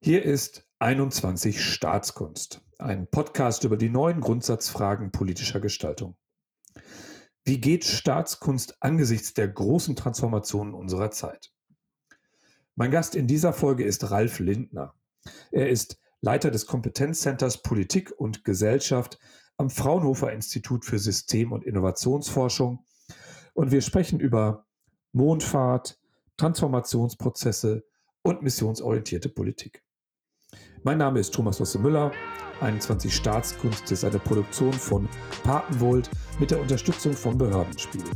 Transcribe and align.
Hier 0.00 0.22
ist 0.24 0.64
21 0.78 1.60
Staatskunst, 1.60 2.62
ein 2.78 3.10
Podcast 3.10 3.64
über 3.64 3.76
die 3.76 3.90
neuen 3.90 4.20
Grundsatzfragen 4.20 5.10
politischer 5.10 5.58
Gestaltung. 5.58 6.16
Wie 7.44 7.60
geht 7.60 7.84
Staatskunst 7.84 8.80
angesichts 8.80 9.34
der 9.34 9.48
großen 9.48 9.96
Transformationen 9.96 10.72
unserer 10.72 11.10
Zeit? 11.10 11.52
Mein 12.76 12.92
Gast 12.92 13.16
in 13.16 13.26
dieser 13.26 13.52
Folge 13.52 13.82
ist 13.82 14.12
Ralf 14.12 14.38
Lindner. 14.38 14.94
Er 15.50 15.68
ist 15.68 15.98
Leiter 16.20 16.52
des 16.52 16.66
Kompetenzcenters 16.66 17.62
Politik 17.62 18.12
und 18.16 18.44
Gesellschaft 18.44 19.18
am 19.56 19.68
Fraunhofer 19.68 20.32
Institut 20.32 20.84
für 20.84 21.00
System- 21.00 21.50
und 21.50 21.64
Innovationsforschung. 21.64 22.86
Und 23.52 23.72
wir 23.72 23.80
sprechen 23.80 24.20
über 24.20 24.64
Mondfahrt, 25.10 25.98
Transformationsprozesse 26.36 27.84
und 28.22 28.42
missionsorientierte 28.42 29.28
Politik. 29.28 29.82
Mein 30.84 30.98
Name 30.98 31.18
ist 31.18 31.34
Thomas 31.34 31.58
Losse 31.58 31.78
Müller. 31.78 32.12
21 32.60 33.14
Staatskunst 33.14 33.90
ist 33.90 34.04
eine 34.04 34.18
Produktion 34.18 34.72
von 34.72 35.08
Papenwold 35.42 36.10
mit 36.38 36.50
der 36.50 36.60
Unterstützung 36.60 37.14
von 37.14 37.38
Behördenspiegel. 37.38 38.10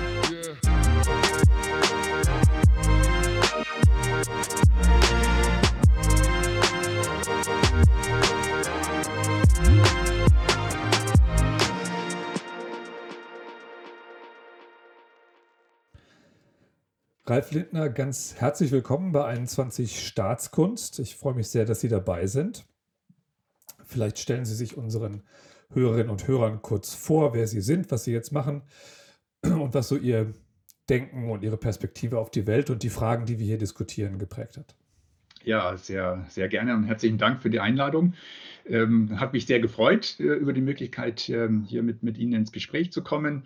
Ralf 17.29 17.51
Lindner, 17.51 17.89
ganz 17.89 18.37
herzlich 18.39 18.71
willkommen 18.71 19.11
bei 19.11 19.23
21 19.23 20.03
Staatskunst. 20.03 20.97
Ich 20.97 21.15
freue 21.15 21.35
mich 21.35 21.47
sehr, 21.49 21.63
dass 21.63 21.79
Sie 21.79 21.87
dabei 21.87 22.25
sind. 22.25 22.65
Vielleicht 23.85 24.17
stellen 24.17 24.45
Sie 24.45 24.55
sich 24.55 24.77
unseren 24.77 25.21
Hörerinnen 25.71 26.09
und 26.09 26.27
Hörern 26.27 26.63
kurz 26.63 26.95
vor, 26.95 27.35
wer 27.35 27.45
Sie 27.45 27.61
sind, 27.61 27.91
was 27.91 28.03
Sie 28.03 28.13
jetzt 28.13 28.31
machen 28.31 28.63
und 29.43 29.75
was 29.75 29.89
so 29.89 29.95
Ihr 29.95 30.33
Denken 30.89 31.29
und 31.29 31.43
Ihre 31.43 31.57
Perspektive 31.57 32.17
auf 32.17 32.31
die 32.31 32.47
Welt 32.47 32.71
und 32.71 32.81
die 32.81 32.89
Fragen, 32.89 33.27
die 33.27 33.37
wir 33.37 33.45
hier 33.45 33.59
diskutieren, 33.59 34.17
geprägt 34.17 34.57
hat. 34.57 34.73
Ja, 35.43 35.77
sehr, 35.77 36.25
sehr 36.29 36.47
gerne 36.47 36.75
und 36.75 36.85
herzlichen 36.85 37.19
Dank 37.19 37.43
für 37.43 37.49
die 37.49 37.59
Einladung. 37.59 38.13
Ähm, 38.65 39.19
hat 39.19 39.33
mich 39.33 39.45
sehr 39.45 39.59
gefreut 39.59 40.19
äh, 40.19 40.23
über 40.23 40.51
die 40.51 40.61
Möglichkeit, 40.61 41.29
ähm, 41.29 41.63
hier 41.63 41.81
mit, 41.81 42.03
mit 42.03 42.17
Ihnen 42.17 42.33
ins 42.33 42.51
Gespräch 42.51 42.91
zu 42.91 43.03
kommen. 43.03 43.43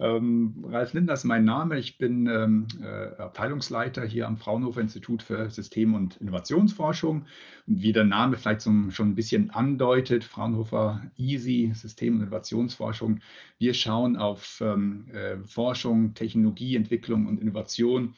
Ähm, 0.00 0.64
Ralf 0.68 0.92
Lindner 0.92 1.12
ist 1.12 1.24
mein 1.24 1.44
Name. 1.44 1.78
Ich 1.78 1.98
bin 1.98 2.26
ähm, 2.26 2.66
äh, 2.82 3.16
Abteilungsleiter 3.16 4.04
hier 4.04 4.26
am 4.26 4.36
Fraunhofer 4.36 4.80
Institut 4.80 5.22
für 5.22 5.48
System- 5.50 5.94
und 5.94 6.16
Innovationsforschung. 6.16 7.26
Und 7.66 7.82
wie 7.82 7.92
der 7.92 8.04
Name 8.04 8.36
vielleicht 8.36 8.62
so, 8.62 8.72
schon 8.90 9.10
ein 9.10 9.14
bisschen 9.14 9.50
andeutet, 9.50 10.24
Fraunhofer 10.24 11.00
EASY, 11.16 11.72
System- 11.74 12.16
und 12.16 12.22
Innovationsforschung. 12.22 13.20
Wir 13.58 13.72
schauen 13.72 14.16
auf 14.16 14.60
ähm, 14.60 15.06
äh, 15.12 15.36
Forschung, 15.46 16.14
Technologie, 16.14 16.74
Entwicklung 16.74 17.26
und 17.26 17.40
Innovation 17.40 18.14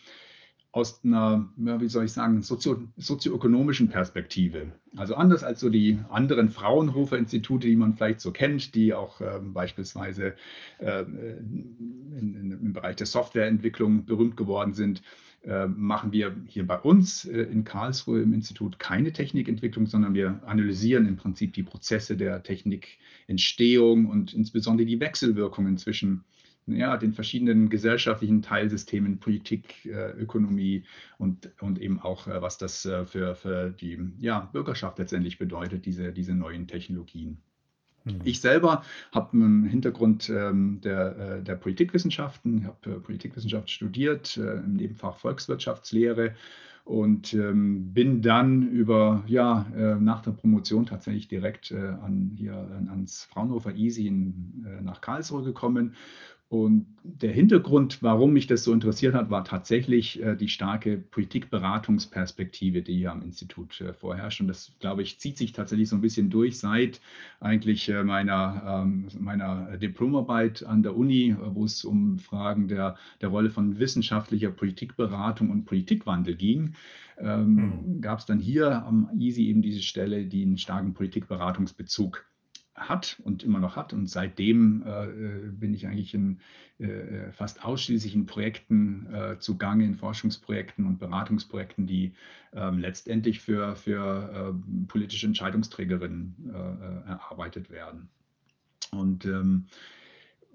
aus 0.77 1.03
einer, 1.03 1.49
wie 1.57 1.89
soll 1.89 2.05
ich 2.05 2.13
sagen, 2.13 2.43
sozio 2.43 2.77
sozioökonomischen 2.99 3.89
Perspektive. 3.89 4.73
Also 4.95 5.15
anders 5.15 5.43
als 5.43 5.61
so 5.61 5.71
die 5.71 5.99
anderen 6.11 6.51
Fraunhofer-Institute, 6.51 7.67
die 7.67 7.77
man 7.77 7.95
vielleicht 7.95 8.21
so 8.21 8.31
kennt, 8.31 8.75
die 8.75 8.93
auch 8.93 9.23
äh, 9.23 9.41
beispielsweise 9.43 10.35
äh, 10.79 11.01
in, 11.01 12.19
in, 12.19 12.59
im 12.63 12.73
Bereich 12.75 12.97
der 12.97 13.07
Softwareentwicklung 13.07 14.05
berühmt 14.05 14.37
geworden 14.37 14.75
sind, 14.75 15.01
äh, 15.45 15.67
machen 15.67 16.13
wir 16.13 16.37
hier 16.47 16.67
bei 16.67 16.79
uns 16.79 17.25
äh, 17.25 17.41
in 17.41 17.65
Karlsruhe 17.65 18.21
im 18.21 18.35
Institut 18.35 18.79
keine 18.79 19.15
Technikentwicklung, 19.15 19.87
sondern 19.87 20.13
wir 20.13 20.43
analysieren 20.45 21.09
im 21.09 21.17
Prinzip 21.17 21.55
die 21.55 21.63
Prozesse 21.63 22.19
der 22.19 22.43
Technikentstehung 22.43 24.11
und 24.11 24.35
insbesondere 24.35 24.87
die 24.87 25.01
Wechselwirkungen 25.01 25.79
zwischen 25.79 26.25
ja, 26.67 26.97
den 26.97 27.13
verschiedenen 27.13 27.69
gesellschaftlichen 27.69 28.43
Teilsystemen, 28.43 29.19
Politik, 29.19 29.87
äh, 29.87 30.11
Ökonomie 30.13 30.85
und, 31.19 31.51
und 31.61 31.81
eben 31.81 32.01
auch, 32.01 32.27
äh, 32.27 32.43
was 32.43 32.59
das 32.59 32.85
äh, 32.85 33.05
für, 33.05 33.35
für 33.35 33.71
die 33.71 33.99
ja, 34.19 34.41
Bürgerschaft 34.53 34.99
letztendlich 34.99 35.39
bedeutet, 35.39 35.87
diese, 35.87 36.13
diese 36.13 36.35
neuen 36.35 36.67
Technologien. 36.67 37.39
Hm. 38.05 38.21
Ich 38.25 38.41
selber 38.41 38.83
habe 39.13 39.33
einen 39.35 39.65
Hintergrund 39.65 40.29
ähm, 40.29 40.81
der, 40.83 41.17
äh, 41.17 41.43
der 41.43 41.55
Politikwissenschaften, 41.55 42.67
habe 42.67 42.91
äh, 42.91 43.01
Politikwissenschaft 43.01 43.71
studiert, 43.71 44.37
äh, 44.37 44.55
im 44.59 44.75
Nebenfach 44.75 45.19
Volkswirtschaftslehre 45.19 46.35
und 46.85 47.35
ähm, 47.35 47.93
bin 47.93 48.23
dann 48.23 48.69
über, 48.69 49.25
ja, 49.27 49.67
äh, 49.77 49.97
nach 49.97 50.23
der 50.23 50.31
Promotion 50.31 50.87
tatsächlich 50.87 51.27
direkt 51.27 51.73
äh, 51.73 51.79
an, 51.79 52.31
hier, 52.37 52.55
ans 52.89 53.25
Fraunhofer 53.25 53.75
Easy 53.75 54.07
in, 54.07 54.65
äh, 54.65 54.83
nach 54.83 55.01
Karlsruhe 55.01 55.43
gekommen 55.43 55.95
und 56.49 56.87
der 57.03 57.33
Hintergrund, 57.33 58.05
warum 58.05 58.33
mich 58.33 58.47
das 58.47 58.63
so 58.63 58.73
interessiert 58.73 59.15
hat, 59.15 59.31
war 59.31 59.43
tatsächlich 59.43 60.23
äh, 60.23 60.37
die 60.37 60.49
starke 60.49 60.97
Politikberatungsperspektive, 60.97 62.83
die 62.83 62.99
hier 62.99 63.11
am 63.11 63.23
Institut 63.23 63.81
äh, 63.81 63.93
vorherrscht. 63.93 64.41
Und 64.41 64.47
das, 64.47 64.71
glaube 64.79 65.03
ich, 65.03 65.19
zieht 65.19 65.39
sich 65.39 65.53
tatsächlich 65.53 65.89
so 65.89 65.97
ein 65.97 66.03
bisschen 66.03 66.31
durch 66.31 66.59
seit 66.59 67.01
eigentlich 67.41 67.89
äh, 67.89 68.05
meiner, 68.05 68.63
ähm, 68.85 69.09
meiner 69.19 69.77
Diplomarbeit 69.77 70.65
an 70.65 70.85
der 70.85 70.97
Uni, 70.97 71.35
wo 71.37 71.65
es 71.65 71.85
um 71.85 72.21
Fragen 72.21 72.69
der, 72.69 72.97
der 73.21 73.31
Rolle 73.31 73.51
von 73.51 73.81
wissenschaftlicher 73.81 74.51
Politikberatung 74.51 75.51
und 75.51 75.65
Politikwandel 75.65 76.37
ging. 76.37 76.75
Ähm, 77.19 77.55
mhm. 77.55 78.01
Gab 78.01 78.21
es 78.21 78.27
dann 78.27 78.39
hier 78.39 78.85
am 78.85 79.11
EASY 79.19 79.49
eben 79.49 79.63
diese 79.63 79.83
Stelle, 79.83 80.27
die 80.27 80.43
einen 80.43 80.59
starken 80.59 80.95
Politikberatungsbezug 80.95 82.25
hat 82.77 83.19
und 83.25 83.43
immer 83.43 83.59
noch 83.59 83.77
hat. 83.77 83.93
Und 83.93 84.09
seitdem 84.09 84.83
äh, 84.87 85.51
bin 85.51 85.75
ich 85.75 85.87
eigentlich 85.87 86.15
in 86.15 86.41
äh, 86.79 87.33
fast 87.33 87.65
ausschließlich 87.65 88.15
in 88.15 88.27
Projekten 88.27 89.07
äh, 89.13 89.39
zugange, 89.39 89.85
in 89.85 89.95
Forschungsprojekten 89.95 90.87
und 90.87 90.99
Beratungsprojekten, 90.99 91.87
die 91.87 92.13
ähm, 92.53 92.79
letztendlich 92.79 93.41
für, 93.41 93.77
für 93.77 94.55
ähm, 94.55 94.87
politische 94.87 95.27
Entscheidungsträgerinnen 95.27 96.35
äh, 96.49 96.53
äh, 96.53 97.09
erarbeitet 97.09 97.71
werden. 97.71 98.09
Und 98.91 99.25
ähm, 99.25 99.67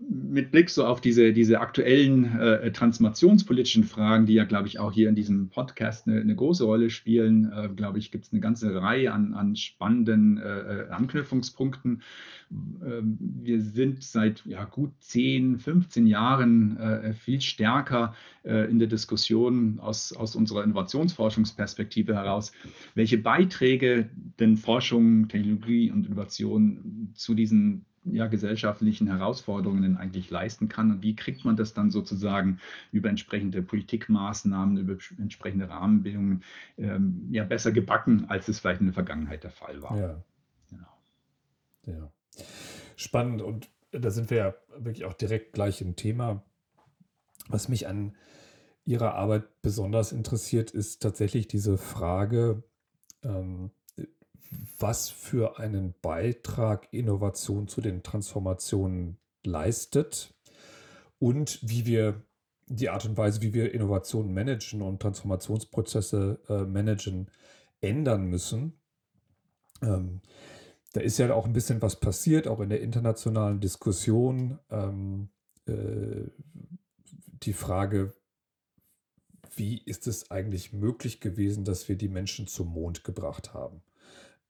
mit 0.09 0.51
Blick 0.51 0.69
so 0.69 0.85
auf 0.85 0.99
diese, 0.99 1.31
diese 1.33 1.59
aktuellen 1.59 2.39
äh, 2.39 2.71
transformationspolitischen 2.71 3.83
Fragen, 3.83 4.25
die 4.25 4.33
ja, 4.33 4.45
glaube 4.45 4.67
ich, 4.67 4.79
auch 4.79 4.91
hier 4.91 5.09
in 5.09 5.15
diesem 5.15 5.49
Podcast 5.49 6.07
eine, 6.07 6.19
eine 6.19 6.35
große 6.35 6.63
Rolle 6.63 6.89
spielen, 6.89 7.51
äh, 7.51 7.69
glaube 7.69 7.99
ich, 7.99 8.11
gibt 8.11 8.25
es 8.25 8.31
eine 8.31 8.41
ganze 8.41 8.81
Reihe 8.81 9.13
an, 9.13 9.33
an 9.33 9.55
spannenden 9.55 10.37
äh, 10.37 10.85
Anknüpfungspunkten. 10.89 12.01
Ähm, 12.51 13.17
wir 13.19 13.61
sind 13.61 14.03
seit 14.03 14.43
ja, 14.45 14.63
gut 14.63 14.91
10, 14.99 15.59
15 15.59 16.07
Jahren 16.07 16.77
äh, 16.77 17.13
viel 17.13 17.41
stärker 17.41 18.15
äh, 18.43 18.69
in 18.69 18.79
der 18.79 18.87
Diskussion 18.87 19.79
aus, 19.79 20.13
aus 20.13 20.35
unserer 20.35 20.63
Innovationsforschungsperspektive 20.63 22.15
heraus, 22.15 22.51
welche 22.95 23.19
Beiträge 23.19 24.09
denn 24.39 24.57
Forschung, 24.57 25.27
Technologie 25.27 25.91
und 25.91 26.07
Innovation 26.07 27.11
zu 27.13 27.35
diesen 27.35 27.85
ja, 28.03 28.27
gesellschaftlichen 28.27 29.07
Herausforderungen 29.07 29.97
eigentlich 29.97 30.29
leisten 30.29 30.69
kann 30.69 30.91
und 30.91 31.03
wie 31.03 31.15
kriegt 31.15 31.45
man 31.45 31.55
das 31.55 31.73
dann 31.73 31.91
sozusagen 31.91 32.59
über 32.91 33.09
entsprechende 33.09 33.61
Politikmaßnahmen, 33.61 34.77
über 34.77 34.97
entsprechende 35.17 35.69
Rahmenbedingungen 35.69 36.43
ähm, 36.77 37.27
ja 37.31 37.43
besser 37.43 37.71
gebacken, 37.71 38.25
als 38.27 38.47
es 38.47 38.59
vielleicht 38.59 38.81
in 38.81 38.87
der 38.87 38.93
Vergangenheit 38.93 39.43
der 39.43 39.51
Fall 39.51 39.81
war. 39.81 39.97
Ja. 39.97 40.23
Genau. 40.69 40.87
ja. 41.85 42.11
Spannend 42.95 43.41
und 43.41 43.69
da 43.91 44.09
sind 44.09 44.29
wir 44.29 44.37
ja 44.37 44.55
wirklich 44.77 45.05
auch 45.05 45.13
direkt 45.13 45.53
gleich 45.53 45.81
im 45.81 45.95
Thema. 45.95 46.43
Was 47.49 47.69
mich 47.69 47.87
an 47.87 48.15
Ihrer 48.85 49.13
Arbeit 49.13 49.61
besonders 49.61 50.11
interessiert, 50.11 50.71
ist 50.71 51.01
tatsächlich 51.01 51.47
diese 51.47 51.77
Frage, 51.77 52.63
ähm, 53.23 53.71
was 54.79 55.09
für 55.09 55.59
einen 55.59 55.93
Beitrag 56.01 56.87
Innovation 56.91 57.67
zu 57.67 57.81
den 57.81 58.03
Transformationen 58.03 59.17
leistet 59.43 60.33
und 61.19 61.59
wie 61.61 61.85
wir 61.85 62.21
die 62.67 62.89
Art 62.89 63.05
und 63.05 63.17
Weise, 63.17 63.41
wie 63.41 63.53
wir 63.53 63.73
Innovationen 63.73 64.33
managen 64.33 64.81
und 64.81 65.01
Transformationsprozesse 65.01 66.39
äh, 66.47 66.63
managen, 66.63 67.29
ändern 67.81 68.25
müssen. 68.25 68.79
Ähm, 69.81 70.21
da 70.93 71.01
ist 71.01 71.17
ja 71.17 71.33
auch 71.33 71.45
ein 71.45 71.53
bisschen 71.53 71.81
was 71.81 71.99
passiert, 71.99 72.47
auch 72.47 72.59
in 72.59 72.69
der 72.69 72.81
internationalen 72.81 73.59
Diskussion. 73.59 74.59
Ähm, 74.69 75.29
äh, 75.65 76.29
die 77.43 77.53
Frage, 77.53 78.13
wie 79.55 79.81
ist 79.85 80.07
es 80.07 80.31
eigentlich 80.31 80.73
möglich 80.73 81.19
gewesen, 81.19 81.65
dass 81.65 81.89
wir 81.89 81.95
die 81.95 82.09
Menschen 82.09 82.47
zum 82.47 82.69
Mond 82.69 83.03
gebracht 83.03 83.53
haben? 83.53 83.81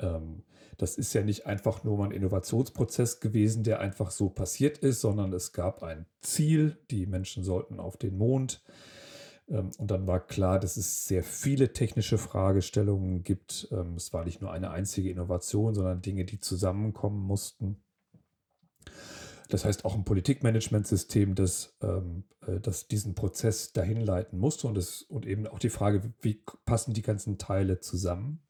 Ähm, 0.01 0.43
das 0.77 0.95
ist 0.95 1.13
ja 1.13 1.21
nicht 1.21 1.45
einfach 1.45 1.83
nur 1.83 1.97
mal 1.97 2.05
ein 2.05 2.11
Innovationsprozess 2.11 3.19
gewesen, 3.19 3.63
der 3.63 3.79
einfach 3.79 4.09
so 4.09 4.29
passiert 4.29 4.79
ist, 4.79 5.01
sondern 5.01 5.31
es 5.31 5.53
gab 5.53 5.83
ein 5.83 6.07
Ziel, 6.21 6.77
die 6.89 7.05
Menschen 7.05 7.43
sollten 7.43 7.79
auf 7.79 7.97
den 7.97 8.17
Mond. 8.17 8.63
Ähm, 9.47 9.71
und 9.77 9.91
dann 9.91 10.07
war 10.07 10.25
klar, 10.25 10.59
dass 10.59 10.77
es 10.77 11.05
sehr 11.05 11.23
viele 11.23 11.73
technische 11.73 12.17
Fragestellungen 12.17 13.23
gibt. 13.23 13.67
Ähm, 13.71 13.95
es 13.95 14.11
war 14.11 14.25
nicht 14.25 14.41
nur 14.41 14.51
eine 14.51 14.71
einzige 14.71 15.11
Innovation, 15.11 15.75
sondern 15.75 16.01
Dinge, 16.01 16.25
die 16.25 16.39
zusammenkommen 16.39 17.21
mussten. 17.21 17.83
Das 19.49 19.65
heißt 19.65 19.83
auch 19.83 19.95
ein 19.95 20.05
Politikmanagementsystem, 20.05 21.35
das, 21.35 21.77
äh, 21.81 22.59
das 22.61 22.87
diesen 22.87 23.15
Prozess 23.15 23.73
dahin 23.73 23.99
leiten 23.99 24.39
musste 24.39 24.67
und, 24.67 24.75
das, 24.75 25.01
und 25.03 25.25
eben 25.25 25.45
auch 25.45 25.59
die 25.59 25.69
Frage, 25.69 26.13
wie 26.21 26.41
passen 26.65 26.93
die 26.93 27.01
ganzen 27.01 27.37
Teile 27.37 27.81
zusammen. 27.81 28.41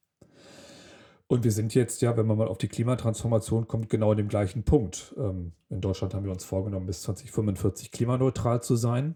Und 1.31 1.45
wir 1.45 1.53
sind 1.53 1.73
jetzt 1.73 2.01
ja, 2.01 2.17
wenn 2.17 2.27
man 2.27 2.37
mal 2.37 2.49
auf 2.49 2.57
die 2.57 2.67
Klimatransformation 2.67 3.65
kommt, 3.65 3.89
genau 3.89 4.11
an 4.11 4.17
dem 4.17 4.27
gleichen 4.27 4.63
Punkt. 4.63 5.15
Ähm, 5.17 5.53
in 5.69 5.79
Deutschland 5.79 6.13
haben 6.13 6.25
wir 6.25 6.31
uns 6.33 6.43
vorgenommen, 6.43 6.87
bis 6.87 7.03
2045 7.03 7.93
klimaneutral 7.93 8.61
zu 8.61 8.75
sein. 8.75 9.15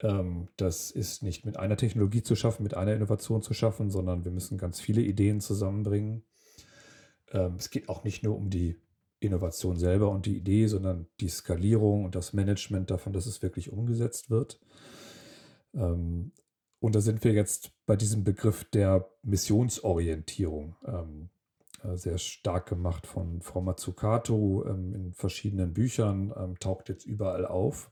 Ähm, 0.00 0.46
das 0.56 0.92
ist 0.92 1.24
nicht 1.24 1.44
mit 1.44 1.56
einer 1.56 1.76
Technologie 1.76 2.22
zu 2.22 2.36
schaffen, 2.36 2.62
mit 2.62 2.74
einer 2.74 2.94
Innovation 2.94 3.42
zu 3.42 3.54
schaffen, 3.54 3.90
sondern 3.90 4.24
wir 4.24 4.30
müssen 4.30 4.56
ganz 4.56 4.78
viele 4.78 5.00
Ideen 5.00 5.40
zusammenbringen. 5.40 6.22
Ähm, 7.32 7.56
es 7.58 7.70
geht 7.70 7.88
auch 7.88 8.04
nicht 8.04 8.22
nur 8.22 8.36
um 8.36 8.48
die 8.48 8.80
Innovation 9.18 9.76
selber 9.76 10.10
und 10.10 10.26
die 10.26 10.36
Idee, 10.36 10.68
sondern 10.68 11.08
die 11.18 11.28
Skalierung 11.28 12.04
und 12.04 12.14
das 12.14 12.34
Management 12.34 12.92
davon, 12.92 13.12
dass 13.12 13.26
es 13.26 13.42
wirklich 13.42 13.72
umgesetzt 13.72 14.30
wird. 14.30 14.60
Und 16.80 16.94
da 16.94 17.00
sind 17.00 17.24
wir 17.24 17.32
jetzt 17.32 17.70
bei 17.86 17.96
diesem 17.96 18.24
Begriff 18.24 18.64
der 18.64 19.08
Missionsorientierung. 19.22 20.76
Ähm, 20.86 21.30
äh, 21.82 21.96
sehr 21.96 22.18
stark 22.18 22.68
gemacht 22.68 23.06
von 23.06 23.40
Frau 23.42 23.60
Mazzucato 23.60 24.64
ähm, 24.66 24.94
in 24.94 25.12
verschiedenen 25.14 25.72
Büchern, 25.72 26.32
ähm, 26.36 26.58
taucht 26.58 26.88
jetzt 26.88 27.06
überall 27.06 27.46
auf. 27.46 27.90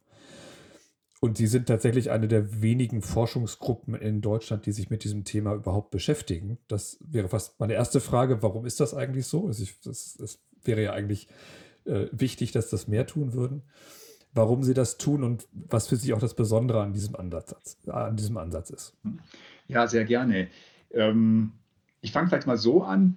Und 1.21 1.39
sie 1.39 1.47
sind 1.47 1.67
tatsächlich 1.67 2.11
eine 2.11 2.29
der 2.29 2.61
wenigen 2.61 3.01
Forschungsgruppen 3.01 3.95
in 3.95 4.21
Deutschland, 4.21 4.67
die 4.67 4.73
sich 4.73 4.91
mit 4.91 5.05
diesem 5.05 5.25
Thema 5.25 5.55
überhaupt 5.55 5.91
beschäftigen. 5.91 6.59
Das 6.69 6.99
wäre 7.01 7.29
fast 7.29 7.59
meine 7.59 7.73
erste 7.73 8.01
Frage. 8.01 8.43
Warum 8.43 8.67
ist 8.67 8.81
das 8.81 8.93
eigentlich 8.93 9.27
so? 9.27 9.47
Also 9.47 9.65
wäre 10.63 10.83
ja 10.83 10.93
eigentlich 10.93 11.29
äh, 11.87 12.09
wichtig, 12.13 12.53
dass 12.53 12.69
das 12.69 12.89
mehr 12.89 13.07
tun 13.07 13.33
würden 13.33 13.63
warum 14.35 14.63
sie 14.63 14.75
das 14.75 14.99
tun 14.99 15.23
und 15.23 15.47
was 15.71 15.89
für 15.89 15.97
sie 15.97 16.13
auch 16.13 16.19
das 16.19 16.35
Besondere 16.35 16.83
an 16.83 16.93
diesem 16.93 17.17
Ansatz, 17.17 17.79
an 17.87 18.17
diesem 18.17 18.37
Ansatz 18.37 18.71
ist. 18.71 18.95
Ja, 19.69 19.87
sehr 19.87 20.05
gerne. 20.05 20.49
Ähm, 20.93 21.53
ich 22.01 22.13
fange 22.13 22.29
vielleicht 22.29 22.47
mal 22.47 22.59
so 22.59 22.83
an. 22.83 23.17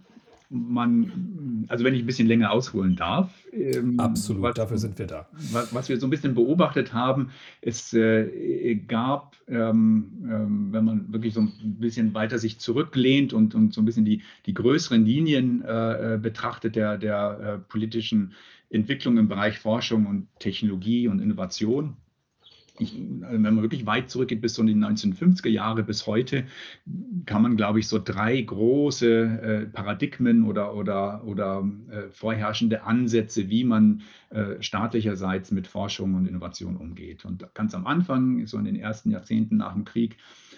Man, 0.50 1.66
also 1.68 1.84
wenn 1.84 1.94
ich 1.94 2.04
ein 2.04 2.06
bisschen 2.06 2.28
länger 2.28 2.52
ausholen 2.52 2.96
darf. 2.96 3.34
Ähm, 3.52 4.00
Absolut, 4.00 4.44
was, 4.44 4.56
dafür 4.56 4.78
sind 4.78 4.98
wir 4.98 5.06
da. 5.06 5.28
Was, 5.52 5.74
was, 5.74 5.90
wir 5.90 6.00
so 6.00 6.08
ein 6.08 6.10
bisschen 6.10 6.36
beobachtet 6.36 6.94
haben, 6.94 7.32
es 7.60 7.94
äh, 7.94 8.76
gab, 8.76 9.36
ähm, 9.50 10.10
ähm, 10.24 10.68
wenn 10.72 10.86
man 10.86 11.12
wirklich 11.12 11.34
so 11.34 11.42
ein 11.42 11.52
bisschen 11.80 12.14
weiter 12.14 12.40
sich 12.40 12.60
zurücklehnt 12.60 13.34
und, 13.34 13.56
und 13.56 13.74
so 13.74 13.82
ein 13.82 13.86
bisschen 13.86 14.06
die, 14.06 14.22
die 14.46 14.54
größeren 14.54 15.04
Linien 15.04 15.66
äh, 15.66 16.14
äh 16.14 16.18
betrachtet 16.18 16.78
der, 16.78 16.98
der 16.98 17.40
äh, 17.42 17.58
politischen 17.70 18.32
Entwicklung 18.70 19.18
im 19.18 19.28
Bereich 19.28 19.60
Forschung 19.60 20.06
und 20.06 20.28
Technologie 20.40 21.08
und 21.08 21.20
Innovation. 21.20 21.98
Ich, 22.80 22.96
wenn 22.96 23.42
man 23.42 23.62
wirklich 23.64 23.88
weit 23.88 24.12
zurückgeht 24.12 24.40
bis 24.40 24.54
so 24.54 24.62
in 24.62 24.68
die 24.68 24.76
1950er 24.76 25.50
Jahre 25.50 25.82
bis 25.82 26.06
heute, 26.06 26.46
kann 27.26 27.42
man, 27.42 27.58
glaube 27.58 27.80
ich, 27.80 27.88
so 27.88 27.98
drei 27.98 28.40
große 28.40 29.08
äh, 29.10 29.66
Paradigmen 29.66 30.44
oder, 30.44 30.76
oder, 30.76 31.24
oder 31.26 31.68
äh, 31.90 32.12
vorherrschende 32.12 32.84
Ansätze, 32.84 33.50
wie 33.50 33.64
man 33.64 34.04
äh, 34.30 34.62
staatlicherseits 34.62 35.50
mit 35.52 35.66
Forschung 35.66 36.14
und 36.14 36.28
Innovation 36.28 36.78
umgeht. 36.78 37.26
Und 37.26 37.52
ganz 37.56 37.74
am 37.74 37.88
Anfang, 37.88 38.46
so 38.46 38.60
in 38.60 38.66
den 38.66 38.76
ersten 38.76 39.10
Jahrzehnten 39.10 39.58
nach 39.58 39.74
dem 39.74 39.84
Krieg, 39.84 40.18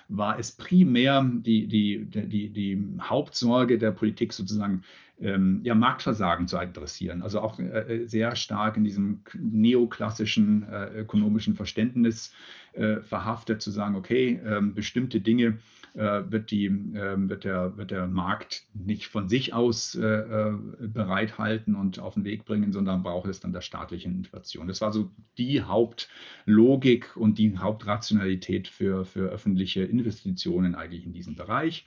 war 0.10 0.40
es 0.40 0.52
primär 0.52 1.24
die, 1.24 1.68
die, 1.68 2.06
die, 2.06 2.50
die 2.50 2.84
Hauptsorge 3.00 3.78
der 3.78 3.92
Politik 3.92 4.34
sozusagen, 4.34 4.82
ähm, 5.22 5.62
ja, 5.64 5.76
Marktversagen 5.76 6.48
zu 6.48 6.58
adressieren. 6.58 7.22
Also 7.22 7.42
auch 7.42 7.60
äh, 7.60 8.06
sehr 8.06 8.36
stark 8.36 8.78
in 8.78 8.84
diesem 8.84 9.22
neoklassischen 9.34 10.64
äh, 10.64 11.02
ökonomischen 11.02 11.56
Verständnis 11.56 12.34
äh, 12.74 12.98
verhaftet, 13.02 13.62
zu 13.62 13.72
sagen, 13.72 13.96
okay, 13.96 14.40
ähm, 14.46 14.74
bestimmte 14.74 15.22
Dinge 15.22 15.60
äh, 15.96 16.22
wird, 16.30 16.52
die, 16.52 16.66
ähm, 16.66 17.30
wird, 17.30 17.44
der, 17.44 17.76
wird 17.78 17.92
der 17.92 18.08
Markt 18.08 18.64
nicht 18.74 19.08
von 19.08 19.28
sich 19.28 19.54
aus 19.54 19.96
äh, 19.96 20.06
äh, 20.06 20.54
bereithalten 20.80 21.76
und 21.76 22.00
auf 22.00 22.14
den 22.14 22.24
Weg 22.24 22.46
bringen, 22.46 22.72
sondern 22.72 23.04
braucht 23.04 23.30
es 23.30 23.40
dann 23.40 23.54
der 23.54 23.62
staatlichen 23.62 24.16
Intervention. 24.16 24.68
Das 24.68 24.82
war 24.82 24.94
so 24.94 25.12
die 25.38 25.62
Hauptlogik 25.62 27.18
und 27.18 27.38
die 27.38 27.58
Hauptrationalität 27.58 28.68
für, 28.68 29.04
für 29.04 29.30
öffentliche 29.30 29.84
Investitionen 29.84 30.76
eigentlich 30.76 31.06
in 31.06 31.14
diesem 31.14 31.36
Bereich 31.36 31.86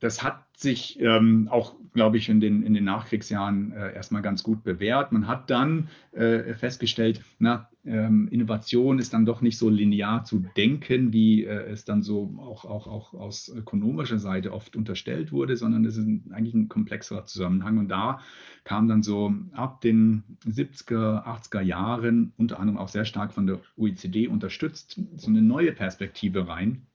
das 0.00 0.22
hat 0.22 0.44
sich 0.56 1.00
ähm, 1.00 1.48
auch, 1.50 1.74
glaube 1.92 2.16
ich, 2.16 2.28
in 2.28 2.40
den, 2.40 2.62
in 2.62 2.74
den 2.74 2.84
Nachkriegsjahren 2.84 3.72
äh, 3.72 3.94
erstmal 3.94 4.22
ganz 4.22 4.42
gut 4.42 4.62
bewährt. 4.64 5.12
Man 5.12 5.26
hat 5.26 5.50
dann 5.50 5.88
äh, 6.12 6.54
festgestellt, 6.54 7.22
na, 7.38 7.68
ähm, 7.84 8.28
Innovation 8.28 8.98
ist 8.98 9.12
dann 9.12 9.26
doch 9.26 9.40
nicht 9.40 9.58
so 9.58 9.68
linear 9.68 10.24
zu 10.24 10.44
denken, 10.56 11.12
wie 11.12 11.44
äh, 11.44 11.70
es 11.70 11.84
dann 11.84 12.02
so 12.02 12.34
auch, 12.38 12.64
auch, 12.64 12.86
auch 12.86 13.14
aus 13.14 13.48
ökonomischer 13.48 14.18
Seite 14.18 14.52
oft 14.52 14.76
unterstellt 14.76 15.30
wurde, 15.30 15.56
sondern 15.56 15.84
es 15.84 15.96
ist 15.96 16.06
ein, 16.06 16.32
eigentlich 16.32 16.54
ein 16.54 16.68
komplexerer 16.68 17.24
Zusammenhang. 17.24 17.78
Und 17.78 17.88
da 17.88 18.20
kam 18.64 18.88
dann 18.88 19.02
so 19.02 19.32
ab 19.52 19.80
den 19.80 20.24
70er, 20.46 21.24
80er 21.24 21.60
Jahren, 21.60 22.32
unter 22.36 22.60
anderem 22.60 22.78
auch 22.78 22.88
sehr 22.88 23.04
stark 23.04 23.32
von 23.32 23.46
der 23.46 23.60
OECD 23.76 24.28
unterstützt, 24.28 25.00
so 25.16 25.28
eine 25.28 25.42
neue 25.42 25.72
Perspektive 25.72 26.48
rein 26.48 26.86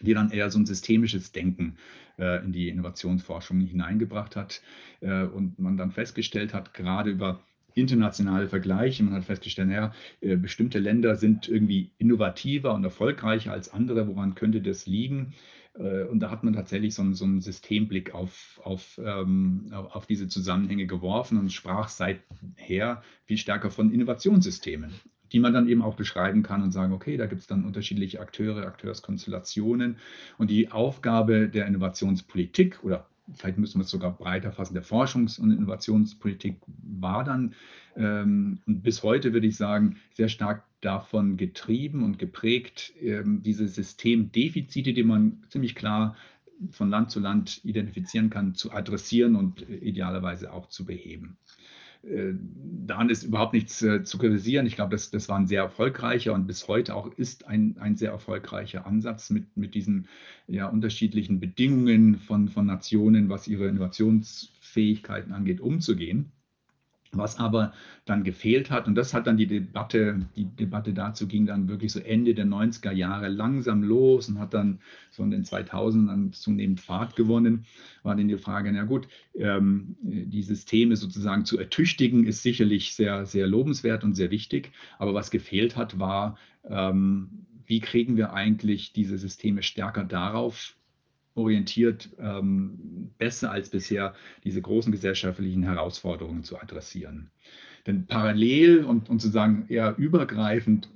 die 0.00 0.14
dann 0.14 0.30
eher 0.30 0.50
so 0.50 0.58
ein 0.58 0.66
systemisches 0.66 1.32
Denken 1.32 1.76
äh, 2.18 2.44
in 2.44 2.52
die 2.52 2.68
Innovationsforschung 2.68 3.60
hineingebracht 3.60 4.36
hat 4.36 4.62
äh, 5.00 5.24
und 5.24 5.58
man 5.58 5.76
dann 5.76 5.90
festgestellt 5.90 6.54
hat, 6.54 6.74
gerade 6.74 7.10
über 7.10 7.40
internationale 7.74 8.48
Vergleiche, 8.48 9.02
man 9.02 9.14
hat 9.14 9.24
festgestellt, 9.24 9.70
ja, 9.70 9.92
äh, 10.20 10.36
bestimmte 10.36 10.78
Länder 10.78 11.16
sind 11.16 11.48
irgendwie 11.48 11.92
innovativer 11.98 12.74
und 12.74 12.84
erfolgreicher 12.84 13.52
als 13.52 13.72
andere, 13.72 14.08
woran 14.08 14.34
könnte 14.34 14.60
das 14.60 14.86
liegen? 14.86 15.34
Äh, 15.74 16.04
und 16.04 16.20
da 16.20 16.30
hat 16.30 16.42
man 16.44 16.54
tatsächlich 16.54 16.94
so 16.94 17.02
einen, 17.02 17.14
so 17.14 17.24
einen 17.24 17.40
Systemblick 17.40 18.14
auf, 18.14 18.60
auf, 18.64 19.00
ähm, 19.04 19.68
auf 19.70 20.06
diese 20.06 20.28
Zusammenhänge 20.28 20.86
geworfen 20.86 21.38
und 21.38 21.52
sprach 21.52 21.88
seither 21.88 23.02
viel 23.24 23.38
stärker 23.38 23.70
von 23.70 23.92
Innovationssystemen 23.92 24.90
die 25.32 25.40
man 25.40 25.52
dann 25.52 25.68
eben 25.68 25.82
auch 25.82 25.94
beschreiben 25.94 26.42
kann 26.42 26.62
und 26.62 26.72
sagen, 26.72 26.92
okay, 26.92 27.16
da 27.16 27.26
gibt 27.26 27.40
es 27.40 27.46
dann 27.46 27.64
unterschiedliche 27.64 28.20
Akteure, 28.20 28.66
Akteurskonstellationen. 28.66 29.96
Und 30.38 30.50
die 30.50 30.70
Aufgabe 30.70 31.48
der 31.48 31.66
Innovationspolitik 31.66 32.82
oder 32.82 33.06
vielleicht 33.34 33.58
müssen 33.58 33.78
wir 33.78 33.84
es 33.84 33.90
sogar 33.90 34.16
breiter 34.16 34.50
fassen, 34.50 34.74
der 34.74 34.82
Forschungs- 34.82 35.40
und 35.40 35.52
Innovationspolitik 35.52 36.56
war 36.66 37.22
dann 37.22 37.54
ähm, 37.96 38.58
bis 38.66 39.02
heute 39.02 39.32
würde 39.32 39.46
ich 39.46 39.56
sagen, 39.56 39.96
sehr 40.14 40.28
stark 40.28 40.64
davon 40.80 41.36
getrieben 41.36 42.02
und 42.04 42.18
geprägt, 42.18 42.92
ähm, 43.00 43.42
diese 43.42 43.68
Systemdefizite, 43.68 44.92
die 44.92 45.02
man 45.02 45.44
ziemlich 45.48 45.74
klar 45.74 46.16
von 46.70 46.90
Land 46.90 47.10
zu 47.10 47.20
Land 47.20 47.64
identifizieren 47.64 48.30
kann, 48.30 48.54
zu 48.54 48.72
adressieren 48.72 49.36
und 49.36 49.68
äh, 49.68 49.76
idealerweise 49.76 50.52
auch 50.52 50.68
zu 50.68 50.84
beheben. 50.84 51.36
Äh, 52.02 52.32
daran 52.86 53.10
ist 53.10 53.24
überhaupt 53.24 53.52
nichts 53.52 53.82
äh, 53.82 54.02
zu 54.04 54.18
kritisieren. 54.18 54.66
Ich 54.66 54.76
glaube, 54.76 54.92
das, 54.92 55.10
das 55.10 55.28
war 55.28 55.38
ein 55.38 55.46
sehr 55.46 55.62
erfolgreicher 55.62 56.32
und 56.32 56.46
bis 56.46 56.66
heute 56.66 56.94
auch 56.94 57.12
ist 57.14 57.46
ein, 57.46 57.76
ein 57.78 57.96
sehr 57.96 58.10
erfolgreicher 58.10 58.86
Ansatz 58.86 59.30
mit, 59.30 59.56
mit 59.56 59.74
diesen 59.74 60.08
ja, 60.46 60.66
unterschiedlichen 60.66 61.40
Bedingungen 61.40 62.16
von, 62.16 62.48
von 62.48 62.66
Nationen, 62.66 63.28
was 63.28 63.48
ihre 63.48 63.68
Innovationsfähigkeiten 63.68 65.32
angeht, 65.32 65.60
umzugehen. 65.60 66.32
Was 67.12 67.40
aber 67.40 67.72
dann 68.04 68.22
gefehlt 68.22 68.70
hat, 68.70 68.86
und 68.86 68.94
das 68.94 69.12
hat 69.14 69.26
dann 69.26 69.36
die 69.36 69.48
Debatte, 69.48 70.26
die 70.36 70.44
Debatte 70.44 70.92
dazu 70.92 71.26
ging 71.26 71.44
dann 71.44 71.68
wirklich 71.68 71.90
so 71.90 71.98
Ende 71.98 72.34
der 72.34 72.46
90er 72.46 72.92
Jahre 72.92 73.26
langsam 73.26 73.82
los 73.82 74.28
und 74.28 74.38
hat 74.38 74.54
dann 74.54 74.78
so 75.10 75.24
in 75.24 75.32
den 75.32 75.42
2000ern 75.42 76.30
zunehmend 76.30 76.80
Fahrt 76.80 77.16
gewonnen, 77.16 77.66
war 78.04 78.14
dann 78.14 78.28
die 78.28 78.38
Frage, 78.38 78.70
na 78.70 78.84
gut, 78.84 79.08
ähm, 79.34 79.96
die 80.02 80.42
Systeme 80.44 80.94
sozusagen 80.94 81.44
zu 81.44 81.58
ertüchtigen, 81.58 82.26
ist 82.26 82.44
sicherlich 82.44 82.94
sehr, 82.94 83.26
sehr 83.26 83.48
lobenswert 83.48 84.04
und 84.04 84.14
sehr 84.14 84.30
wichtig. 84.30 84.70
Aber 84.98 85.12
was 85.12 85.32
gefehlt 85.32 85.76
hat, 85.76 85.98
war, 85.98 86.38
ähm, 86.62 87.46
wie 87.66 87.80
kriegen 87.80 88.16
wir 88.16 88.32
eigentlich 88.34 88.92
diese 88.92 89.18
Systeme 89.18 89.64
stärker 89.64 90.04
darauf 90.04 90.76
orientiert, 91.34 92.10
ähm, 92.18 93.10
besser 93.18 93.50
als 93.50 93.70
bisher 93.70 94.14
diese 94.44 94.60
großen 94.60 94.92
gesellschaftlichen 94.92 95.62
Herausforderungen 95.62 96.44
zu 96.44 96.58
adressieren. 96.60 97.30
Denn 97.86 98.06
parallel 98.06 98.84
und, 98.84 99.08
und 99.08 99.20
sozusagen 99.20 99.66
eher 99.68 99.96
übergreifend 99.96 100.90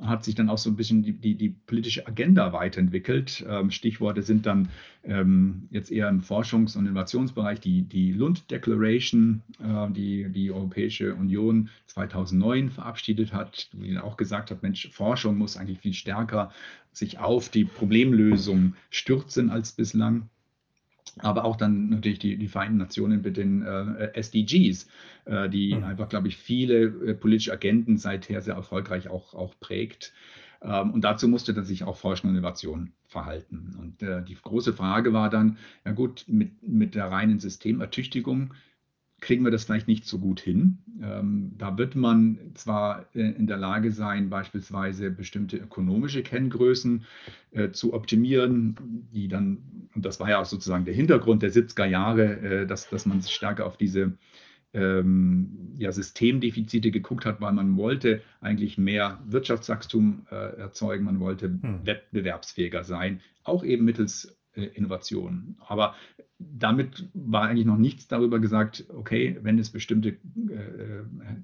hat 0.00 0.24
sich 0.24 0.34
dann 0.34 0.48
auch 0.48 0.58
so 0.58 0.68
ein 0.70 0.76
bisschen 0.76 1.02
die, 1.02 1.12
die, 1.12 1.36
die 1.36 1.50
politische 1.50 2.06
Agenda 2.06 2.52
weiterentwickelt. 2.52 3.44
Ähm, 3.48 3.70
Stichworte 3.70 4.22
sind 4.22 4.46
dann 4.46 4.68
ähm, 5.04 5.68
jetzt 5.70 5.92
eher 5.92 6.08
im 6.08 6.20
Forschungs- 6.20 6.76
und 6.76 6.86
Innovationsbereich 6.86 7.60
die, 7.60 7.82
die 7.82 8.12
Lund 8.12 8.50
Declaration, 8.50 9.42
äh, 9.60 9.90
die 9.92 10.28
die 10.30 10.50
Europäische 10.50 11.14
Union 11.14 11.70
2009 11.86 12.70
verabschiedet 12.70 13.32
hat, 13.32 13.70
die 13.72 13.96
auch 13.98 14.16
gesagt 14.16 14.50
hat, 14.50 14.62
Mensch, 14.62 14.90
Forschung 14.90 15.38
muss 15.38 15.56
eigentlich 15.56 15.78
viel 15.78 15.94
stärker 15.94 16.50
sich 16.92 17.18
auf 17.18 17.48
die 17.48 17.64
Problemlösung 17.64 18.74
stürzen 18.90 19.50
als 19.50 19.72
bislang 19.72 20.28
aber 21.18 21.44
auch 21.44 21.56
dann 21.56 21.90
natürlich 21.90 22.18
die, 22.18 22.36
die 22.36 22.48
Vereinten 22.48 22.78
Nationen 22.78 23.22
mit 23.22 23.36
den 23.36 23.62
äh, 23.62 24.12
SDGs, 24.14 24.88
äh, 25.26 25.48
die 25.48 25.74
mhm. 25.74 25.84
einfach, 25.84 26.08
glaube 26.08 26.28
ich, 26.28 26.36
viele 26.36 26.84
äh, 26.84 27.14
politische 27.14 27.52
Agenten 27.52 27.98
seither 27.98 28.40
sehr 28.40 28.54
erfolgreich 28.54 29.08
auch, 29.08 29.34
auch 29.34 29.54
prägt. 29.60 30.12
Ähm, 30.62 30.92
und 30.92 31.02
dazu 31.02 31.28
musste 31.28 31.54
dann 31.54 31.64
sich 31.64 31.84
auch 31.84 31.96
Forschung 31.96 32.30
und 32.30 32.36
Innovation 32.36 32.92
verhalten. 33.06 33.76
Und 33.78 34.02
äh, 34.02 34.22
die 34.24 34.34
große 34.34 34.72
Frage 34.72 35.12
war 35.12 35.28
dann, 35.28 35.58
ja 35.84 35.92
gut, 35.92 36.24
mit, 36.28 36.62
mit 36.62 36.94
der 36.94 37.10
reinen 37.10 37.40
Systemertüchtigung 37.40 38.54
kriegen 39.22 39.44
wir 39.44 39.52
das 39.52 39.64
vielleicht 39.64 39.88
nicht 39.88 40.04
so 40.04 40.18
gut 40.18 40.40
hin. 40.40 40.78
Ähm, 41.00 41.52
da 41.56 41.78
wird 41.78 41.94
man 41.94 42.38
zwar 42.54 43.06
äh, 43.14 43.20
in 43.20 43.46
der 43.46 43.56
Lage 43.56 43.92
sein, 43.92 44.28
beispielsweise 44.28 45.10
bestimmte 45.10 45.56
ökonomische 45.56 46.22
Kenngrößen 46.22 47.04
äh, 47.52 47.70
zu 47.70 47.94
optimieren, 47.94 48.76
die 49.14 49.28
dann, 49.28 49.88
und 49.94 50.04
das 50.04 50.18
war 50.20 50.28
ja 50.28 50.40
auch 50.40 50.44
sozusagen 50.44 50.84
der 50.84 50.94
Hintergrund 50.94 51.42
der 51.42 51.52
70er 51.52 51.86
Jahre, 51.86 52.40
äh, 52.40 52.66
dass, 52.66 52.90
dass 52.90 53.06
man 53.06 53.20
sich 53.20 53.32
stärker 53.32 53.64
auf 53.64 53.76
diese 53.76 54.12
ähm, 54.74 55.74
ja, 55.78 55.92
Systemdefizite 55.92 56.90
geguckt 56.90 57.24
hat, 57.24 57.40
weil 57.40 57.52
man 57.52 57.76
wollte 57.76 58.22
eigentlich 58.40 58.76
mehr 58.76 59.22
Wirtschaftswachstum 59.26 60.26
äh, 60.32 60.34
erzeugen, 60.34 61.04
man 61.04 61.20
wollte 61.20 61.46
hm. 61.46 61.80
wettbewerbsfähiger 61.84 62.82
sein, 62.82 63.20
auch 63.44 63.62
eben 63.62 63.84
mittels 63.84 64.36
äh, 64.54 64.64
Innovation. 64.64 65.56
Aber 65.66 65.94
damit 66.38 67.08
war 67.14 67.42
eigentlich 67.42 67.66
noch 67.66 67.76
nichts 67.76 68.08
darüber 68.08 68.38
gesagt, 68.38 68.84
okay, 68.88 69.38
wenn 69.42 69.58
es 69.58 69.70
bestimmte 69.70 70.08
äh, 70.08 70.16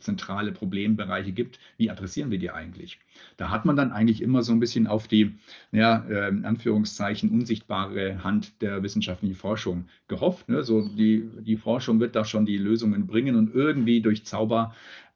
zentrale 0.00 0.52
Problembereiche 0.52 1.32
gibt, 1.32 1.58
wie 1.76 1.90
adressieren 1.90 2.30
wir 2.30 2.38
die 2.38 2.50
eigentlich? 2.50 2.98
Da 3.36 3.50
hat 3.50 3.64
man 3.64 3.76
dann 3.76 3.92
eigentlich 3.92 4.22
immer 4.22 4.42
so 4.42 4.52
ein 4.52 4.60
bisschen 4.60 4.86
auf 4.86 5.08
die, 5.08 5.34
ja, 5.72 6.04
äh, 6.08 6.28
in 6.28 6.44
Anführungszeichen, 6.44 7.30
unsichtbare 7.30 8.24
Hand 8.24 8.60
der 8.60 8.82
wissenschaftlichen 8.82 9.36
Forschung 9.36 9.86
gehofft. 10.08 10.48
Ne? 10.48 10.62
So 10.62 10.88
die, 10.88 11.28
die 11.40 11.56
Forschung 11.56 12.00
wird 12.00 12.16
da 12.16 12.24
schon 12.24 12.46
die 12.46 12.58
Lösungen 12.58 13.06
bringen 13.06 13.36
und 13.36 13.54
irgendwie 13.54 14.00
durch 14.00 14.24
Zauber 14.24 14.74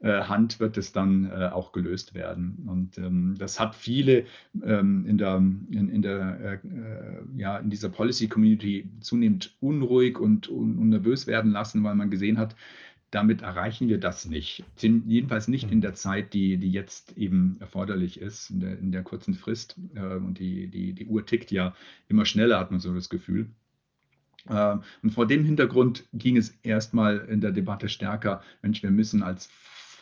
Hand 0.09 0.59
wird 0.61 0.77
es 0.79 0.93
dann 0.93 1.31
äh, 1.31 1.51
auch 1.53 1.73
gelöst 1.73 2.15
werden. 2.15 2.65
Und 2.67 2.99
ähm, 2.99 3.37
das 3.39 3.61
hat 3.61 3.75
viele 3.75 4.25
ähm, 4.65 5.07
in, 5.07 5.19
der, 5.19 5.37
in, 5.37 5.89
in, 5.89 6.03
der, 6.03 6.39
äh, 6.41 6.59
ja, 7.37 7.59
in 7.59 7.71
dieser 7.71 7.89
Policy 7.89 8.29
Community 8.29 8.91
zunehmend 9.01 9.57
unruhig 9.61 10.19
und, 10.19 10.49
und, 10.49 10.79
und 10.79 10.89
nervös 10.89 11.27
werden 11.27 11.53
lassen, 11.53 11.85
weil 11.85 11.95
man 11.95 12.11
gesehen 12.11 12.39
hat, 12.39 12.57
damit 13.13 13.43
erreichen 13.43 13.89
wir 13.89 14.01
das 14.01 14.27
nicht. 14.27 14.65
Jedenfalls 14.81 15.47
nicht 15.47 15.71
in 15.71 15.83
der 15.83 15.95
Zeit, 15.95 16.33
die, 16.33 16.57
die 16.57 16.73
jetzt 16.73 17.17
eben 17.19 17.59
erforderlich 17.61 18.19
ist, 18.19 18.51
in 18.51 18.61
der, 18.61 18.79
in 18.79 18.91
der 18.91 19.03
kurzen 19.03 19.35
Frist. 19.35 19.79
Äh, 19.95 20.17
und 20.17 20.39
die, 20.39 20.67
die, 20.67 20.95
die 20.95 21.07
Uhr 21.07 21.25
tickt 21.25 21.51
ja 21.53 21.75
immer 22.09 22.25
schneller, 22.25 22.59
hat 22.59 22.71
man 22.71 22.81
so 22.81 22.93
das 22.95 23.11
Gefühl. 23.11 23.51
Äh, 24.49 24.79
und 25.03 25.11
vor 25.11 25.27
dem 25.27 25.45
Hintergrund 25.45 26.09
ging 26.13 26.37
es 26.37 26.51
erstmal 26.63 27.19
in 27.19 27.41
der 27.41 27.53
Debatte 27.53 27.89
stärker, 27.89 28.43
Mensch, 28.63 28.83
wir 28.83 28.91
müssen 28.91 29.23
als 29.23 29.51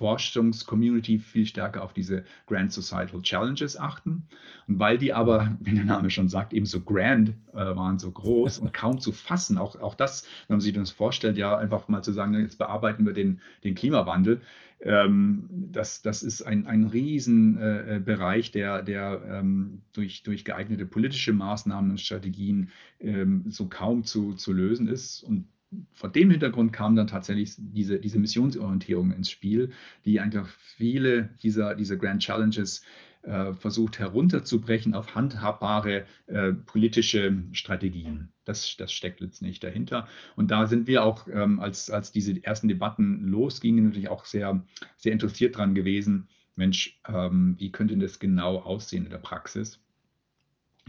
Forschungscommunity 0.00 1.18
viel 1.18 1.44
stärker 1.44 1.82
auf 1.82 1.92
diese 1.92 2.24
Grand 2.46 2.72
Societal 2.72 3.20
Challenges 3.20 3.78
achten. 3.78 4.22
Und 4.66 4.78
weil 4.78 4.96
die 4.96 5.12
aber, 5.12 5.56
wie 5.60 5.74
der 5.74 5.84
Name 5.84 6.08
schon 6.08 6.30
sagt, 6.30 6.54
eben 6.54 6.64
so 6.64 6.80
grand 6.80 7.34
äh, 7.52 7.76
waren, 7.76 7.98
so 7.98 8.10
groß 8.10 8.60
und 8.60 8.72
kaum 8.72 8.98
zu 8.98 9.12
fassen, 9.12 9.58
auch, 9.58 9.78
auch 9.78 9.94
das, 9.94 10.24
wenn 10.48 10.54
man 10.54 10.60
sich 10.62 10.72
das 10.72 10.90
vorstellt, 10.90 11.36
ja, 11.36 11.56
einfach 11.56 11.86
mal 11.88 12.02
zu 12.02 12.12
sagen, 12.12 12.32
jetzt 12.40 12.56
bearbeiten 12.56 13.04
wir 13.04 13.12
den, 13.12 13.42
den 13.62 13.74
Klimawandel, 13.74 14.40
ähm, 14.80 15.46
das, 15.50 16.00
das 16.00 16.22
ist 16.22 16.40
ein, 16.40 16.66
ein 16.66 16.84
Riesenbereich, 16.84 18.48
äh, 18.48 18.52
der, 18.52 18.82
der 18.82 19.22
ähm, 19.28 19.82
durch, 19.92 20.22
durch 20.22 20.46
geeignete 20.46 20.86
politische 20.86 21.34
Maßnahmen 21.34 21.90
und 21.90 22.00
Strategien 22.00 22.70
ähm, 23.00 23.44
so 23.48 23.68
kaum 23.68 24.04
zu, 24.04 24.32
zu 24.32 24.54
lösen 24.54 24.88
ist. 24.88 25.22
Und 25.22 25.46
vor 25.92 26.10
dem 26.10 26.30
Hintergrund 26.30 26.72
kam 26.72 26.96
dann 26.96 27.06
tatsächlich 27.06 27.54
diese, 27.58 28.00
diese 28.00 28.18
Missionsorientierung 28.18 29.12
ins 29.12 29.30
Spiel, 29.30 29.70
die 30.04 30.20
einfach 30.20 30.48
viele 30.48 31.30
dieser, 31.42 31.74
dieser 31.74 31.96
Grand 31.96 32.22
Challenges 32.22 32.82
äh, 33.22 33.52
versucht 33.52 33.98
herunterzubrechen 33.98 34.94
auf 34.94 35.14
handhabbare 35.14 36.06
äh, 36.26 36.52
politische 36.52 37.42
Strategien. 37.52 38.32
Das, 38.44 38.76
das 38.76 38.92
steckt 38.92 39.20
letztlich 39.20 39.60
dahinter. 39.60 40.08
Und 40.36 40.50
da 40.50 40.66
sind 40.66 40.86
wir 40.86 41.04
auch, 41.04 41.28
ähm, 41.28 41.60
als, 41.60 41.90
als 41.90 42.12
diese 42.12 42.42
ersten 42.42 42.68
Debatten 42.68 43.28
losgingen, 43.28 43.86
natürlich 43.86 44.08
auch 44.08 44.24
sehr, 44.24 44.64
sehr 44.96 45.12
interessiert 45.12 45.56
dran 45.56 45.74
gewesen. 45.74 46.28
Mensch, 46.56 47.00
ähm, 47.06 47.56
wie 47.58 47.70
könnte 47.70 47.96
das 47.96 48.18
genau 48.18 48.58
aussehen 48.58 49.04
in 49.04 49.10
der 49.10 49.18
Praxis? 49.18 49.80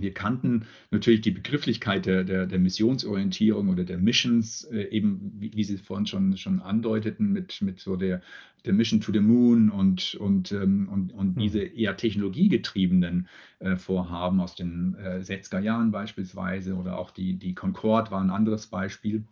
Wir 0.01 0.13
kannten 0.13 0.65
natürlich 0.89 1.21
die 1.21 1.31
Begrifflichkeit 1.31 2.05
der, 2.05 2.23
der, 2.23 2.45
der 2.45 2.59
Missionsorientierung 2.59 3.69
oder 3.69 3.83
der 3.83 3.97
Missions, 3.97 4.63
äh, 4.65 4.83
eben 4.89 5.31
wie, 5.37 5.51
wie, 5.55 5.63
Sie 5.63 5.77
vorhin 5.77 6.07
schon, 6.07 6.37
schon 6.37 6.61
andeuteten, 6.61 7.31
mit, 7.31 7.61
mit 7.61 7.79
so 7.79 7.95
der, 7.95 8.21
der 8.65 8.73
Mission 8.73 9.01
to 9.01 9.11
the 9.11 9.19
Moon 9.19 9.69
und, 9.69 10.15
und, 10.15 10.51
ähm, 10.51 10.89
und, 10.89 11.13
und 11.13 11.35
hm. 11.35 11.41
diese 11.41 11.61
eher 11.61 11.97
technologiegetriebenen 11.97 13.27
äh, 13.59 13.75
Vorhaben 13.75 14.39
aus 14.39 14.55
den 14.55 14.95
äh, 14.95 15.19
60er 15.19 15.59
Jahren 15.59 15.91
beispielsweise 15.91 16.75
oder 16.75 16.97
auch 16.97 17.11
die, 17.11 17.35
die 17.37 17.55
Concorde 17.55 18.11
war 18.11 18.21
ein 18.21 18.29
anderes 18.29 18.67
Beispiel. 18.67 19.23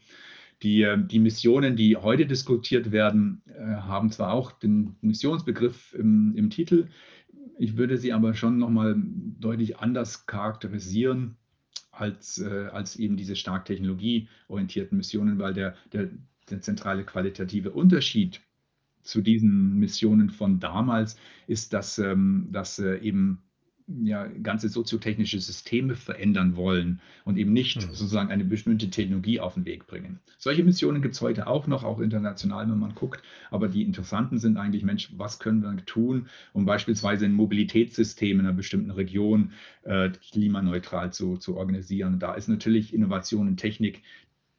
Die, 0.62 0.82
äh, 0.82 0.98
die 0.98 1.20
Missionen, 1.20 1.76
die 1.76 1.96
heute 1.96 2.26
diskutiert 2.26 2.92
werden, 2.92 3.42
äh, 3.48 3.62
haben 3.62 4.12
zwar 4.12 4.34
auch 4.34 4.52
den 4.52 4.96
Missionsbegriff 5.02 5.94
im, 5.94 6.36
im 6.36 6.50
Titel, 6.50 6.88
ich 7.60 7.76
würde 7.76 7.98
sie 7.98 8.14
aber 8.14 8.34
schon 8.34 8.58
nochmal 8.58 8.96
deutlich 8.98 9.80
anders 9.80 10.26
charakterisieren 10.26 11.36
als, 11.92 12.40
äh, 12.40 12.68
als 12.72 12.96
eben 12.96 13.18
diese 13.18 13.36
stark 13.36 13.66
technologieorientierten 13.66 14.98
Missionen, 14.98 15.40
weil 15.40 15.54
der, 15.54 15.76
der, 15.92 16.10
der 16.50 16.62
zentrale 16.62 17.04
qualitative 17.04 17.72
Unterschied 17.72 18.40
zu 19.04 19.22
diesen 19.22 19.78
Missionen 19.78 20.30
von 20.30 20.62
damals 20.62 21.18
ist, 21.48 21.74
dass, 21.74 22.00
ähm, 22.00 22.48
dass 22.52 22.80
äh, 22.80 22.98
eben 23.00 23.42
ja, 24.04 24.28
ganze 24.44 24.70
soziotechnische 24.70 25.40
Systeme 25.40 25.96
verändern 25.96 26.56
wollen 26.56 27.02
und 27.26 27.38
eben 27.38 27.54
nicht 27.54 27.78
mhm. 27.78 27.82
sozusagen 27.82 28.30
eine 28.30 28.46
bestimmte 28.46 28.90
Technologie 28.90 29.40
auf 29.40 29.56
den 29.56 29.66
Weg 29.66 29.88
bringen. 29.88 30.20
Solche 30.38 30.64
Missionen 30.64 31.02
gibt 31.02 31.16
es 31.16 31.22
heute 31.22 31.48
auch 31.48 31.68
noch, 31.68 31.84
auch 31.84 32.00
international, 32.00 32.70
wenn 32.70 32.78
man 32.78 32.96
guckt. 32.96 33.24
Aber 33.50 33.68
die 33.68 33.84
interessanten 33.84 34.38
sind 34.38 34.58
eigentlich, 34.58 34.84
Mensch, 34.84 35.12
was 35.18 35.40
können 35.40 35.62
wir 35.62 35.76
tun, 35.86 36.28
um 36.54 36.66
beispielsweise 36.66 37.26
ein 37.26 37.34
Mobilitätssystem 37.34 38.40
in 38.40 38.46
einer 38.46 38.56
bestimmten 38.56 38.92
Region 38.92 39.52
äh, 39.84 40.10
klimaneutral 40.10 41.12
zu, 41.12 41.38
zu 41.38 41.58
organisieren. 41.58 42.20
Da 42.20 42.36
ist 42.36 42.48
natürlich 42.48 42.94
Innovation 42.94 43.48
und 43.48 43.58
Technik 43.58 44.04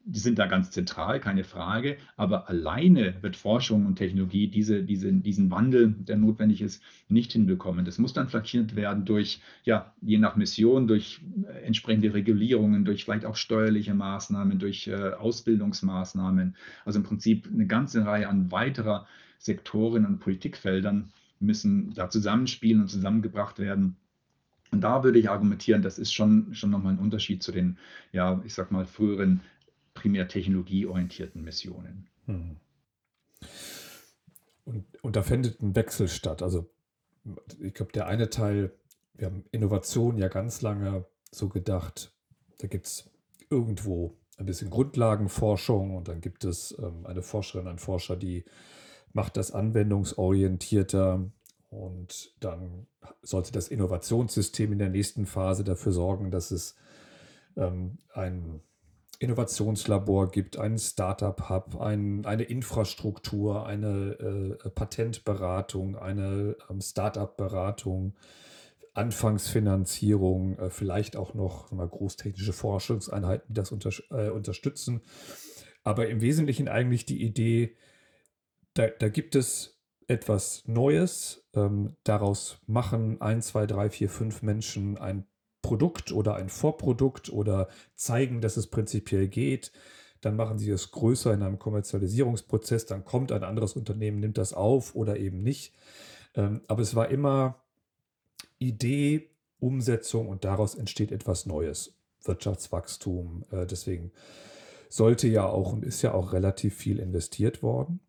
die 0.05 0.19
sind 0.19 0.39
da 0.39 0.47
ganz 0.47 0.71
zentral, 0.71 1.19
keine 1.19 1.43
Frage. 1.43 1.97
Aber 2.17 2.49
alleine 2.49 3.15
wird 3.21 3.35
Forschung 3.35 3.85
und 3.85 3.95
Technologie 3.95 4.47
diese, 4.47 4.83
diese, 4.83 5.11
diesen 5.11 5.51
Wandel, 5.51 5.91
der 5.91 6.17
notwendig 6.17 6.61
ist, 6.61 6.83
nicht 7.07 7.31
hinbekommen. 7.31 7.85
Das 7.85 7.97
muss 7.97 8.13
dann 8.13 8.29
flankiert 8.29 8.75
werden 8.75 9.05
durch, 9.05 9.41
ja, 9.63 9.93
je 10.01 10.17
nach 10.17 10.35
Mission, 10.35 10.87
durch 10.87 11.21
äh, 11.47 11.65
entsprechende 11.65 12.13
Regulierungen, 12.13 12.85
durch 12.85 13.05
vielleicht 13.05 13.25
auch 13.25 13.35
steuerliche 13.35 13.93
Maßnahmen, 13.93 14.59
durch 14.59 14.87
äh, 14.87 15.11
Ausbildungsmaßnahmen. 15.11 16.55
Also 16.85 16.99
im 16.99 17.03
Prinzip 17.03 17.47
eine 17.51 17.67
ganze 17.67 18.05
Reihe 18.05 18.27
an 18.27 18.51
weiterer 18.51 19.07
Sektoren 19.37 20.05
und 20.05 20.19
Politikfeldern 20.19 21.11
müssen 21.39 21.93
da 21.93 22.09
zusammenspielen 22.09 22.81
und 22.81 22.89
zusammengebracht 22.89 23.59
werden. 23.59 23.95
Und 24.71 24.81
da 24.81 25.03
würde 25.03 25.19
ich 25.19 25.29
argumentieren, 25.29 25.81
das 25.81 25.99
ist 25.99 26.13
schon, 26.13 26.53
schon 26.55 26.69
nochmal 26.69 26.93
ein 26.93 26.99
Unterschied 26.99 27.43
zu 27.43 27.51
den, 27.51 27.77
ja, 28.13 28.41
ich 28.45 28.53
sag 28.53 28.71
mal, 28.71 28.85
früheren 28.85 29.41
primär 30.01 30.27
technologieorientierten 30.27 31.43
Missionen. 31.43 32.07
Hm. 32.25 32.57
Und, 34.65 34.85
und 35.03 35.15
da 35.15 35.21
findet 35.21 35.61
ein 35.61 35.75
Wechsel 35.75 36.07
statt. 36.07 36.41
Also 36.41 36.69
ich 37.59 37.73
glaube, 37.73 37.91
der 37.91 38.07
eine 38.07 38.29
Teil, 38.29 38.71
wir 39.13 39.27
haben 39.27 39.45
Innovation 39.51 40.17
ja 40.17 40.27
ganz 40.27 40.61
lange 40.61 41.05
so 41.31 41.49
gedacht, 41.49 42.11
da 42.57 42.67
gibt 42.67 42.87
es 42.87 43.09
irgendwo 43.49 44.17
ein 44.37 44.45
bisschen 44.45 44.69
Grundlagenforschung 44.71 45.95
und 45.95 46.07
dann 46.07 46.19
gibt 46.21 46.45
es 46.45 46.75
ähm, 46.79 47.05
eine 47.05 47.21
Forscherin, 47.21 47.67
ein 47.67 47.77
Forscher, 47.77 48.15
die 48.15 48.43
macht 49.13 49.37
das 49.37 49.51
anwendungsorientierter 49.51 51.29
und 51.69 52.33
dann 52.39 52.87
sollte 53.21 53.51
das 53.51 53.67
Innovationssystem 53.67 54.71
in 54.71 54.79
der 54.79 54.89
nächsten 54.89 55.25
Phase 55.25 55.63
dafür 55.63 55.91
sorgen, 55.91 56.31
dass 56.31 56.49
es 56.49 56.75
ähm, 57.55 57.99
ein 58.13 58.61
Innovationslabor 59.21 60.31
gibt, 60.31 60.57
einen 60.57 60.79
Startup-Hub, 60.79 61.79
ein, 61.79 62.25
eine 62.25 62.41
Infrastruktur, 62.41 63.67
eine 63.67 64.57
äh, 64.63 64.69
Patentberatung, 64.71 65.95
eine 65.95 66.55
ähm, 66.71 66.81
Startup-Beratung, 66.81 68.17
Anfangsfinanzierung, 68.95 70.57
äh, 70.57 70.69
vielleicht 70.71 71.15
auch 71.15 71.35
noch 71.35 71.71
mal, 71.71 71.87
großtechnische 71.87 72.51
Forschungseinheiten, 72.51 73.45
die 73.49 73.53
das 73.53 73.71
unter, 73.71 73.91
äh, 74.09 74.31
unterstützen. 74.31 75.01
Aber 75.83 76.07
im 76.09 76.21
Wesentlichen 76.21 76.67
eigentlich 76.67 77.05
die 77.05 77.21
Idee, 77.21 77.77
da, 78.73 78.87
da 78.87 79.07
gibt 79.09 79.35
es 79.35 79.83
etwas 80.07 80.63
Neues, 80.65 81.47
ähm, 81.53 81.95
daraus 82.03 82.57
machen 82.65 83.21
ein, 83.21 83.43
zwei, 83.43 83.67
drei, 83.67 83.91
vier, 83.91 84.09
fünf 84.09 84.41
Menschen 84.41 84.97
ein 84.97 85.27
Produkt 85.61 86.11
oder 86.11 86.35
ein 86.35 86.49
Vorprodukt 86.49 87.31
oder 87.31 87.67
zeigen, 87.95 88.41
dass 88.41 88.57
es 88.57 88.67
prinzipiell 88.67 89.27
geht. 89.27 89.71
Dann 90.21 90.35
machen 90.35 90.59
sie 90.59 90.69
es 90.69 90.91
größer 90.91 91.33
in 91.33 91.41
einem 91.41 91.59
Kommerzialisierungsprozess, 91.59 92.85
dann 92.85 93.05
kommt 93.05 93.31
ein 93.31 93.43
anderes 93.43 93.73
Unternehmen, 93.73 94.19
nimmt 94.19 94.37
das 94.37 94.53
auf 94.53 94.95
oder 94.95 95.17
eben 95.17 95.41
nicht. 95.41 95.73
Ähm, 96.35 96.61
aber 96.67 96.81
es 96.81 96.95
war 96.95 97.09
immer 97.09 97.61
Idee, 98.59 99.29
Umsetzung 99.59 100.27
und 100.27 100.43
daraus 100.43 100.75
entsteht 100.75 101.11
etwas 101.11 101.45
Neues. 101.45 101.95
Wirtschaftswachstum. 102.23 103.45
Äh, 103.51 103.65
deswegen 103.65 104.11
sollte 104.89 105.27
ja 105.27 105.45
auch 105.45 105.73
und 105.73 105.85
ist 105.85 106.01
ja 106.01 106.13
auch 106.13 106.33
relativ 106.33 106.75
viel 106.75 106.99
investiert 106.99 107.63
worden. 107.63 107.99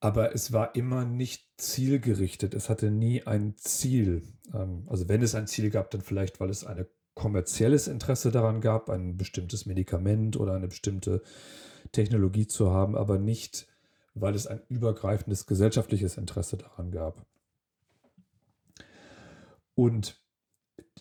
Aber 0.00 0.34
es 0.34 0.52
war 0.52 0.74
immer 0.74 1.04
nicht 1.04 1.48
zielgerichtet. 1.56 2.54
Es 2.54 2.68
hatte 2.68 2.90
nie 2.90 3.26
ein 3.26 3.56
Ziel. 3.56 4.22
Ähm, 4.52 4.86
also 4.88 5.08
wenn 5.08 5.22
es 5.22 5.34
ein 5.34 5.46
Ziel 5.46 5.70
gab, 5.70 5.90
dann 5.90 6.02
vielleicht, 6.02 6.40
weil 6.40 6.50
es 6.50 6.64
ein 6.64 6.86
kommerzielles 7.14 7.88
Interesse 7.88 8.30
daran 8.30 8.60
gab, 8.60 8.90
ein 8.90 9.16
bestimmtes 9.16 9.66
Medikament 9.66 10.36
oder 10.36 10.54
eine 10.54 10.68
bestimmte 10.68 11.22
Technologie 11.92 12.46
zu 12.46 12.70
haben, 12.70 12.96
aber 12.96 13.18
nicht, 13.18 13.68
weil 14.14 14.34
es 14.34 14.46
ein 14.46 14.60
übergreifendes 14.68 15.46
gesellschaftliches 15.46 16.16
Interesse 16.16 16.56
daran 16.56 16.90
gab. 16.90 17.24
Und 19.74 20.20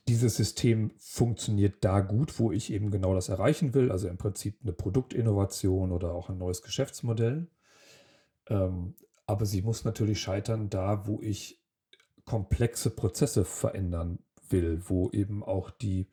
dieses 0.07 0.35
System 0.35 0.91
funktioniert 0.97 1.83
da 1.83 2.01
gut, 2.01 2.39
wo 2.39 2.51
ich 2.51 2.71
eben 2.73 2.91
genau 2.91 3.13
das 3.13 3.29
erreichen 3.29 3.73
will, 3.73 3.91
also 3.91 4.07
im 4.07 4.17
Prinzip 4.17 4.59
eine 4.61 4.73
Produktinnovation 4.73 5.91
oder 5.91 6.13
auch 6.13 6.29
ein 6.29 6.37
neues 6.37 6.61
Geschäftsmodell. 6.61 7.47
Ähm, 8.47 8.95
aber 9.25 9.45
sie 9.45 9.61
muss 9.61 9.85
natürlich 9.85 10.19
scheitern 10.21 10.69
da, 10.69 11.07
wo 11.07 11.21
ich 11.21 11.61
komplexe 12.25 12.89
Prozesse 12.89 13.45
verändern 13.45 14.19
will, 14.49 14.81
wo 14.85 15.09
eben 15.11 15.43
auch 15.43 15.69
die 15.69 16.09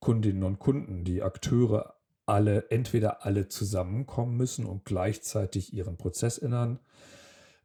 Kundinnen 0.00 0.44
und 0.44 0.58
Kunden, 0.58 1.04
die 1.04 1.22
Akteure 1.22 1.94
alle, 2.26 2.70
entweder 2.70 3.24
alle 3.24 3.48
zusammenkommen 3.48 4.36
müssen 4.36 4.66
und 4.66 4.84
gleichzeitig 4.84 5.72
ihren 5.72 5.96
Prozess 5.96 6.38
ändern, 6.38 6.78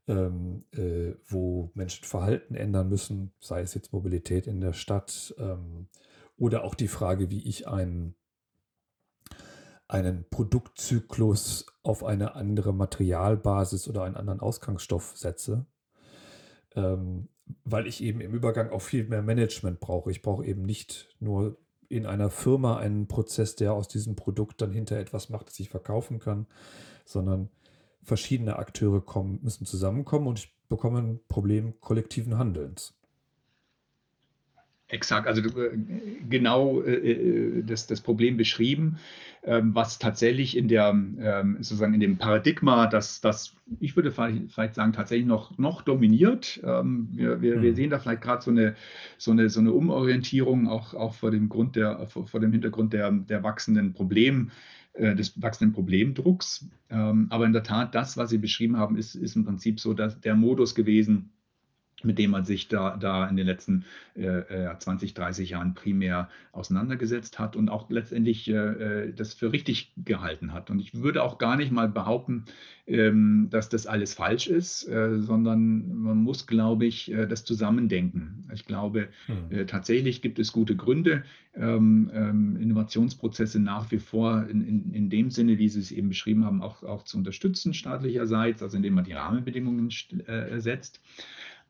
ähm, 0.08 0.65
äh, 0.72 1.13
wo 1.25 1.72
Menschen 1.74 2.05
Verhalten 2.05 2.55
ändern 2.55 2.89
müssen, 2.89 3.34
sei 3.39 3.62
es 3.62 3.74
jetzt 3.74 3.93
Mobilität 3.93 4.48
in 4.48 4.62
der 4.62 4.74
Stadt 4.74 5.36
ähm, 5.38 5.88
oder 6.38 6.63
auch 6.63 6.75
die 6.75 6.88
Frage, 6.88 7.29
wie 7.29 7.43
ich 7.48 7.67
einen, 7.67 8.15
einen 9.93 10.25
Produktzyklus 10.29 11.67
auf 11.83 12.03
eine 12.03 12.33
andere 12.33 12.73
Materialbasis 12.73 13.88
oder 13.88 14.03
einen 14.03 14.15
anderen 14.15 14.39
Ausgangsstoff 14.39 15.15
setze, 15.15 15.67
ähm, 16.75 17.29
weil 17.63 17.85
ich 17.85 18.01
eben 18.01 18.19
im 18.19 18.33
Übergang 18.33 18.71
auch 18.71 18.81
viel 18.81 19.03
mehr 19.03 19.21
Management 19.21 19.79
brauche. 19.79 20.09
Ich 20.09 20.23
brauche 20.23 20.45
eben 20.45 20.63
nicht 20.63 21.15
nur 21.19 21.57
in 21.89 22.07
einer 22.07 22.31
Firma 22.31 22.77
einen 22.77 23.07
Prozess, 23.07 23.55
der 23.55 23.73
aus 23.73 23.88
diesem 23.88 24.15
Produkt 24.15 24.62
dann 24.63 24.71
hinter 24.71 24.97
etwas 24.97 25.29
macht, 25.29 25.50
das 25.50 25.59
ich 25.59 25.69
verkaufen 25.69 26.17
kann, 26.17 26.47
sondern 27.05 27.50
verschiedene 28.01 28.55
Akteure 28.57 29.01
kommen, 29.01 29.41
müssen 29.43 29.67
zusammenkommen 29.67 30.25
und 30.25 30.39
ich 30.39 30.57
bekomme 30.69 31.00
ein 31.00 31.19
Problem 31.27 31.79
kollektiven 31.81 32.39
Handelns. 32.39 32.95
Exakt, 34.93 35.27
also 35.27 35.41
äh, 35.41 35.75
genau 36.29 36.83
äh, 36.83 36.93
äh, 36.93 37.63
das, 37.63 37.88
das 37.88 38.00
Problem 38.00 38.38
beschrieben, 38.38 38.97
ähm, 39.43 39.73
was 39.73 39.97
tatsächlich 39.97 40.55
in 40.55 40.67
der 40.67 40.89
ähm, 40.89 41.57
sozusagen 41.57 41.95
in 41.95 42.00
dem 42.00 42.17
Paradigma, 42.17 42.85
das, 42.85 43.19
das 43.19 43.55
ich 43.79 43.95
würde 43.95 44.12
vielleicht 44.12 44.75
sagen, 44.75 44.93
tatsächlich 44.93 45.25
noch, 45.25 45.57
noch 45.57 45.81
dominiert. 45.81 46.62
Ähm, 46.63 47.09
wir, 47.12 47.41
wir, 47.41 47.62
wir 47.63 47.69
hm. 47.69 47.75
sehen 47.75 47.89
da 47.89 47.97
vielleicht 47.97 48.21
gerade 48.21 48.43
so 48.43 48.51
eine, 48.51 48.75
so, 49.17 49.31
eine, 49.31 49.50
so 49.50 49.62
eine 49.62 49.73
Umorientierung, 49.73 50.67
auch, 50.67 50.93
auch 50.93 51.15
vor 51.15 51.31
dem 51.31 51.50
Grund 51.50 51.75
der, 51.75 52.05
vor, 52.07 52.27
vor 52.27 52.39
dem 52.39 52.51
Hintergrund 52.51 52.94
der, 52.94 53.09
der 53.11 53.41
wachsenden 53.41 53.94
Probleme 53.94 54.50
des 54.96 55.41
wachsenden 55.41 55.74
Problemdrucks. 55.74 56.68
Aber 56.89 57.46
in 57.48 57.53
der 57.53 57.63
Tat, 57.63 57.96
das, 57.96 58.15
was 58.15 58.29
Sie 58.29 58.37
beschrieben 58.37 58.77
haben, 58.77 58.96
ist, 58.96 59.15
ist 59.15 59.35
im 59.35 59.44
Prinzip 59.44 59.79
so 59.79 59.96
dass 59.96 60.22
der 60.22 60.35
Modus 60.35 60.75
gewesen, 60.75 61.31
mit 62.03 62.20
dem 62.20 62.31
man 62.31 62.46
sich 62.46 62.68
da, 62.68 62.98
da 62.98 63.27
in 63.27 63.35
den 63.35 63.48
letzten 63.48 63.85
äh, 64.16 64.75
20, 64.77 65.11
äh, 65.11 65.13
30 65.13 65.50
Jahren 65.51 65.74
primär 65.74 66.29
auseinandergesetzt 66.51 67.39
hat 67.39 67.55
und 67.55 67.70
auch 67.70 67.89
letztendlich 67.89 68.48
äh, 68.48 68.53
äh, 68.53 69.13
das 69.13 69.33
für 69.33 69.51
richtig 69.51 69.92
gehalten 69.98 70.53
hat. 70.53 70.70
Und 70.70 70.79
ich 70.79 70.94
würde 70.94 71.24
auch 71.24 71.39
gar 71.39 71.57
nicht 71.57 71.72
mal 71.72 71.89
behaupten, 71.89 72.46
ähm, 72.85 73.48
dass 73.50 73.70
das 73.70 73.87
alles 73.87 74.13
falsch 74.13 74.48
ist, 74.48 74.87
äh, 74.87 75.20
sondern 75.20 75.96
man 75.96 76.18
muss, 76.18 76.46
glaube 76.48 76.85
ich, 76.85 77.11
äh, 77.11 77.25
das 77.25 77.46
zusammendenken. 77.46 78.46
Ich 78.53 78.66
glaube, 78.66 79.07
hm. 79.25 79.68
tatsächlich 79.68 80.22
gibt 80.22 80.37
es 80.37 80.51
gute 80.51 80.75
Gründe, 80.75 81.24
ähm, 81.55 82.11
ähm, 82.13 82.57
Innovationsprozesse 82.57 83.59
nach 83.59 83.89
wie 83.92 84.00
vor 84.00 84.46
in, 84.50 84.61
in, 84.68 84.94
in 84.94 85.09
dem 85.09 85.31
Sinne, 85.31 85.57
wie 85.57 85.70
Sie 85.70 85.79
es 85.79 85.92
eben 85.92 86.09
beschrieben 86.09 86.46
haben, 86.46 86.61
auch, 86.61 86.83
auch 86.83 87.03
zu 87.03 87.18
unterstützen 87.18 87.74
staatlicherseits, 87.74 88.61
also 88.61 88.77
indem 88.77 88.96
man 88.96 89.05
die 89.05 89.13
Rahmenbedingungen 89.13 89.89
setzt. 90.57 91.00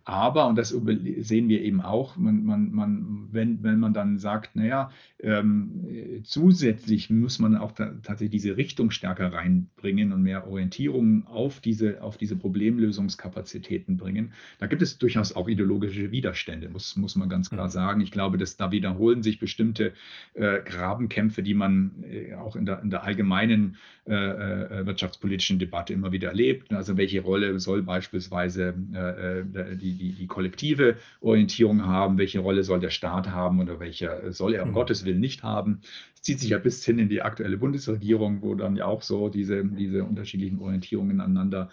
Aber, 0.06 0.48
und 0.48 0.58
das 0.58 0.70
sehen 0.70 1.48
wir 1.48 1.62
eben 1.62 1.80
auch, 1.80 2.18
man, 2.18 2.44
man, 2.44 2.72
man, 2.74 3.28
wenn, 3.32 3.63
wenn 3.63 3.80
man 3.80 3.94
dann 3.94 4.18
sagt, 4.18 4.54
naja, 4.56 4.92
ähm, 5.20 6.22
zusätzlich 6.24 7.10
muss 7.10 7.39
man 7.39 7.56
auch 7.56 7.72
ta 7.72 7.94
tatsächlich 8.04 8.42
diese 8.42 8.58
Richtung 8.58 8.92
stärker 8.92 9.32
reinbringen 9.32 10.12
und 10.12 10.22
mehr 10.22 10.46
Orientierung 10.48 11.26
auf 11.28 11.62
diese, 11.62 12.02
auf 12.02 12.18
diese 12.18 12.36
Problemlösungskapazitäten 12.36 13.96
bringen, 13.96 14.34
da 14.60 14.68
gibt 14.68 14.82
es 14.82 14.98
durchaus 14.98 15.36
auch 15.38 15.48
ideologische 15.48 16.12
Widerstände, 16.12 16.68
muss, 16.68 16.98
muss 16.98 17.16
man 17.16 17.30
ganz 17.30 17.50
klar 17.50 17.68
mhm. 17.68 17.72
sagen. 17.72 18.02
Ich 18.02 18.12
glaube, 18.12 18.38
dass 18.38 18.58
da 18.58 18.72
wiederholen 18.72 19.24
sich 19.24 19.39
bestimmte 19.39 19.94
äh, 20.34 20.60
Grabenkämpfe, 20.66 21.44
die 21.44 21.54
man 21.54 22.04
äh, 22.04 22.34
auch 22.36 22.58
in 22.58 22.66
der, 22.66 22.82
in 22.82 22.89
der 22.89 23.04
allgemeinen 23.04 23.78
äh, 24.06 24.13
äh 24.13 24.86
wirtschaftspolitischen 24.86 25.60
Debatte 25.60 25.94
immer 25.94 26.12
wieder 26.12 26.28
erlebt. 26.30 26.74
Also 26.74 26.98
welche 26.98 27.22
Rolle 27.22 27.58
soll 27.62 27.84
beispielsweise 27.84 28.74
äh, 28.94 29.39
äh, 29.39 29.76
die 29.93 30.12
die, 30.12 30.12
die, 30.13 30.27
kollektive 30.27 30.97
Orientierung 31.21 31.86
haben, 31.86 32.17
welche 32.17 32.39
Rolle 32.39 32.63
soll 32.63 32.79
der 32.79 32.89
Staat 32.89 33.29
haben 33.29 33.60
oder 33.60 33.79
welche 33.79 34.32
soll 34.32 34.53
er 34.56 34.63
um 34.63 34.69
mhm. 34.69 34.73
Gottes 34.73 35.06
Willen 35.06 35.19
nicht 35.19 35.43
haben. 35.43 35.82
Es 36.15 36.21
zieht 36.21 36.39
sich 36.39 36.49
ja 36.49 36.58
bis 36.58 36.84
hin 36.84 36.99
in 36.99 37.10
die 37.10 37.21
aktuelle 37.21 37.58
Bundesregierung, 37.58 38.41
wo 38.41 38.56
dann 38.56 38.75
ja 38.75 38.86
auch 38.86 39.01
so 39.01 39.29
diese, 39.29 39.63
diese 39.63 40.03
unterschiedlichen 40.03 40.60
Orientierungen 40.60 41.21
aneinander 41.21 41.69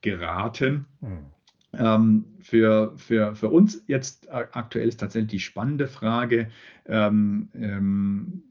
geraten. 0.00 0.86
Mhm. 1.00 1.26
Ähm, 1.74 2.24
für, 2.40 2.94
für, 2.96 3.34
für 3.34 3.48
uns 3.48 3.84
jetzt 3.86 4.30
aktuell 4.30 4.88
ist 4.88 5.00
tatsächlich 5.00 5.30
die 5.30 5.40
spannende 5.40 5.86
Frage, 5.86 6.48
ähm, 6.86 7.48
ähm, 7.54 8.42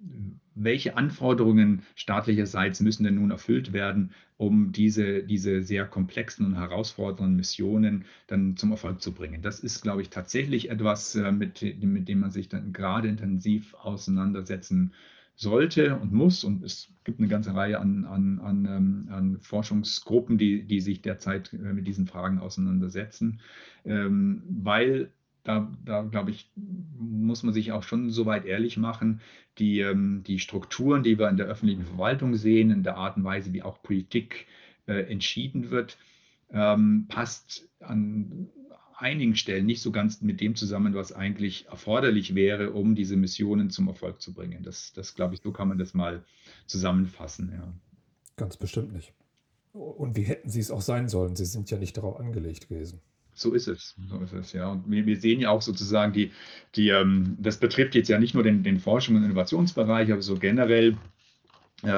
welche 0.53 0.97
Anforderungen 0.97 1.83
staatlicherseits 1.95 2.79
müssen 2.79 3.03
denn 3.03 3.15
nun 3.15 3.31
erfüllt 3.31 3.73
werden, 3.73 4.11
um 4.37 4.71
diese, 4.71 5.23
diese 5.23 5.63
sehr 5.63 5.85
komplexen 5.85 6.45
und 6.45 6.55
herausfordernden 6.55 7.35
Missionen 7.35 8.05
dann 8.27 8.55
zum 8.55 8.71
Erfolg 8.71 9.01
zu 9.01 9.11
bringen. 9.11 9.41
Das 9.41 9.59
ist, 9.59 9.81
glaube 9.81 10.03
ich, 10.03 10.09
tatsächlich 10.09 10.69
etwas, 10.69 11.15
äh, 11.15 11.31
mit, 11.31 11.61
mit 11.81 12.07
dem 12.07 12.19
man 12.19 12.31
sich 12.31 12.47
dann 12.47 12.71
gerade 12.71 13.07
intensiv 13.07 13.73
auseinandersetzen 13.75 14.93
sollte 15.35 15.95
und 15.95 16.13
muss. 16.13 16.43
Und 16.43 16.63
es 16.63 16.89
gibt 17.03 17.19
eine 17.19 17.27
ganze 17.27 17.55
Reihe 17.55 17.79
an, 17.79 18.05
an, 18.05 18.39
an, 18.39 18.65
ähm, 18.65 19.07
an 19.11 19.39
Forschungsgruppen, 19.39 20.37
die, 20.37 20.63
die 20.63 20.81
sich 20.81 21.01
derzeit 21.01 21.53
äh, 21.53 21.73
mit 21.73 21.87
diesen 21.87 22.07
Fragen 22.07 22.39
auseinandersetzen, 22.39 23.39
ähm, 23.85 24.43
weil 24.49 25.11
da, 25.47 25.71
da 25.85 26.01
glaube 26.01 26.31
ich, 26.31 26.51
muss 26.55 27.43
man 27.43 27.53
sich 27.53 27.71
auch 27.71 27.83
schon 27.83 28.09
so 28.09 28.25
weit 28.25 28.45
ehrlich 28.45 28.75
machen, 28.75 29.21
die, 29.57 29.79
ähm, 29.79 30.23
die 30.27 30.39
Strukturen, 30.39 31.03
die 31.03 31.17
wir 31.17 31.29
in 31.29 31.37
der 31.37 31.45
öffentlichen 31.45 31.85
Verwaltung 31.85 32.35
sehen, 32.35 32.69
in 32.69 32.83
der 32.83 32.97
Art 32.97 33.15
und 33.15 33.23
Weise, 33.23 33.53
wie 33.53 33.63
auch 33.63 33.81
Politik 33.81 34.47
äh, 34.87 35.09
entschieden 35.09 35.71
wird, 35.71 35.97
ähm, 36.51 37.05
passt 37.07 37.69
an 37.79 38.49
einigen 38.97 39.37
Stellen 39.37 39.65
nicht 39.65 39.81
so 39.81 39.91
ganz 39.91 40.21
mit 40.21 40.41
dem 40.41 40.55
zusammen, 40.55 40.93
was 40.95 41.13
eigentlich 41.13 41.67
erforderlich 41.67 42.35
wäre, 42.35 42.71
um 42.71 42.93
diese 42.95 43.15
Missionen 43.15 43.69
zum 43.69 43.87
Erfolg 43.87 44.21
zu 44.21 44.33
bringen. 44.33 44.63
Das, 44.63 44.91
das 44.93 45.15
glaube 45.15 45.35
ich, 45.35 45.41
so 45.41 45.51
kann 45.51 45.69
man 45.69 45.77
das 45.77 45.93
mal 45.93 46.25
zusammenfassen. 46.65 47.53
Ja. 47.53 47.73
Ganz 48.35 48.57
bestimmt 48.57 48.91
nicht. 48.91 49.13
Und 49.71 50.17
wie 50.17 50.23
hätten 50.23 50.49
sie 50.49 50.59
es 50.59 50.71
auch 50.71 50.81
sein 50.81 51.07
sollen? 51.07 51.35
Sie 51.35 51.45
sind 51.45 51.69
ja 51.69 51.77
nicht 51.77 51.95
darauf 51.95 52.19
angelegt 52.19 52.67
gewesen. 52.67 52.99
So 53.37 53.53
ist 53.53 53.67
es. 53.67 53.95
So 54.09 54.19
ist 54.19 54.33
es, 54.33 54.53
ja. 54.53 54.71
Und 54.71 54.89
wir, 54.89 55.05
wir 55.05 55.15
sehen 55.15 55.39
ja 55.39 55.51
auch 55.51 55.61
sozusagen 55.61 56.11
die, 56.11 56.31
die 56.75 56.89
ähm, 56.89 57.37
das 57.39 57.57
betrifft 57.57 57.93
jetzt 57.93 58.09
ja 58.09 58.17
nicht 58.17 58.33
nur 58.33 58.41
den, 58.43 58.63
den 58.63 58.79
Forschung- 58.79 59.15
und 59.15 59.23
Innovationsbereich, 59.23 60.11
aber 60.11 60.23
so 60.23 60.35
generell 60.35 60.97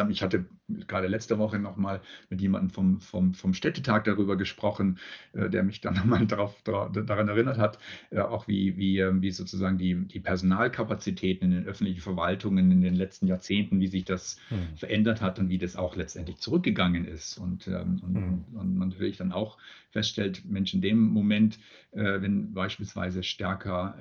ich 0.10 0.22
hatte 0.22 0.46
gerade 0.88 1.08
letzte 1.08 1.38
Woche 1.38 1.58
noch 1.58 1.78
mal 1.78 2.02
mit 2.30 2.42
jemandem 2.42 2.70
vom, 2.70 3.00
vom, 3.00 3.34
vom 3.34 3.54
Städtetag 3.54 4.04
darüber 4.04 4.38
gesprochen, 4.38 5.00
äh, 5.34 5.50
der 5.50 5.63
mich 5.63 5.82
dann 5.82 5.94
nochmal 5.96 6.26
darauf, 6.28 6.62
daran 6.63 7.28
erinnert 7.28 7.58
hat, 7.58 7.80
äh, 8.12 8.20
auch 8.20 8.48
wie, 8.48 8.78
wie, 8.78 9.00
ähm, 9.00 9.22
wie 9.22 9.32
sozusagen 9.32 9.78
die, 9.78 9.96
die 9.96 10.20
Personalkapazitäten 10.20 11.52
in 11.52 11.52
den 11.52 11.65
öffentlichen 11.65 12.02
Verwaltungen 12.02 12.72
in 12.72 12.82
den 12.82 12.96
letzten 12.96 13.28
Jahrzehnten, 13.28 13.80
wie 13.80 13.88
sich 13.88 14.06
das 14.06 14.38
hm. 14.50 14.76
verändert 14.76 15.22
hat 15.22 15.39
und 15.39 15.50
wie 15.50 15.58
das 15.58 15.76
auch 15.76 15.96
letztendlich 15.96 16.38
zurückgegangen 16.38 17.06
ist. 17.06 17.38
Und, 17.38 17.68
ähm, 17.68 18.02
und, 18.04 18.15
hm. 18.15 18.46
und 18.54 18.76
man 18.76 18.89
natürlich 18.89 19.18
dann 19.18 19.32
auch 19.32 19.58
feststellt, 19.92 20.44
Mensch, 20.46 20.74
in 20.74 20.82
dem 20.82 21.00
Moment, 21.00 21.58
äh, 21.92 22.22
wenn 22.22 22.54
beispielsweise 22.54 23.24
stärker 23.24 23.96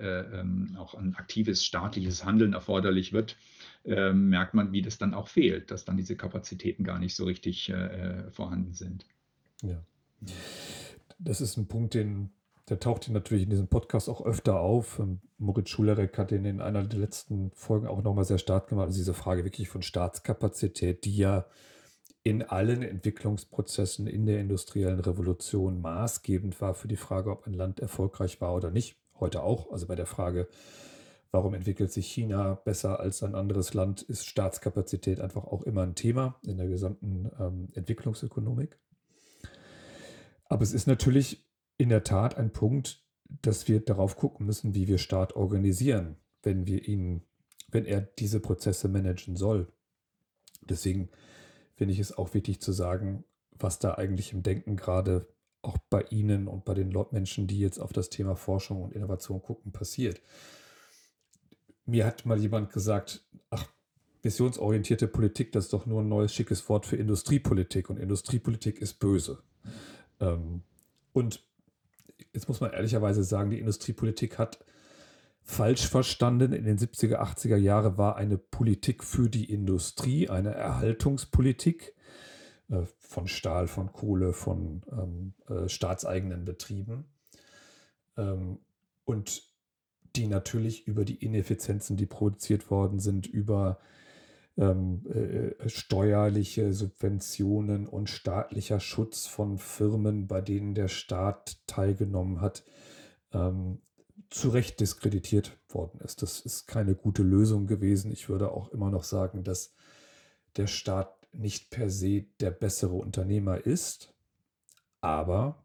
auch 0.77 0.95
ein 0.95 1.15
aktives 1.15 1.65
staatliches 1.65 2.25
Handeln 2.25 2.53
erforderlich 2.53 3.13
wird, 3.13 3.37
äh, 3.85 4.13
merkt 4.13 4.55
man, 4.55 4.73
wie 4.73 4.83
das 4.83 4.99
dann 4.99 5.15
auch 5.15 5.29
fehlt, 5.29 5.71
dass 5.71 5.85
dann 5.85 5.97
diese 5.97 6.17
Kapazitäten 6.17 6.85
gar 6.85 6.99
nicht 6.99 7.15
so 7.15 7.25
richtig 7.25 7.69
äh, 7.71 8.31
vorhanden 8.31 8.75
sind. 8.75 9.07
Ja. 9.63 9.83
Das 11.19 11.41
ist 11.41 11.57
ein 11.57 11.67
Punkt, 11.67 11.95
den, 11.95 12.31
der 12.69 12.81
taucht 12.81 13.09
natürlich 13.09 13.45
in 13.45 13.51
diesem 13.51 13.69
Podcast 13.69 14.09
auch 14.09 14.25
öfter 14.25 14.61
auf. 14.61 14.99
Ähm, 14.99 15.21
Moritz 15.39 15.71
Schulerek 15.71 16.19
hat 16.19 16.31
den 16.31 16.45
in 16.45 16.61
einer 16.61 16.85
der 16.85 16.99
letzten 16.99 17.51
Folgen 17.55 17.87
auch 17.87 18.03
nochmal 18.03 18.25
sehr 18.25 18.39
stark 18.39 18.69
gemacht. 18.69 18.87
Also 18.87 18.99
diese 18.99 19.15
Frage 19.15 19.45
wirklich 19.45 19.69
von 19.69 19.83
Staatskapazität, 19.83 21.05
die 21.05 21.17
ja 21.17 21.47
in 22.25 22.43
allen 22.43 22.83
Entwicklungsprozessen 22.83 24.07
in 24.07 24.27
der 24.27 24.41
industriellen 24.41 25.01
Revolution 25.01 25.81
maßgebend 25.81 26.61
war 26.61 26.75
für 26.75 26.89
die 26.89 26.97
Frage, 26.97 27.31
ob 27.31 27.47
ein 27.47 27.55
Land 27.55 27.81
erfolgreich 27.81 28.41
war 28.41 28.55
oder 28.55 28.71
nicht. 28.71 28.97
Heute 29.19 29.43
auch. 29.43 29.73
Also 29.73 29.87
bei 29.87 29.95
der 29.95 30.07
Frage, 30.07 30.49
Warum 31.31 31.53
entwickelt 31.53 31.93
sich 31.93 32.07
China 32.07 32.55
besser 32.55 33.01
als 33.01 33.23
ein 33.23 33.35
anderes 33.35 33.75
Land? 33.75 34.01
Ist 34.03 34.27
Staatskapazität 34.27 35.21
einfach 35.21 35.45
auch 35.45 35.63
immer 35.63 35.83
ein 35.83 35.95
Thema 35.95 36.39
in 36.43 36.57
der 36.57 36.69
gesamten 36.69 37.31
ähm, 37.39 37.69
Entwicklungsökonomik. 37.75 38.79
Aber 40.47 40.63
es 40.63 40.73
ist 40.73 40.87
natürlich 40.87 41.47
in 41.77 41.91
der 41.91 42.03
Tat 42.03 42.39
ein 42.39 42.51
Punkt, 42.53 43.05
dass 43.43 43.69
wir 43.69 43.81
darauf 43.81 44.17
gucken 44.17 44.47
müssen, 44.47 44.75
wie 44.75 44.89
wir 44.89 44.97
Staat 44.97 45.37
organisieren, 45.37 46.17
wenn 46.43 46.67
wir 46.67 46.89
ihn, 46.89 47.23
wenn 47.71 47.85
er 47.85 48.01
diese 48.01 48.41
Prozesse 48.41 48.89
managen 48.89 49.37
soll. 49.37 49.71
Deswegen 50.63 51.11
finde 51.75 51.93
ich 51.93 52.01
es 52.01 52.17
auch 52.17 52.33
wichtig 52.33 52.63
zu 52.63 52.73
sagen, 52.73 53.25
was 53.51 53.79
da 53.79 53.95
eigentlich 53.95 54.33
im 54.33 54.43
Denken 54.43 54.77
gerade 54.77 55.29
auch 55.61 55.77
bei 55.91 56.03
Ihnen 56.05 56.49
und 56.49 56.65
bei 56.65 56.73
den 56.73 56.97
Menschen, 57.11 57.47
die 57.47 57.59
jetzt 57.59 57.79
auf 57.79 57.93
das 57.93 58.09
Thema 58.09 58.35
Forschung 58.35 58.83
und 58.83 58.95
Innovation 58.95 59.43
gucken, 59.43 59.73
passiert 59.73 60.23
mir 61.89 62.07
hat 62.07 62.27
mal 62.27 62.39
jemand 62.39 62.73
gesagt, 62.73 63.25
ach, 63.51 63.67
missionsorientierte 64.23 65.09
Politik, 65.09 65.53
das 65.53 65.65
ist 65.65 65.73
doch 65.73 65.87
nur 65.87 66.03
ein 66.03 66.09
neues 66.09 66.35
schickes 66.35 66.69
Wort 66.69 66.87
für 66.87 66.97
Industriepolitik 66.97 67.89
und 67.89 67.99
Industriepolitik 67.99 68.81
ist 68.81 68.95
böse. 68.95 69.43
Ähm, 70.21 70.63
und 71.13 71.43
jetzt 72.35 72.47
muss 72.49 72.61
man 72.61 72.73
ehrlicherweise 72.73 73.25
sagen, 73.25 73.51
die 73.51 73.59
Industriepolitik 73.59 74.39
hat 74.39 74.59
falsch 75.43 75.89
verstanden. 75.89 76.53
In 76.53 76.65
den 76.65 76.79
70er, 76.79 77.17
80er 77.17 77.57
Jahren 77.57 77.97
war 77.97 78.17
eine 78.17 78.37
Politik 78.37 79.03
für 79.03 79.31
die 79.31 79.51
Industrie, 79.51 80.29
eine 80.29 80.55
Erhaltungspolitik 80.55 81.95
äh, 82.69 82.83
von 82.99 83.29
Stahl, 83.29 83.67
von 83.67 83.93
Kohle, 83.93 84.35
von 84.35 84.83
ähm, 84.93 85.33
äh, 85.49 85.71
staatseigenen 85.71 86.45
Betrieben. 86.45 87.07
Ähm, 88.19 88.59
und 89.07 89.48
die 90.19 90.27
natürlich 90.27 90.87
über 90.87 91.05
die 91.05 91.15
Ineffizienzen, 91.15 91.97
die 91.97 92.07
produziert 92.07 92.71
worden 92.71 92.99
sind, 92.99 93.27
über 93.27 93.79
ähm, 94.57 95.07
äh, 95.07 95.69
steuerliche 95.69 96.73
Subventionen 96.73 97.87
und 97.87 98.11
staatlicher 98.11 98.81
Schutz 98.81 99.27
von 99.27 99.59
Firmen, 99.59 100.27
bei 100.27 100.41
denen 100.41 100.75
der 100.75 100.89
Staat 100.89 101.61
teilgenommen 101.67 102.41
hat, 102.41 102.65
ähm, 103.33 103.81
zu 104.31 104.49
Recht 104.49 104.81
diskreditiert 104.81 105.57
worden 105.69 106.01
ist. 106.01 106.23
Das 106.23 106.41
ist 106.41 106.67
keine 106.67 106.95
gute 106.97 107.23
Lösung 107.23 107.67
gewesen. 107.67 108.11
Ich 108.11 108.29
würde 108.29 108.51
auch 108.51 108.71
immer 108.71 108.91
noch 108.91 109.05
sagen, 109.05 109.45
dass 109.45 109.73
der 110.57 110.67
Staat 110.67 111.15
nicht 111.33 111.71
per 111.71 111.89
se 111.89 112.25
der 112.41 112.51
bessere 112.51 112.95
Unternehmer 112.95 113.65
ist, 113.65 114.13
aber 115.01 115.65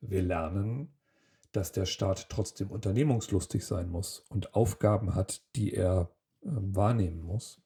wir 0.00 0.22
lernen, 0.22 0.94
dass 1.52 1.72
der 1.72 1.86
Staat 1.86 2.28
trotzdem 2.28 2.70
unternehmungslustig 2.70 3.64
sein 3.66 3.90
muss 3.90 4.24
und 4.28 4.54
Aufgaben 4.54 5.14
hat, 5.14 5.42
die 5.56 5.74
er 5.74 6.10
äh, 6.42 6.48
wahrnehmen 6.48 7.22
muss. 7.22 7.60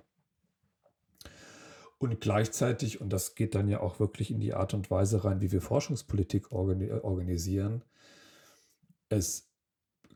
Und 1.99 2.20
gleichzeitig, 2.20 3.01
und 3.01 3.11
das 3.11 3.35
geht 3.35 3.55
dann 3.55 3.68
ja 3.68 3.81
auch 3.81 3.99
wirklich 4.01 4.31
in 4.31 4.40
die 4.40 4.55
Art 4.55 4.75
und 4.75 4.90
Weise 4.90 5.25
rein, 5.25 5.40
wie 5.40 5.53
wir 5.53 5.62
Forschungspolitik 5.62 6.53
organi 6.53 6.90
organisieren, 6.90 7.83
es 9.09 9.51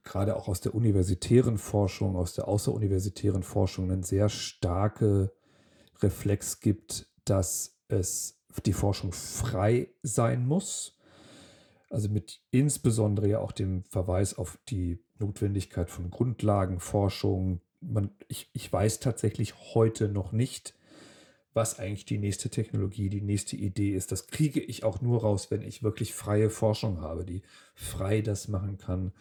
gerade 0.02 0.36
auch 0.36 0.48
aus 0.48 0.60
der 0.60 0.74
universitären 0.74 1.58
Forschung, 1.58 2.16
aus 2.16 2.34
der 2.34 2.48
außeruniversitären 2.48 3.42
Forschung 3.42 3.90
einen 3.90 4.02
sehr 4.02 4.28
starke 4.28 5.32
Reflex 6.00 6.60
gibt, 6.60 7.08
dass 7.24 7.78
es 7.88 8.40
die 8.66 8.72
Forschung 8.72 9.12
frei 9.12 9.88
sein 10.02 10.46
muss 10.46 10.97
also 11.90 12.08
mit 12.08 12.40
insbesondere 12.50 13.28
ja 13.28 13.38
auch 13.40 13.52
dem 13.52 13.84
Verweis 13.84 14.36
auf 14.36 14.58
die 14.68 14.98
Notwendigkeit 15.18 15.90
von 15.90 16.10
Grundlagenforschung. 16.10 17.60
Man, 17.80 18.10
ich, 18.28 18.50
ich 18.52 18.72
weiß 18.72 19.00
tatsächlich 19.00 19.54
heute 19.74 20.08
noch 20.08 20.32
nicht, 20.32 20.74
was 21.54 21.78
eigentlich 21.78 22.04
die 22.04 22.18
nächste 22.18 22.50
Technologie, 22.50 23.08
die 23.08 23.22
nächste 23.22 23.56
Idee 23.56 23.94
ist. 23.94 24.12
Das 24.12 24.26
kriege 24.26 24.60
ich 24.60 24.84
auch 24.84 25.00
nur 25.00 25.22
raus, 25.22 25.50
wenn 25.50 25.62
ich 25.62 25.82
wirklich 25.82 26.14
freie 26.14 26.50
Forschung 26.50 27.00
habe, 27.00 27.24
die 27.24 27.42
frei 27.74 28.20
das 28.20 28.48
machen 28.48 28.78
kann, 28.78 29.12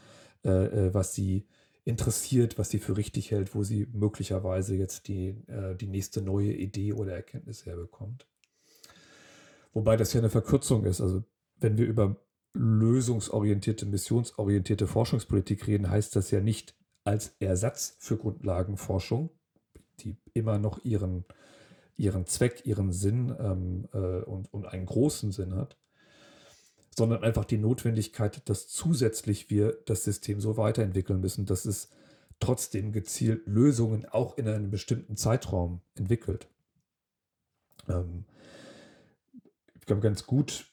äh, 0.43 0.87
äh 0.87 0.93
was 0.93 1.13
sie 1.13 1.47
interessiert, 1.85 2.57
was 2.57 2.69
sie 2.69 2.79
für 2.79 2.97
richtig 2.97 3.31
hält, 3.31 3.55
wo 3.55 3.63
sie 3.63 3.87
möglicherweise 3.93 4.75
jetzt 4.75 5.07
die, 5.07 5.29
äh, 5.47 5.73
die 5.75 5.87
nächste 5.87 6.21
neue 6.21 6.51
Idee 6.51 6.91
oder 6.91 7.13
Erkenntnis 7.13 7.65
herbekommt. 7.65 8.27
Wobei 9.73 9.95
das 9.95 10.11
ja 10.11 10.19
eine 10.19 10.29
Verkürzung 10.29 10.83
ist. 10.83 10.99
Also 10.99 11.23
wenn 11.59 11.77
wir 11.77 11.85
über 11.85 12.17
lösungsorientierte, 12.57 13.85
missionsorientierte 13.85 14.87
Forschungspolitik 14.87 15.67
reden, 15.67 15.89
heißt 15.89 16.15
das 16.15 16.31
ja 16.31 16.41
nicht 16.41 16.75
als 17.03 17.35
Ersatz 17.39 17.95
für 17.99 18.17
Grundlagenforschung, 18.17 19.29
die 19.99 20.17
immer 20.33 20.57
noch 20.57 20.83
ihren, 20.83 21.25
ihren 21.95 22.25
Zweck, 22.25 22.65
ihren 22.65 22.91
Sinn 22.91 23.33
ähm, 23.39 23.87
äh, 23.93 24.23
und, 24.23 24.53
und 24.53 24.65
einen 24.65 24.85
großen 24.85 25.31
Sinn 25.31 25.55
hat, 25.55 25.77
sondern 26.95 27.23
einfach 27.23 27.45
die 27.45 27.59
Notwendigkeit, 27.59 28.47
dass 28.49 28.67
zusätzlich 28.67 29.49
wir 29.49 29.77
das 29.85 30.03
System 30.03 30.41
so 30.41 30.57
weiterentwickeln 30.57 31.21
müssen, 31.21 31.45
dass 31.45 31.65
es 31.65 31.89
trotzdem 32.39 32.91
gezielt 32.91 33.47
Lösungen 33.47 34.05
auch 34.05 34.37
in 34.37 34.47
einem 34.47 34.69
bestimmten 34.69 35.15
Zeitraum 35.15 35.81
entwickelt. 35.95 36.47
Ähm, 37.87 38.25
ich 39.79 39.85
glaube, 39.85 40.01
ganz 40.01 40.25
gut 40.25 40.65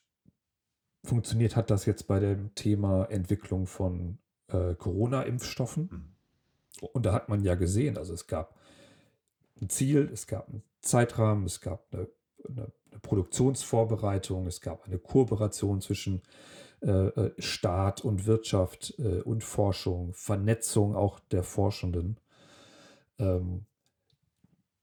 funktioniert 1.05 1.55
hat 1.55 1.71
das 1.71 1.87
jetzt 1.87 2.07
bei 2.07 2.19
dem 2.19 2.55
Thema 2.55 3.05
Entwicklung 3.05 3.67
von 3.67 4.19
äh, 4.49 4.75
Corona-Impfstoffen. 4.75 5.89
Mhm. 5.91 6.89
Und 6.93 7.07
da 7.07 7.13
hat 7.13 7.29
man 7.29 7.43
ja 7.43 7.55
gesehen, 7.55 7.97
also 7.99 8.13
es 8.13 8.27
gab 8.27 8.59
ein 9.61 9.69
Ziel, 9.69 10.11
es 10.13 10.27
gab 10.27 10.49
einen 10.49 10.63
Zeitrahmen, 10.81 11.45
es 11.45 11.61
gab 11.61 11.87
eine, 11.93 12.09
eine, 12.49 12.73
eine 12.91 13.01
Produktionsvorbereitung, 13.01 14.47
es 14.47 14.61
gab 14.61 14.87
eine 14.87 14.99
Kooperation 14.99 15.81
zwischen 15.81 16.23
äh, 16.83 16.91
äh 16.91 17.33
Staat 17.39 18.05
und 18.05 18.27
Wirtschaft 18.27 18.95
äh, 18.99 19.21
und 19.21 19.45
Forschung, 19.45 20.13
Vernetzung 20.15 20.97
auch 20.97 21.21
der 21.21 21.43
Forschenden. 21.43 22.19
Ähm, 23.19 23.67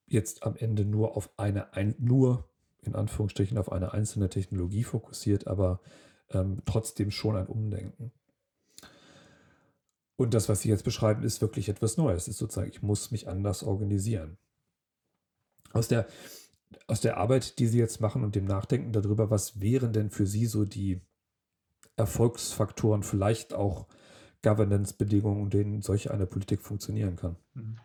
jetzt 0.06 0.44
am 0.44 0.56
Ende 0.56 0.84
nur 0.84 1.16
auf 1.16 1.30
eine, 1.36 1.74
ein, 1.74 1.94
nur 1.98 2.48
in 2.82 2.94
Anführungsstrichen 2.94 3.58
auf 3.58 3.70
eine 3.70 3.92
einzelne 3.92 4.28
Technologie 4.28 4.84
fokussiert, 4.84 5.46
aber 5.46 5.80
ähm, 6.32 6.62
trotzdem 6.64 7.10
schon 7.10 7.36
ein 7.36 7.46
Umdenken. 7.46 8.12
Und 10.16 10.34
das, 10.34 10.48
was 10.48 10.60
Sie 10.60 10.68
jetzt 10.68 10.84
beschreiben, 10.84 11.24
ist 11.24 11.40
wirklich 11.40 11.68
etwas 11.68 11.96
Neues. 11.96 12.22
Es 12.22 12.28
ist 12.28 12.38
sozusagen, 12.38 12.70
ich 12.70 12.82
muss 12.82 13.10
mich 13.10 13.28
anders 13.28 13.62
organisieren. 13.62 14.38
Aus 15.72 15.88
der, 15.88 16.06
aus 16.86 17.00
der 17.00 17.16
Arbeit, 17.16 17.58
die 17.58 17.66
Sie 17.66 17.78
jetzt 17.78 18.00
machen 18.00 18.22
und 18.22 18.34
dem 18.34 18.44
Nachdenken 18.44 18.92
darüber, 18.92 19.30
was 19.30 19.60
wären 19.60 19.92
denn 19.92 20.10
für 20.10 20.26
Sie 20.26 20.46
so 20.46 20.64
die 20.64 21.00
Erfolgsfaktoren, 21.96 23.02
vielleicht 23.02 23.54
auch 23.54 23.86
Governance-Bedingungen, 24.42 25.44
in 25.44 25.50
denen 25.50 25.82
solche 25.82 26.10
eine 26.12 26.26
Politik 26.26 26.62
funktionieren 26.62 27.16
kann? 27.16 27.36
Mhm. 27.54 27.76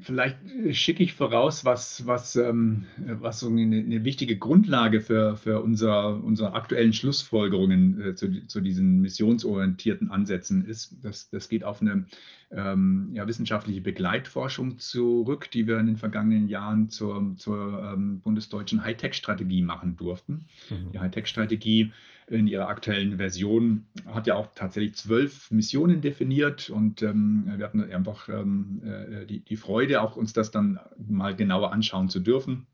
Vielleicht 0.00 0.38
schicke 0.72 1.02
ich 1.02 1.14
voraus, 1.14 1.64
was, 1.64 2.06
was, 2.06 2.36
ähm, 2.36 2.86
was 2.96 3.40
so 3.40 3.48
eine, 3.48 3.62
eine, 3.62 4.04
wichtige 4.04 4.36
Grundlage 4.36 5.00
für, 5.00 5.36
für 5.36 5.60
unser, 5.62 6.22
unsere 6.22 6.52
aktuellen 6.52 6.92
Schlussfolgerungen 6.92 8.00
äh, 8.00 8.14
zu, 8.14 8.46
zu, 8.46 8.60
diesen 8.60 9.00
missionsorientierten 9.00 10.10
Ansätzen 10.10 10.64
ist. 10.64 10.96
Das, 11.02 11.30
das 11.30 11.48
geht 11.48 11.64
auf 11.64 11.80
eine 11.80 12.06
ähm, 12.50 13.10
ja, 13.12 13.26
wissenschaftliche 13.26 13.80
Begleitforschung 13.80 14.78
zurück, 14.78 15.50
die 15.50 15.66
wir 15.66 15.78
in 15.78 15.86
den 15.86 15.96
vergangenen 15.96 16.48
Jahren 16.48 16.88
zur, 16.88 17.34
zur 17.36 17.92
ähm, 17.92 18.20
bundesdeutschen 18.20 18.84
Hightech-Strategie 18.84 19.62
machen 19.62 19.96
durften. 19.96 20.46
Mhm. 20.70 20.92
Die 20.92 20.98
Hightech-Strategie 20.98 21.92
in 22.30 22.46
ihrer 22.46 22.68
aktuellen 22.68 23.16
Version 23.16 23.86
hat 24.06 24.26
ja 24.26 24.34
auch 24.34 24.48
tatsächlich 24.54 24.94
zwölf 24.94 25.50
Missionen 25.50 26.00
definiert 26.00 26.70
und 26.70 27.02
ähm, 27.02 27.52
wir 27.56 27.64
hatten 27.64 27.90
einfach 27.92 28.28
ähm, 28.28 28.82
äh, 28.84 29.26
die, 29.26 29.40
die 29.40 29.56
Freude, 29.56 30.02
auch 30.02 30.16
uns 30.16 30.32
das 30.32 30.50
dann 30.50 30.78
mal 30.96 31.34
genauer 31.34 31.72
anschauen 31.72 32.08
zu 32.08 32.20
dürfen, 32.20 32.66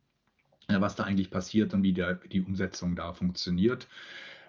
äh, 0.68 0.80
was 0.80 0.96
da 0.96 1.04
eigentlich 1.04 1.30
passiert 1.30 1.74
und 1.74 1.82
wie 1.82 1.92
der, 1.92 2.14
die 2.14 2.40
Umsetzung 2.40 2.96
da 2.96 3.12
funktioniert. 3.12 3.88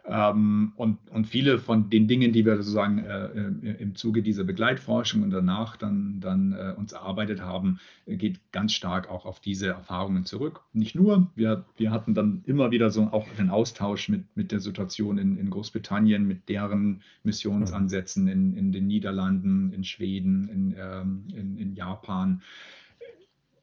Ähm, 0.08 0.74
und, 0.76 1.00
und 1.10 1.26
viele 1.26 1.58
von 1.58 1.90
den 1.90 2.08
Dingen, 2.08 2.32
die 2.32 2.46
wir 2.46 2.58
sozusagen 2.58 3.00
äh, 3.00 3.28
im 3.80 3.96
Zuge 3.96 4.22
dieser 4.22 4.44
Begleitforschung 4.44 5.24
und 5.24 5.32
danach 5.32 5.78
dann, 5.78 6.20
dann 6.20 6.54
äh, 6.54 6.74
uns 6.78 6.92
erarbeitet 6.92 7.42
haben, 7.42 7.80
geht 8.06 8.40
ganz 8.52 8.74
stark 8.74 9.10
auch 9.10 9.26
auf 9.26 9.40
diese 9.40 9.68
Erfahrungen 9.68 10.26
zurück. 10.26 10.62
Nicht 10.74 10.94
nur, 10.94 11.32
wir, 11.36 11.66
wir 11.78 11.90
hatten 11.90 12.14
dann 12.14 12.44
immer 12.46 12.70
wieder 12.70 12.92
so 12.92 13.04
auch 13.04 13.28
den 13.40 13.50
Austausch 13.50 14.08
mit, 14.10 14.24
mit 14.36 14.52
der 14.52 14.60
Situation 14.60 15.18
in, 15.18 15.38
in 15.38 15.50
Großbritannien, 15.50 16.28
mit 16.28 16.50
deren 16.50 17.02
Missionsansätzen 17.24 18.28
in, 18.28 18.56
in 18.56 18.72
den 18.72 18.86
Niederlanden, 18.86 19.74
in 19.74 19.84
Schweden, 19.84 20.48
in, 20.50 20.76
ähm, 20.78 21.24
in, 21.34 21.58
in 21.58 21.74
Japan. 21.74 22.42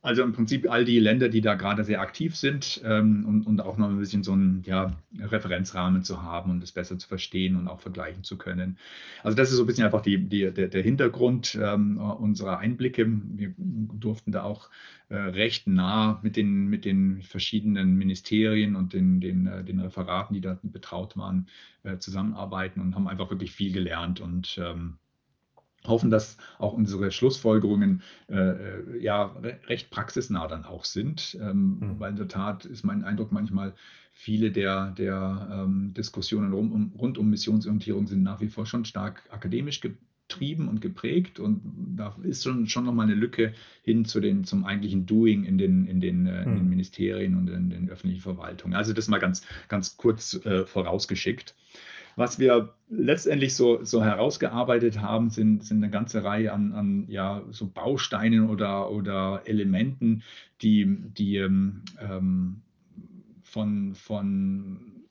Also 0.05 0.25
im 0.25 0.33
Prinzip 0.33 0.69
all 0.69 0.85
die 0.85 0.99
Länder, 0.99 1.29
die 1.29 1.41
da 1.41 1.55
gerade 1.55 1.85
sehr 1.85 2.01
aktiv 2.01 2.35
sind 2.35 2.83
ähm, 2.85 3.25
und, 3.25 3.47
und, 3.47 3.61
auch 3.61 3.77
noch 3.77 3.89
ein 3.89 4.01
bisschen 4.01 4.25
so 4.25 4.33
einen 4.33 4.65
ja, 4.67 4.97
Referenzrahmen 5.17 6.03
zu 6.03 6.25
haben 6.25 6.51
und 6.51 6.61
das 6.61 6.73
besser 6.73 6.99
zu 6.99 7.07
verstehen 7.07 7.55
und 7.55 7.69
auch 7.69 7.81
vergleichen 7.81 8.25
zu 8.25 8.37
können. 8.37 8.79
Also 9.23 9.37
das 9.37 9.51
ist 9.51 9.59
so 9.59 9.63
ein 9.63 9.67
bisschen 9.67 9.85
einfach 9.85 10.03
die, 10.03 10.19
die, 10.19 10.51
der, 10.51 10.67
der, 10.67 10.83
Hintergrund 10.83 11.57
ähm, 11.63 11.99
unserer 11.99 12.59
Einblicke. 12.59 13.07
Wir 13.07 13.55
durften 13.57 14.33
da 14.33 14.43
auch 14.43 14.71
äh, 15.09 15.15
recht 15.15 15.69
nah 15.69 16.19
mit 16.25 16.35
den, 16.35 16.67
mit 16.67 16.85
den 16.85 17.23
verschiedenen 17.23 17.95
Ministerien 17.95 18.75
und 18.75 18.95
den, 18.95 19.21
den, 19.21 19.47
äh, 19.47 19.63
den 19.63 19.79
Referaten, 19.79 20.35
die 20.35 20.41
da 20.41 20.59
betraut 20.65 21.17
waren, 21.17 21.47
äh, 21.85 21.99
zusammenarbeiten 21.99 22.81
und 22.81 22.97
haben 22.97 23.07
einfach 23.07 23.31
wirklich 23.31 23.53
viel 23.53 23.73
gelernt 23.73 24.21
und 24.21 24.59
ähm, 24.61 24.99
hoffen, 25.87 26.11
dass 26.11 26.37
auch 26.59 26.73
unsere 26.73 27.11
Schlussfolgerungen 27.11 28.03
äh, 28.29 28.37
äh 28.37 29.03
ja 29.03 29.35
recht 29.69 29.91
praxisnah 29.91 30.47
dann 30.47 30.65
auch 30.65 30.85
sind, 30.85 31.37
ähm, 31.41 31.79
mhm. 31.79 32.01
weil 32.01 32.11
in 32.11 32.17
der 32.17 32.29
Tat 32.29 32.65
ist 32.65 32.85
mein 32.85 33.05
Eindruck 33.05 33.33
manchmal, 33.33 33.75
viele 34.13 34.51
der, 34.53 34.91
der 34.93 35.49
ähm, 35.53 35.95
Diskussionen 35.95 36.53
rund 36.53 36.73
um, 36.73 36.93
rund 36.99 37.19
um 37.19 37.31
Missionsorientierung 37.31 38.07
sind 38.07 38.23
nach 38.23 38.41
wie 38.41 38.49
vor 38.49 38.67
schon 38.67 38.85
stark 38.85 39.23
akademisch 39.31 39.81
getrieben 39.81 40.69
und 40.69 40.81
geprägt 40.81 41.41
und 41.41 41.61
da 41.97 42.17
ist 42.23 42.45
schon, 42.45 42.67
schon 42.69 42.85
nochmal 42.85 43.07
eine 43.07 43.15
Lücke 43.15 43.55
hin 43.83 44.05
zu 44.05 44.21
den, 44.21 44.45
zum 44.45 44.65
eigentlichen 44.65 45.07
Doing 45.07 45.45
in 45.45 45.59
den, 45.59 45.87
in 45.87 46.01
den, 46.01 46.27
äh, 46.27 46.43
in 46.45 46.55
den 46.55 46.65
mhm. 46.65 46.71
Ministerien 46.71 47.37
und 47.37 47.49
in 47.49 47.71
den 47.71 47.91
öffentlichen 47.91 48.23
Verwaltungen. 48.23 48.75
Also 48.75 48.93
das 48.93 49.09
mal 49.09 49.19
ganz, 49.19 49.45
ganz 49.69 49.97
kurz 49.97 50.35
äh, 50.45 50.67
vorausgeschickt. 50.67 51.55
Was 52.17 52.39
wir 52.39 52.75
letztendlich 52.89 53.55
so, 53.55 53.85
so 53.85 54.05
herausgearbeitet 54.05 55.01
haben, 55.01 55.31
sind, 55.31 55.65
sind 55.65 55.79
eine 55.79 55.91
ganze 55.91 56.25
Reihe 56.25 56.53
an, 56.53 56.73
an 56.73 57.05
ja, 57.09 57.43
so 57.51 57.67
Bausteinen 57.69 58.49
oder, 58.51 58.91
oder 58.91 59.43
Elementen, 59.47 60.23
die, 60.61 60.99
die 61.17 61.37
ähm, 61.37 61.83
ähm 62.01 62.63
von, 63.43 63.95
von 63.95 65.03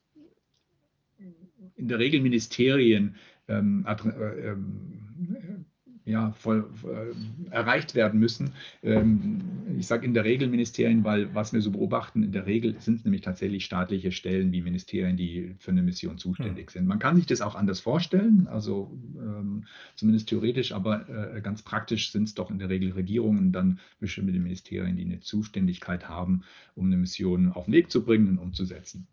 in 1.76 1.88
der 1.88 2.00
Regel 2.00 2.22
Ministerien 2.22 3.16
ähm, 3.48 3.86
äh, 3.88 4.50
ähm, 4.50 5.61
ja, 6.06 6.32
voll, 6.32 6.70
äh, 6.84 7.54
erreicht 7.54 7.94
werden 7.96 8.20
müssen. 8.20 8.54
Ähm, 8.82 9.42
ich 9.78 9.88
sage 9.88 10.06
in 10.06 10.14
der 10.14 10.24
Regel 10.24 10.48
Ministerien, 10.48 11.04
weil 11.04 11.34
was 11.36 11.54
wir 11.54 11.62
so 11.62 11.72
beobachten, 11.72 12.24
in 12.24 12.32
der 12.32 12.46
Regel 12.46 12.76
sind 12.80 13.00
es 13.00 13.06
nämlich 13.06 13.22
tatsächlich 13.22 13.66
staatliche 13.66 14.12
Stellen 14.12 14.52
wie 14.52 14.62
Ministerien, 14.62 15.16
die 15.16 15.56
für 15.60 15.72
eine 15.72 15.84
Mission 15.84 16.18
zuständig 16.18 16.68
hm. 16.68 16.74
sind. 16.74 16.88
Man 16.88 17.00
kann 17.00 17.16
sich 17.16 17.28
das 17.28 17.42
auch 17.42 17.56
anders 17.56 17.80
vorstellen, 17.80 18.48
also 18.48 18.92
ähm, 19.18 19.66
zumindest 19.96 20.30
theoretisch, 20.30 20.72
aber 20.72 21.08
äh, 21.10 21.42
ganz 21.42 21.62
praktisch 21.62 22.12
sind 22.12 22.24
es 22.24 22.34
doch 22.34 22.50
in 22.50 22.60
der 22.60 22.70
Regel 22.70 22.92
Regierungen, 22.92 23.52
dann 23.52 23.80
bestimmte 24.00 24.34
Ministerien, 24.34 24.98
die 24.98 25.06
eine 25.06 25.20
Zuständigkeit 25.20 26.10
haben, 26.10 26.44
um 26.76 26.88
eine 26.88 26.98
Mission 26.98 27.52
auf 27.52 27.66
den 27.66 27.74
Weg 27.74 27.92
zu 27.92 28.04
bringen 28.04 28.28
und 28.28 28.40
umzusetzen. 28.40 29.08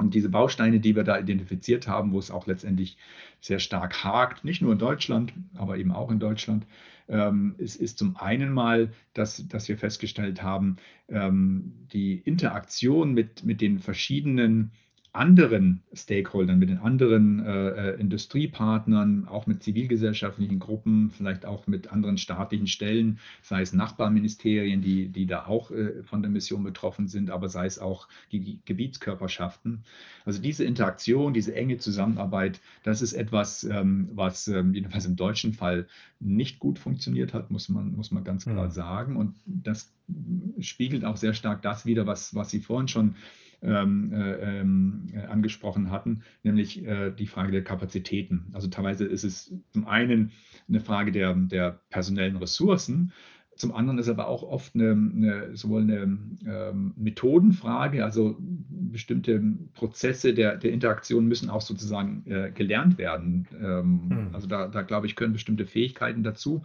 Und 0.00 0.14
diese 0.14 0.30
Bausteine, 0.30 0.80
die 0.80 0.96
wir 0.96 1.04
da 1.04 1.18
identifiziert 1.18 1.86
haben, 1.86 2.12
wo 2.12 2.18
es 2.18 2.30
auch 2.30 2.46
letztendlich 2.46 2.96
sehr 3.40 3.58
stark 3.58 4.02
hakt, 4.02 4.44
nicht 4.44 4.62
nur 4.62 4.72
in 4.72 4.78
Deutschland, 4.78 5.34
aber 5.54 5.76
eben 5.76 5.92
auch 5.92 6.10
in 6.10 6.18
Deutschland, 6.18 6.66
ähm, 7.08 7.54
ist, 7.58 7.76
ist 7.76 7.98
zum 7.98 8.16
einen 8.16 8.50
mal, 8.52 8.92
dass, 9.12 9.46
dass 9.48 9.68
wir 9.68 9.76
festgestellt 9.76 10.42
haben, 10.42 10.76
ähm, 11.08 11.74
die 11.92 12.14
Interaktion 12.14 13.12
mit, 13.12 13.44
mit 13.44 13.60
den 13.60 13.78
verschiedenen 13.78 14.72
anderen 15.12 15.82
Stakeholdern, 15.92 16.58
mit 16.60 16.68
den 16.68 16.78
anderen 16.78 17.44
äh, 17.44 17.68
äh, 17.68 18.00
Industriepartnern, 18.00 19.26
auch 19.26 19.46
mit 19.46 19.62
zivilgesellschaftlichen 19.62 20.60
Gruppen, 20.60 21.10
vielleicht 21.10 21.44
auch 21.44 21.66
mit 21.66 21.90
anderen 21.92 22.16
staatlichen 22.16 22.68
Stellen, 22.68 23.18
sei 23.42 23.62
es 23.62 23.72
Nachbarministerien, 23.72 24.82
die, 24.82 25.08
die 25.08 25.26
da 25.26 25.46
auch 25.46 25.72
äh, 25.72 26.02
von 26.04 26.22
der 26.22 26.30
Mission 26.30 26.62
betroffen 26.62 27.08
sind, 27.08 27.30
aber 27.30 27.48
sei 27.48 27.66
es 27.66 27.80
auch 27.80 28.06
die 28.30 28.60
Gebietskörperschaften. 28.64 29.82
Also 30.24 30.40
diese 30.40 30.64
Interaktion, 30.64 31.34
diese 31.34 31.56
enge 31.56 31.78
Zusammenarbeit, 31.78 32.60
das 32.84 33.02
ist 33.02 33.14
etwas, 33.14 33.64
ähm, 33.64 34.10
was 34.14 34.46
ähm, 34.46 34.74
jedenfalls 34.74 35.06
im 35.06 35.16
deutschen 35.16 35.54
Fall 35.54 35.88
nicht 36.20 36.60
gut 36.60 36.78
funktioniert 36.78 37.34
hat, 37.34 37.50
muss 37.50 37.68
man, 37.68 37.96
muss 37.96 38.12
man 38.12 38.22
ganz 38.22 38.44
klar 38.44 38.66
mhm. 38.66 38.70
sagen. 38.70 39.16
Und 39.16 39.34
das 39.44 39.92
spiegelt 40.60 41.04
auch 41.04 41.16
sehr 41.16 41.34
stark 41.34 41.62
das 41.62 41.84
wider, 41.84 42.06
was, 42.06 42.34
was 42.34 42.50
Sie 42.50 42.60
vorhin 42.60 42.88
schon 42.88 43.10
äh, 43.10 43.49
ähm, 43.62 45.06
äh, 45.12 45.26
angesprochen 45.26 45.90
hatten, 45.90 46.22
nämlich 46.42 46.84
äh, 46.84 47.10
die 47.10 47.26
Frage 47.26 47.52
der 47.52 47.64
Kapazitäten. 47.64 48.46
Also 48.52 48.68
teilweise 48.68 49.04
ist 49.04 49.24
es 49.24 49.54
zum 49.72 49.86
einen 49.86 50.32
eine 50.68 50.80
Frage 50.80 51.12
der, 51.12 51.34
der 51.34 51.80
personellen 51.90 52.36
Ressourcen, 52.36 53.12
zum 53.60 53.74
anderen 53.74 53.98
ist 53.98 54.08
aber 54.08 54.26
auch 54.26 54.42
oft 54.42 54.74
eine, 54.74 54.92
eine 54.92 55.54
sowohl 55.56 55.82
eine 55.82 56.18
ähm, 56.46 56.94
Methodenfrage, 56.96 58.02
also 58.02 58.36
bestimmte 58.40 59.42
Prozesse 59.74 60.32
der, 60.32 60.56
der 60.56 60.72
Interaktion 60.72 61.26
müssen 61.26 61.50
auch 61.50 61.60
sozusagen 61.60 62.24
äh, 62.26 62.50
gelernt 62.52 62.96
werden. 62.96 63.46
Ähm, 63.60 64.00
hm. 64.08 64.28
Also 64.32 64.46
da, 64.46 64.66
da 64.66 64.80
glaube 64.80 65.06
ich, 65.06 65.14
können 65.14 65.34
bestimmte 65.34 65.66
Fähigkeiten 65.66 66.22
dazu 66.22 66.64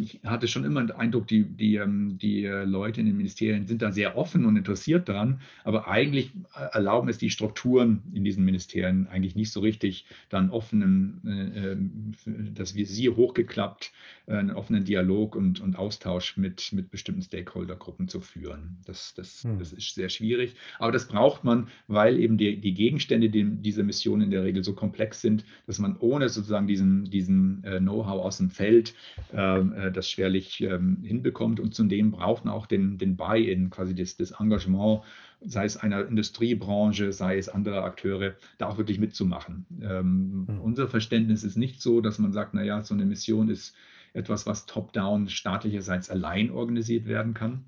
ich 0.00 0.20
hatte 0.24 0.48
schon 0.48 0.64
immer 0.64 0.82
den 0.82 0.96
Eindruck, 0.96 1.26
die, 1.26 1.44
die, 1.44 1.76
ähm, 1.76 2.18
die 2.18 2.44
äh, 2.44 2.64
Leute 2.64 3.00
in 3.00 3.06
den 3.06 3.16
Ministerien 3.16 3.66
sind 3.66 3.82
da 3.82 3.92
sehr 3.92 4.16
offen 4.16 4.44
und 4.44 4.56
interessiert 4.56 5.08
dran, 5.08 5.40
aber 5.64 5.88
eigentlich 5.88 6.32
äh, 6.54 6.74
erlauben 6.74 7.08
es 7.08 7.18
die 7.18 7.30
Strukturen 7.30 8.02
in 8.12 8.24
diesen 8.24 8.44
Ministerien 8.44 9.06
eigentlich 9.08 9.36
nicht 9.36 9.52
so 9.52 9.60
richtig, 9.60 10.06
dann 10.28 10.50
offenen, 10.50 12.16
äh, 12.26 12.50
dass 12.54 12.74
wir 12.74 12.86
sie 12.86 13.08
hochgeklappt, 13.08 13.92
einen 14.26 14.52
offenen 14.52 14.84
Dialog 14.84 15.36
und, 15.36 15.60
und 15.60 15.76
Austausch 15.76 16.36
mit, 16.36 16.72
mit 16.72 16.90
bestimmten 16.90 17.22
Stakeholdergruppen 17.22 18.08
zu 18.08 18.20
führen. 18.20 18.78
Das, 18.86 19.12
das, 19.14 19.44
hm. 19.44 19.58
das 19.58 19.72
ist 19.72 19.94
sehr 19.94 20.08
schwierig, 20.08 20.54
aber 20.78 20.92
das 20.92 21.08
braucht 21.08 21.44
man, 21.44 21.68
weil 21.88 22.18
eben 22.18 22.38
die, 22.38 22.58
die 22.58 22.72
Gegenstände 22.72 23.28
die, 23.28 23.44
dieser 23.44 23.82
Mission 23.82 24.22
in 24.22 24.30
der 24.30 24.44
Regel 24.44 24.64
so 24.64 24.72
komplex 24.72 25.20
sind, 25.20 25.44
dass 25.66 25.78
man 25.78 25.96
ohne 25.98 26.28
sozusagen 26.28 26.66
diesen, 26.66 27.04
diesen 27.04 27.62
Know-how 27.62 28.24
aus 28.24 28.38
dem 28.38 28.50
Feld 28.50 28.94
ähm, 29.32 29.74
äh, 29.84 29.92
das 29.92 30.10
schwerlich 30.10 30.60
ähm, 30.62 30.98
hinbekommt. 31.02 31.60
Und 31.60 31.74
zudem 31.74 32.10
braucht 32.10 32.44
man 32.44 32.54
auch 32.54 32.66
den, 32.66 32.98
den 32.98 33.16
Buy-in, 33.16 33.70
quasi 33.70 33.94
das, 33.94 34.16
das 34.16 34.32
Engagement, 34.32 35.02
sei 35.40 35.64
es 35.64 35.76
einer 35.76 36.06
Industriebranche, 36.06 37.12
sei 37.12 37.38
es 37.38 37.48
andere 37.48 37.82
Akteure, 37.82 38.34
da 38.58 38.68
auch 38.68 38.78
wirklich 38.78 38.98
mitzumachen. 38.98 39.66
Ähm, 39.82 40.46
mhm. 40.48 40.60
Unser 40.60 40.88
Verständnis 40.88 41.44
ist 41.44 41.56
nicht 41.56 41.82
so, 41.82 42.00
dass 42.00 42.18
man 42.18 42.32
sagt, 42.32 42.54
naja, 42.54 42.82
so 42.82 42.94
eine 42.94 43.04
Mission 43.04 43.48
ist 43.48 43.74
etwas, 44.12 44.46
was 44.46 44.66
top-down 44.66 45.28
staatlicherseits 45.28 46.08
allein 46.08 46.50
organisiert 46.50 47.06
werden 47.06 47.34
kann, 47.34 47.64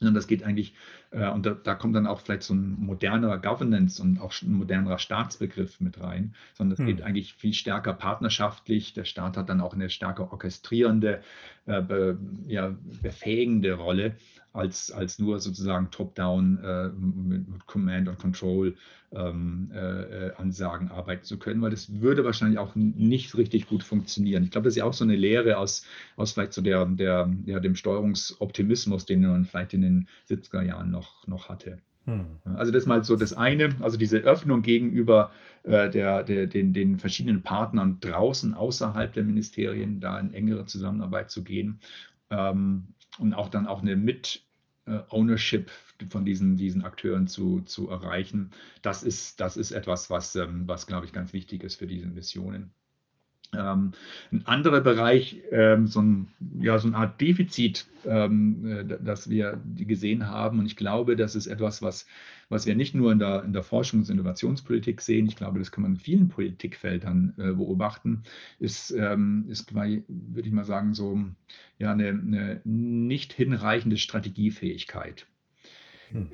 sondern 0.00 0.14
das 0.14 0.26
geht 0.26 0.42
eigentlich 0.42 0.74
und 1.12 1.44
da, 1.44 1.54
da, 1.54 1.74
kommt 1.74 1.96
dann 1.96 2.06
auch 2.06 2.20
vielleicht 2.20 2.44
so 2.44 2.54
ein 2.54 2.76
modernerer 2.78 3.38
Governance 3.38 4.00
und 4.00 4.20
auch 4.20 4.32
ein 4.42 4.52
modernerer 4.52 4.98
Staatsbegriff 4.98 5.80
mit 5.80 6.00
rein, 6.00 6.34
sondern 6.54 6.74
es 6.74 6.78
hm. 6.78 6.86
geht 6.86 7.02
eigentlich 7.02 7.34
viel 7.34 7.52
stärker 7.52 7.94
partnerschaftlich. 7.94 8.94
Der 8.94 9.04
Staat 9.04 9.36
hat 9.36 9.48
dann 9.48 9.60
auch 9.60 9.74
eine 9.74 9.90
stärker 9.90 10.32
orchestrierende, 10.32 11.20
äh, 11.66 11.82
be, 11.82 12.16
ja, 12.46 12.76
befähigende 13.02 13.74
Rolle 13.74 14.14
als, 14.52 14.90
als 14.90 15.18
nur 15.18 15.40
sozusagen 15.40 15.90
top-down 15.90 16.58
äh, 16.62 16.88
mit, 16.88 17.48
mit, 17.48 17.66
Command 17.66 18.08
und 18.08 18.18
Control 18.18 18.74
ähm, 19.12 19.70
äh, 19.72 20.28
äh, 20.28 20.34
Ansagen 20.36 20.90
arbeiten 20.90 21.24
zu 21.24 21.38
können, 21.38 21.60
weil 21.62 21.70
das 21.70 22.00
würde 22.00 22.24
wahrscheinlich 22.24 22.58
auch 22.58 22.74
nicht 22.74 23.36
richtig 23.36 23.68
gut 23.68 23.82
funktionieren. 23.82 24.44
Ich 24.44 24.50
glaube, 24.50 24.64
das 24.64 24.72
ist 24.72 24.78
ja 24.78 24.84
auch 24.84 24.92
so 24.92 25.04
eine 25.04 25.16
Lehre 25.16 25.58
aus, 25.58 25.84
aus 26.16 26.32
vielleicht 26.32 26.52
so 26.52 26.62
der, 26.62 26.84
der, 26.86 27.32
ja, 27.46 27.60
dem 27.60 27.76
Steuerungsoptimismus, 27.76 29.06
den 29.06 29.22
man 29.22 29.44
vielleicht 29.44 29.74
in 29.74 29.82
den 29.82 30.08
70er 30.28 30.62
Jahren 30.62 30.90
noch, 30.90 30.99
noch 31.26 31.48
hatte. 31.48 31.80
Hm. 32.06 32.38
Also 32.56 32.72
das 32.72 32.82
ist 32.82 32.86
mal 32.86 33.04
so 33.04 33.16
das 33.16 33.32
eine, 33.32 33.76
also 33.80 33.96
diese 33.96 34.18
Öffnung 34.18 34.62
gegenüber 34.62 35.32
äh, 35.64 35.90
der, 35.90 36.22
der, 36.24 36.46
den, 36.46 36.72
den 36.72 36.98
verschiedenen 36.98 37.42
Partnern 37.42 38.00
draußen, 38.00 38.54
außerhalb 38.54 39.12
der 39.12 39.24
Ministerien, 39.24 40.00
da 40.00 40.18
in 40.18 40.32
engere 40.32 40.64
Zusammenarbeit 40.64 41.30
zu 41.30 41.44
gehen. 41.44 41.80
Ähm, 42.30 42.94
und 43.18 43.34
auch 43.34 43.48
dann 43.48 43.66
auch 43.66 43.82
eine 43.82 43.96
Mit-Ownership 43.96 45.70
von 46.08 46.24
diesen, 46.24 46.56
diesen 46.56 46.84
Akteuren 46.84 47.26
zu, 47.26 47.60
zu 47.62 47.90
erreichen. 47.90 48.50
Das 48.82 49.02
ist, 49.02 49.40
das 49.40 49.56
ist 49.56 49.72
etwas, 49.72 50.10
was, 50.10 50.34
ähm, 50.36 50.66
was, 50.66 50.86
glaube 50.86 51.06
ich, 51.06 51.12
ganz 51.12 51.32
wichtig 51.32 51.62
ist 51.64 51.76
für 51.76 51.86
diese 51.86 52.06
Missionen. 52.06 52.72
Ähm, 53.52 53.92
ein 54.30 54.46
anderer 54.46 54.80
Bereich, 54.80 55.40
ähm, 55.50 55.88
so, 55.88 56.00
ein, 56.00 56.28
ja, 56.60 56.78
so 56.78 56.86
eine 56.86 56.96
Art 56.96 57.20
Defizit, 57.20 57.86
ähm, 58.06 58.64
äh, 58.64 58.84
das 59.02 59.28
wir 59.28 59.60
gesehen 59.76 60.28
haben, 60.28 60.60
und 60.60 60.66
ich 60.66 60.76
glaube, 60.76 61.16
das 61.16 61.34
ist 61.34 61.48
etwas, 61.48 61.82
was, 61.82 62.06
was 62.48 62.66
wir 62.66 62.76
nicht 62.76 62.94
nur 62.94 63.10
in 63.10 63.18
der, 63.18 63.42
in 63.42 63.52
der 63.52 63.64
Forschungs- 63.64 64.08
und 64.08 64.10
Innovationspolitik 64.10 65.00
sehen, 65.00 65.26
ich 65.26 65.34
glaube, 65.34 65.58
das 65.58 65.72
kann 65.72 65.82
man 65.82 65.94
in 65.94 65.98
vielen 65.98 66.28
Politikfeldern 66.28 67.34
äh, 67.38 67.52
beobachten, 67.52 68.22
ist, 68.60 68.92
ähm, 68.92 69.46
ist, 69.48 69.74
würde 69.74 70.02
ich 70.44 70.52
mal 70.52 70.64
sagen, 70.64 70.94
so 70.94 71.18
ja, 71.78 71.90
eine, 71.90 72.08
eine 72.08 72.60
nicht 72.64 73.32
hinreichende 73.32 73.96
Strategiefähigkeit. 73.96 75.26
Hm. 76.12 76.28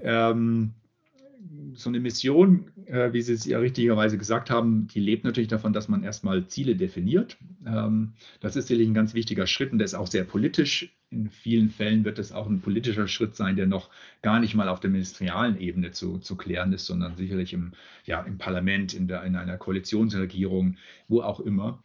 So 1.75 1.91
eine 1.91 2.01
Mission, 2.01 2.71
äh, 2.87 3.13
wie 3.13 3.23
Sie 3.23 3.35
es 3.35 3.45
ja 3.45 3.59
richtigerweise 3.59 4.19
gesagt 4.19 4.51
haben, 4.51 4.87
die 4.89 5.01
lebt 5.01 5.25
natürlich 5.25 5.49
davon, 5.49 5.73
dass 5.73 5.89
man 5.89 6.03
erstmal 6.03 6.47
Ziele 6.47 6.77
definiert. 6.77 7.37
Ähm, 7.67 8.15
das 8.41 8.57
ist 8.57 8.69
sicherlich 8.69 8.89
ein 8.89 8.95
ganz 8.95 9.15
wichtiger 9.15 9.47
Schritt 9.47 9.73
und 9.73 9.79
der 9.79 9.85
ist 9.85 9.95
auch 9.95 10.07
sehr 10.07 10.25
politisch. 10.25 10.97
In 11.11 11.31
vielen 11.31 11.71
Fällen 11.71 12.05
wird 12.05 12.19
es 12.19 12.33
auch 12.33 12.49
ein 12.49 12.61
politischer 12.61 13.07
Schritt 13.09 13.37
sein, 13.37 13.57
der 13.57 13.67
noch 13.67 13.91
gar 14.23 14.41
nicht 14.41 14.55
mal 14.55 14.69
auf 14.69 14.81
der 14.81 14.91
ministerialen 14.91 15.59
Ebene 15.61 15.93
zu, 15.93 16.19
zu 16.19 16.37
klären 16.37 16.73
ist, 16.73 16.87
sondern 16.87 17.17
sicherlich 17.17 17.53
im, 17.53 17.73
ja, 18.05 18.23
im 18.23 18.39
Parlament, 18.39 18.95
in, 18.95 19.07
der, 19.07 19.23
in 19.25 19.37
einer 19.37 19.57
Koalitionsregierung, 19.57 20.77
wo 21.09 21.21
auch 21.21 21.41
immer. 21.41 21.83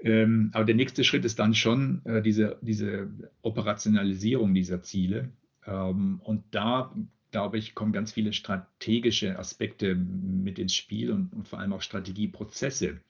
Ähm, 0.00 0.50
aber 0.52 0.64
der 0.64 0.74
nächste 0.74 1.04
Schritt 1.04 1.24
ist 1.24 1.38
dann 1.38 1.54
schon 1.54 2.02
äh, 2.04 2.22
diese, 2.22 2.58
diese 2.62 3.08
Operationalisierung 3.42 4.54
dieser 4.54 4.82
Ziele. 4.82 5.30
Ähm, 5.66 6.20
und 6.24 6.44
da 6.50 6.94
glaube 7.30 7.58
ich, 7.58 7.74
kommen 7.74 7.92
ganz 7.92 8.12
viele 8.12 8.32
strategische 8.32 9.38
Aspekte 9.38 9.94
mit 9.94 10.58
ins 10.58 10.74
Spiel 10.74 11.10
und, 11.10 11.32
und 11.32 11.48
vor 11.48 11.58
allem 11.58 11.72
auch 11.72 11.82
Strategieprozesse. 11.82 13.00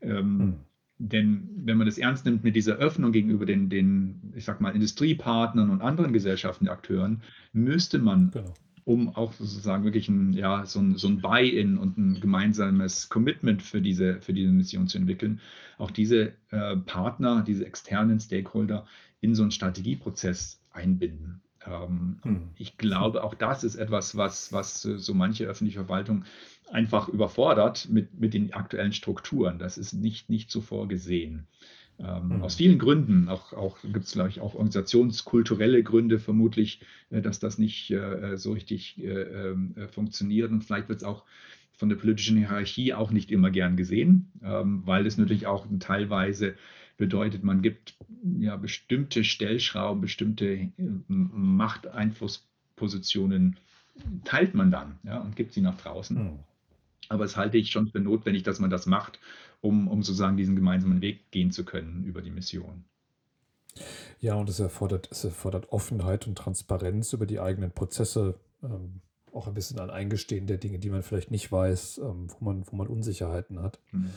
Ähm, 0.00 0.38
hm. 0.38 0.54
Denn 1.02 1.48
wenn 1.64 1.78
man 1.78 1.86
das 1.86 1.96
ernst 1.96 2.26
nimmt 2.26 2.44
mit 2.44 2.54
dieser 2.56 2.76
Öffnung 2.76 3.10
gegenüber 3.10 3.46
den, 3.46 3.70
den, 3.70 4.34
ich 4.36 4.44
sag 4.44 4.60
mal, 4.60 4.74
Industriepartnern 4.74 5.70
und 5.70 5.80
anderen 5.80 6.12
Gesellschaften, 6.12 6.68
Akteuren, 6.68 7.22
müsste 7.54 7.98
man, 7.98 8.30
genau. 8.32 8.52
um 8.84 9.08
auch 9.08 9.32
sozusagen 9.32 9.84
wirklich 9.84 10.10
ein, 10.10 10.34
ja, 10.34 10.66
so 10.66 10.78
ein, 10.80 10.96
so 10.96 11.08
ein 11.08 11.22
Buy-in 11.22 11.78
und 11.78 11.96
ein 11.96 12.20
gemeinsames 12.20 13.08
Commitment 13.08 13.62
für 13.62 13.80
diese, 13.80 14.20
für 14.20 14.34
diese 14.34 14.52
Mission 14.52 14.88
zu 14.88 14.98
entwickeln, 14.98 15.40
auch 15.78 15.90
diese 15.90 16.34
äh, 16.50 16.76
Partner, 16.76 17.42
diese 17.46 17.64
externen 17.64 18.20
Stakeholder 18.20 18.86
in 19.22 19.34
so 19.34 19.40
einen 19.40 19.52
Strategieprozess 19.52 20.60
einbinden. 20.70 21.40
Ähm, 21.66 22.18
hm. 22.22 22.48
Ich 22.56 22.78
glaube, 22.78 23.22
auch 23.22 23.34
das 23.34 23.64
ist 23.64 23.76
etwas, 23.76 24.16
was, 24.16 24.52
was 24.52 24.82
so 24.82 25.14
manche 25.14 25.46
öffentliche 25.46 25.80
Verwaltung 25.80 26.24
einfach 26.70 27.08
überfordert 27.08 27.88
mit, 27.90 28.18
mit 28.18 28.34
den 28.34 28.52
aktuellen 28.52 28.92
Strukturen. 28.92 29.58
Das 29.58 29.76
ist 29.76 29.92
nicht, 29.92 30.30
nicht 30.30 30.50
so 30.50 30.60
vorgesehen. 30.60 31.46
Ähm, 31.98 32.30
hm. 32.30 32.42
Aus 32.42 32.56
vielen 32.56 32.78
Gründen, 32.78 33.28
auch, 33.28 33.52
auch 33.52 33.78
gibt 33.82 34.06
es, 34.06 34.12
glaube 34.12 34.30
ich, 34.30 34.40
auch 34.40 34.54
organisationskulturelle 34.54 35.82
Gründe 35.82 36.18
vermutlich, 36.18 36.80
äh, 37.10 37.20
dass 37.20 37.40
das 37.40 37.58
nicht 37.58 37.90
äh, 37.90 38.36
so 38.36 38.52
richtig 38.52 39.02
äh, 39.02 39.08
ähm, 39.08 39.74
äh 39.76 39.88
funktioniert. 39.88 40.50
Und 40.50 40.64
vielleicht 40.64 40.88
wird 40.88 40.98
es 40.98 41.04
auch 41.04 41.24
von 41.72 41.88
der 41.88 41.96
politischen 41.96 42.36
Hierarchie 42.36 42.94
auch 42.94 43.10
nicht 43.10 43.30
immer 43.30 43.50
gern 43.50 43.76
gesehen, 43.76 44.32
ähm, 44.42 44.82
weil 44.84 45.06
es 45.06 45.18
natürlich 45.18 45.46
auch 45.46 45.66
teilweise 45.78 46.54
bedeutet, 47.00 47.42
man 47.42 47.62
gibt 47.62 47.96
ja 48.38 48.54
bestimmte 48.56 49.24
Stellschrauben, 49.24 50.00
bestimmte 50.00 50.46
äh, 50.46 50.70
Machteinflusspositionen 51.08 53.56
teilt 54.24 54.54
man 54.54 54.70
dann 54.70 55.00
ja, 55.02 55.18
und 55.18 55.34
gibt 55.34 55.52
sie 55.52 55.62
nach 55.62 55.76
draußen. 55.76 56.16
Mhm. 56.16 56.38
Aber 57.08 57.24
es 57.24 57.36
halte 57.36 57.58
ich 57.58 57.72
schon 57.72 57.88
für 57.88 57.98
notwendig, 57.98 58.44
dass 58.44 58.60
man 58.60 58.70
das 58.70 58.86
macht, 58.86 59.18
um, 59.60 59.88
um 59.88 60.04
sozusagen 60.04 60.36
diesen 60.36 60.54
gemeinsamen 60.54 61.00
Weg 61.00 61.32
gehen 61.32 61.50
zu 61.50 61.64
können 61.64 62.04
über 62.04 62.22
die 62.22 62.30
Mission. 62.30 62.84
Ja, 64.20 64.34
und 64.34 64.48
es 64.48 64.60
erfordert, 64.60 65.08
es 65.10 65.24
erfordert 65.24 65.72
Offenheit 65.72 66.28
und 66.28 66.38
Transparenz 66.38 67.12
über 67.12 67.26
die 67.26 67.40
eigenen 67.40 67.72
Prozesse, 67.72 68.38
ähm, 68.62 69.00
auch 69.32 69.48
ein 69.48 69.54
bisschen 69.54 69.80
ein 69.80 69.90
Eingestehen 69.90 70.46
der 70.46 70.58
Dinge, 70.58 70.78
die 70.78 70.90
man 70.90 71.02
vielleicht 71.02 71.30
nicht 71.30 71.50
weiß, 71.50 71.98
ähm, 71.98 72.28
wo, 72.28 72.44
man, 72.44 72.66
wo 72.70 72.76
man 72.76 72.88
Unsicherheiten 72.88 73.60
hat. 73.60 73.80
Mhm 73.90 74.10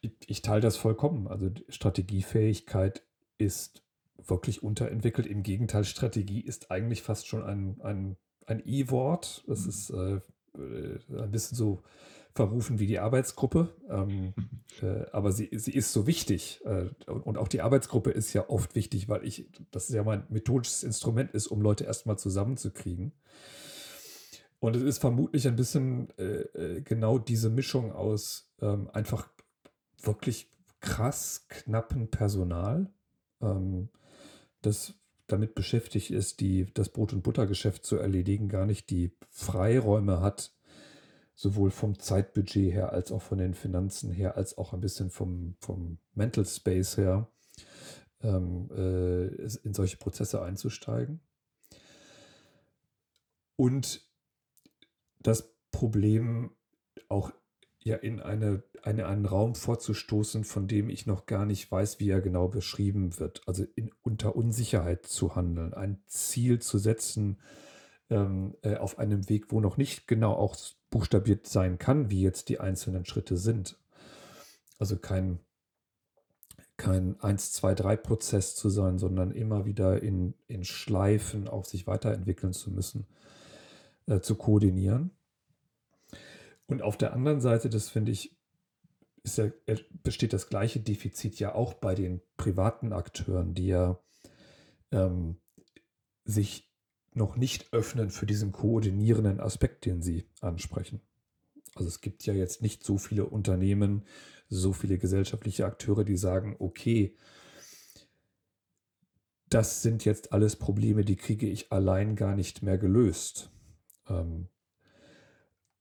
ich, 0.00 0.12
ich 0.26 0.42
teile 0.42 0.60
das 0.60 0.76
vollkommen. 0.76 1.28
Also 1.28 1.50
Strategiefähigkeit 1.68 3.02
ist 3.38 3.82
wirklich 4.26 4.62
unterentwickelt. 4.62 5.26
Im 5.26 5.42
Gegenteil, 5.42 5.84
Strategie 5.84 6.40
ist 6.40 6.70
eigentlich 6.70 7.02
fast 7.02 7.26
schon 7.26 7.42
ein, 7.42 7.80
ein, 7.82 8.16
ein 8.46 8.62
I-Wort. 8.64 9.44
Das 9.46 9.62
mhm. 9.62 9.68
ist 9.68 9.90
äh, 9.90 10.20
äh, 10.58 11.22
ein 11.22 11.30
bisschen 11.30 11.56
so 11.56 11.82
verrufen 12.32 12.78
wie 12.78 12.86
die 12.86 12.98
Arbeitsgruppe. 12.98 13.74
Ähm, 13.88 14.34
äh, 14.82 15.06
aber 15.12 15.32
sie, 15.32 15.48
sie 15.52 15.72
ist 15.72 15.92
so 15.92 16.06
wichtig. 16.06 16.60
Äh, 16.64 16.90
und 17.10 17.38
auch 17.38 17.48
die 17.48 17.60
Arbeitsgruppe 17.60 18.10
ist 18.10 18.32
ja 18.32 18.48
oft 18.48 18.74
wichtig, 18.74 19.08
weil 19.08 19.24
ich, 19.24 19.48
das 19.70 19.88
ja 19.88 20.02
mein 20.04 20.24
methodisches 20.28 20.82
Instrument 20.82 21.32
ist, 21.32 21.48
um 21.48 21.60
Leute 21.60 21.84
erstmal 21.84 22.18
zusammenzukriegen. 22.18 23.12
Und 24.60 24.76
es 24.76 24.82
ist 24.82 24.98
vermutlich 24.98 25.48
ein 25.48 25.56
bisschen 25.56 26.10
äh, 26.18 26.42
äh 26.42 26.82
genau 26.82 27.18
diese 27.18 27.48
Mischung 27.48 27.92
aus 27.92 28.50
ähm, 28.60 28.90
einfach 28.92 29.30
wirklich 30.00 30.50
krass 30.80 31.46
knappen 31.48 32.10
Personal, 32.10 32.92
ähm, 33.40 33.88
das 34.62 34.94
damit 35.26 35.54
beschäftigt 35.54 36.10
ist, 36.10 36.40
die, 36.40 36.66
das 36.74 36.88
Brot- 36.88 37.12
und 37.12 37.22
Buttergeschäft 37.22 37.84
zu 37.84 37.96
erledigen, 37.96 38.48
gar 38.48 38.66
nicht 38.66 38.90
die 38.90 39.16
Freiräume 39.30 40.20
hat, 40.20 40.52
sowohl 41.34 41.70
vom 41.70 41.98
Zeitbudget 41.98 42.72
her 42.72 42.92
als 42.92 43.12
auch 43.12 43.22
von 43.22 43.38
den 43.38 43.54
Finanzen 43.54 44.10
her, 44.10 44.36
als 44.36 44.58
auch 44.58 44.72
ein 44.72 44.80
bisschen 44.80 45.10
vom, 45.10 45.54
vom 45.60 45.98
Mental 46.14 46.44
Space 46.44 46.96
her, 46.96 47.30
ähm, 48.22 48.68
äh, 48.72 49.26
in 49.62 49.72
solche 49.72 49.96
Prozesse 49.96 50.42
einzusteigen. 50.42 51.20
Und 53.56 54.08
das 55.20 55.54
Problem 55.70 56.50
auch 57.08 57.32
ja 57.82 57.96
in 57.96 58.20
eine, 58.20 58.62
eine, 58.82 59.06
einen 59.06 59.26
Raum 59.26 59.54
vorzustoßen, 59.54 60.44
von 60.44 60.68
dem 60.68 60.90
ich 60.90 61.06
noch 61.06 61.26
gar 61.26 61.46
nicht 61.46 61.70
weiß, 61.70 61.98
wie 61.98 62.10
er 62.10 62.20
genau 62.20 62.48
beschrieben 62.48 63.18
wird. 63.18 63.42
Also 63.46 63.64
in, 63.74 63.90
unter 64.02 64.36
Unsicherheit 64.36 65.06
zu 65.06 65.34
handeln, 65.34 65.74
ein 65.74 66.02
Ziel 66.06 66.60
zu 66.60 66.78
setzen 66.78 67.38
ähm, 68.10 68.54
äh, 68.62 68.76
auf 68.76 68.98
einem 68.98 69.28
Weg, 69.28 69.50
wo 69.50 69.60
noch 69.60 69.76
nicht 69.76 70.06
genau 70.06 70.32
auch 70.34 70.56
buchstabiert 70.90 71.46
sein 71.46 71.78
kann, 71.78 72.10
wie 72.10 72.20
jetzt 72.20 72.48
die 72.48 72.60
einzelnen 72.60 73.06
Schritte 73.06 73.36
sind. 73.36 73.78
Also 74.78 74.98
kein, 74.98 75.38
kein 76.76 77.18
1, 77.20 77.52
2, 77.52 77.74
3 77.74 77.96
Prozess 77.96 78.56
zu 78.56 78.68
sein, 78.68 78.98
sondern 78.98 79.30
immer 79.30 79.64
wieder 79.64 80.02
in, 80.02 80.34
in 80.48 80.64
Schleifen 80.64 81.48
auch 81.48 81.64
sich 81.64 81.86
weiterentwickeln 81.86 82.52
zu 82.52 82.70
müssen, 82.70 83.06
äh, 84.06 84.20
zu 84.20 84.34
koordinieren. 84.34 85.12
Und 86.70 86.82
auf 86.82 86.96
der 86.96 87.12
anderen 87.12 87.40
Seite, 87.40 87.68
das 87.68 87.88
finde 87.88 88.12
ich, 88.12 88.38
ja, 89.26 89.50
besteht 90.04 90.32
das 90.32 90.48
gleiche 90.48 90.78
Defizit 90.78 91.40
ja 91.40 91.52
auch 91.52 91.74
bei 91.74 91.96
den 91.96 92.22
privaten 92.36 92.92
Akteuren, 92.92 93.54
die 93.54 93.66
ja 93.66 94.00
ähm, 94.92 95.40
sich 96.24 96.72
noch 97.12 97.36
nicht 97.36 97.72
öffnen 97.72 98.10
für 98.10 98.24
diesen 98.24 98.52
koordinierenden 98.52 99.40
Aspekt, 99.40 99.84
den 99.84 100.00
sie 100.00 100.28
ansprechen. 100.40 101.00
Also 101.74 101.88
es 101.88 102.00
gibt 102.00 102.24
ja 102.24 102.34
jetzt 102.34 102.62
nicht 102.62 102.84
so 102.84 102.98
viele 102.98 103.26
Unternehmen, 103.26 104.04
so 104.48 104.72
viele 104.72 104.96
gesellschaftliche 104.96 105.66
Akteure, 105.66 106.04
die 106.04 106.16
sagen, 106.16 106.54
okay, 106.60 107.16
das 109.48 109.82
sind 109.82 110.04
jetzt 110.04 110.32
alles 110.32 110.54
Probleme, 110.54 111.04
die 111.04 111.16
kriege 111.16 111.48
ich 111.48 111.72
allein 111.72 112.14
gar 112.14 112.36
nicht 112.36 112.62
mehr 112.62 112.78
gelöst. 112.78 113.50
Ähm, 114.08 114.46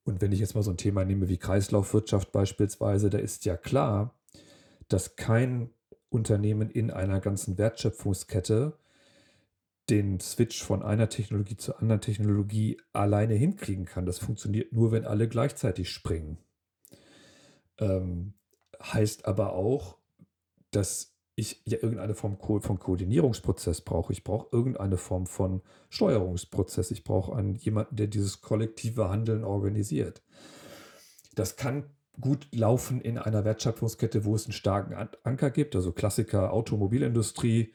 und 0.09 0.21
wenn 0.21 0.31
ich 0.31 0.39
jetzt 0.39 0.55
mal 0.55 0.63
so 0.63 0.71
ein 0.71 0.77
Thema 0.77 1.05
nehme 1.05 1.29
wie 1.29 1.37
Kreislaufwirtschaft 1.37 2.31
beispielsweise, 2.31 3.09
da 3.09 3.19
ist 3.19 3.45
ja 3.45 3.55
klar, 3.55 4.15
dass 4.87 5.15
kein 5.15 5.69
Unternehmen 6.09 6.69
in 6.69 6.91
einer 6.91 7.19
ganzen 7.19 7.57
Wertschöpfungskette 7.57 8.77
den 9.89 10.19
Switch 10.19 10.63
von 10.63 10.83
einer 10.83 11.09
Technologie 11.09 11.57
zur 11.57 11.79
anderen 11.79 12.01
Technologie 12.01 12.81
alleine 12.93 13.35
hinkriegen 13.35 13.85
kann. 13.85 14.05
Das 14.05 14.19
funktioniert 14.19 14.73
nur, 14.73 14.91
wenn 14.91 15.05
alle 15.05 15.27
gleichzeitig 15.27 15.89
springen. 15.89 16.37
Ähm, 17.77 18.33
heißt 18.81 19.25
aber 19.25 19.53
auch, 19.53 19.97
dass 20.71 21.08
ich 21.39 21.61
ja 21.65 21.77
irgendeine 21.81 22.15
Form 22.15 22.37
von 22.39 22.79
Koordinierungsprozess 22.79 23.81
brauche. 23.81 24.13
Ich 24.13 24.23
brauche 24.23 24.47
irgendeine 24.51 24.97
Form 24.97 25.25
von 25.25 25.61
Steuerungsprozess. 25.89 26.91
Ich 26.91 27.03
brauche 27.03 27.35
einen, 27.35 27.55
jemanden, 27.55 27.95
der 27.95 28.07
dieses 28.07 28.41
kollektive 28.41 29.09
Handeln 29.09 29.43
organisiert. 29.43 30.21
Das 31.35 31.55
kann 31.55 31.85
gut 32.19 32.47
laufen 32.53 33.01
in 33.01 33.17
einer 33.17 33.45
Wertschöpfungskette, 33.45 34.25
wo 34.25 34.35
es 34.35 34.45
einen 34.45 34.53
starken 34.53 34.93
Anker 35.23 35.51
gibt, 35.51 35.75
also 35.75 35.91
Klassiker 35.91 36.51
Automobilindustrie. 36.53 37.73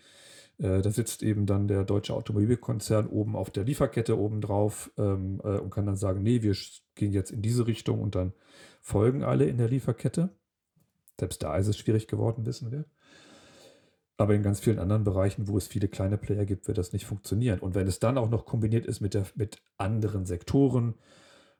Äh, 0.58 0.82
da 0.82 0.90
sitzt 0.90 1.22
eben 1.22 1.46
dann 1.46 1.66
der 1.66 1.84
deutsche 1.84 2.14
Automobilkonzern 2.14 3.08
oben 3.08 3.36
auf 3.36 3.50
der 3.50 3.64
Lieferkette 3.64 4.18
oben 4.18 4.40
drauf 4.40 4.90
ähm, 4.98 5.40
äh, 5.42 5.58
und 5.58 5.70
kann 5.70 5.86
dann 5.86 5.96
sagen, 5.96 6.22
nee, 6.22 6.42
wir 6.42 6.54
gehen 6.94 7.12
jetzt 7.12 7.30
in 7.30 7.42
diese 7.42 7.66
Richtung 7.66 8.00
und 8.00 8.14
dann 8.14 8.32
folgen 8.80 9.24
alle 9.24 9.46
in 9.46 9.58
der 9.58 9.68
Lieferkette. 9.68 10.30
Selbst 11.18 11.42
da 11.42 11.56
ist 11.56 11.68
es 11.68 11.78
schwierig 11.78 12.06
geworden, 12.06 12.44
wissen 12.46 12.70
wir. 12.70 12.84
Aber 14.16 14.34
in 14.34 14.42
ganz 14.42 14.60
vielen 14.60 14.78
anderen 14.78 15.02
Bereichen, 15.02 15.48
wo 15.48 15.56
es 15.56 15.66
viele 15.66 15.88
kleine 15.88 16.18
Player 16.18 16.44
gibt, 16.44 16.68
wird 16.68 16.78
das 16.78 16.92
nicht 16.92 17.04
funktionieren. 17.04 17.58
Und 17.58 17.74
wenn 17.74 17.88
es 17.88 17.98
dann 17.98 18.16
auch 18.16 18.30
noch 18.30 18.46
kombiniert 18.46 18.86
ist 18.86 19.00
mit, 19.00 19.14
der, 19.14 19.26
mit 19.34 19.60
anderen 19.76 20.24
Sektoren, 20.24 20.94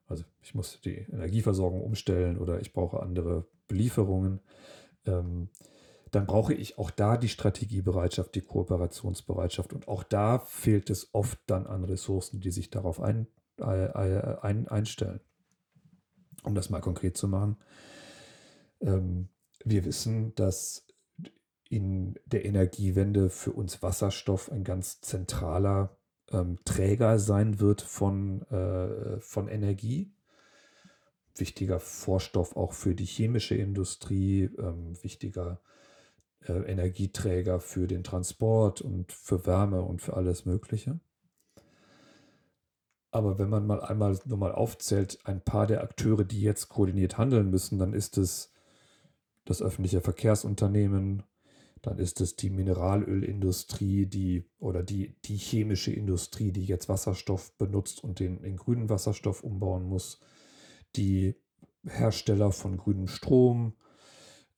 also 0.06 0.24
ich 0.40 0.54
muss 0.54 0.80
die 0.80 0.98
Energieversorgung 1.10 1.82
umstellen 1.82 2.38
oder 2.38 2.60
ich 2.60 2.72
brauche 2.72 3.00
andere 3.00 3.46
Belieferungen, 3.66 4.40
ähm, 5.06 5.48
dann 6.14 6.26
brauche 6.26 6.54
ich 6.54 6.78
auch 6.78 6.90
da 6.90 7.16
die 7.16 7.28
Strategiebereitschaft, 7.28 8.34
die 8.34 8.42
Kooperationsbereitschaft. 8.42 9.72
Und 9.72 9.88
auch 9.88 10.04
da 10.04 10.38
fehlt 10.38 10.90
es 10.90 11.12
oft 11.12 11.38
dann 11.46 11.66
an 11.66 11.82
Ressourcen, 11.82 12.40
die 12.40 12.52
sich 12.52 12.70
darauf 12.70 13.00
ein, 13.00 13.26
äh, 13.58 13.64
ein, 13.64 14.68
einstellen. 14.68 15.20
Um 16.44 16.54
das 16.54 16.70
mal 16.70 16.80
konkret 16.80 17.16
zu 17.16 17.26
machen. 17.26 17.56
Ähm, 18.80 19.28
wir 19.64 19.84
wissen, 19.84 20.34
dass 20.36 20.83
in 21.74 22.14
der 22.24 22.44
Energiewende 22.44 23.30
für 23.30 23.50
uns 23.50 23.82
Wasserstoff 23.82 24.48
ein 24.52 24.62
ganz 24.62 25.00
zentraler 25.00 25.96
ähm, 26.30 26.60
Träger 26.64 27.18
sein 27.18 27.58
wird 27.58 27.82
von, 27.82 28.42
äh, 28.42 29.20
von 29.20 29.48
Energie. 29.48 30.12
Wichtiger 31.34 31.80
Vorstoff 31.80 32.56
auch 32.56 32.74
für 32.74 32.94
die 32.94 33.04
chemische 33.04 33.56
Industrie, 33.56 34.44
ähm, 34.56 34.96
wichtiger 35.02 35.60
äh, 36.42 36.52
Energieträger 36.52 37.58
für 37.58 37.88
den 37.88 38.04
Transport 38.04 38.80
und 38.80 39.10
für 39.10 39.44
Wärme 39.44 39.82
und 39.82 40.00
für 40.00 40.14
alles 40.14 40.44
Mögliche. 40.44 41.00
Aber 43.10 43.40
wenn 43.40 43.48
man 43.48 43.66
mal 43.66 43.80
einmal 43.80 44.16
nur 44.26 44.38
mal 44.38 44.52
aufzählt, 44.52 45.18
ein 45.24 45.40
paar 45.40 45.66
der 45.66 45.82
Akteure, 45.82 46.22
die 46.22 46.40
jetzt 46.40 46.68
koordiniert 46.68 47.18
handeln 47.18 47.50
müssen, 47.50 47.80
dann 47.80 47.94
ist 47.94 48.16
es 48.16 48.52
das 49.44 49.60
öffentliche 49.60 50.00
Verkehrsunternehmen, 50.00 51.24
dann 51.84 51.98
ist 51.98 52.22
es 52.22 52.34
die 52.34 52.48
Mineralölindustrie, 52.48 54.06
die 54.06 54.48
oder 54.58 54.82
die, 54.82 55.20
die 55.26 55.36
chemische 55.36 55.92
Industrie, 55.92 56.50
die 56.50 56.64
jetzt 56.64 56.88
Wasserstoff 56.88 57.56
benutzt 57.58 58.02
und 58.02 58.20
den 58.20 58.42
in 58.42 58.56
grünen 58.56 58.88
Wasserstoff 58.88 59.44
umbauen 59.44 59.84
muss, 59.84 60.18
die 60.96 61.34
Hersteller 61.86 62.52
von 62.52 62.78
grünem 62.78 63.06
Strom, 63.06 63.74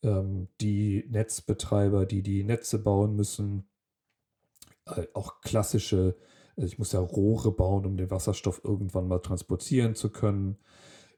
ähm, 0.05 0.49
die 0.61 1.05
Netzbetreiber, 1.09 2.07
die 2.07 2.23
die 2.23 2.45
Netze 2.45 2.79
bauen 2.79 3.17
müssen, 3.17 3.69
äh, 4.85 5.09
auch 5.13 5.41
klassische, 5.41 6.17
also 6.57 6.69
ich 6.69 6.79
muss 6.79 6.93
ja 6.93 7.01
Rohre 7.01 7.51
bauen, 7.51 7.87
um 7.87 7.97
den 7.97 8.13
Wasserstoff 8.13 8.61
irgendwann 8.63 9.09
mal 9.09 9.19
transportieren 9.19 9.97
zu 9.97 10.11
können. 10.13 10.59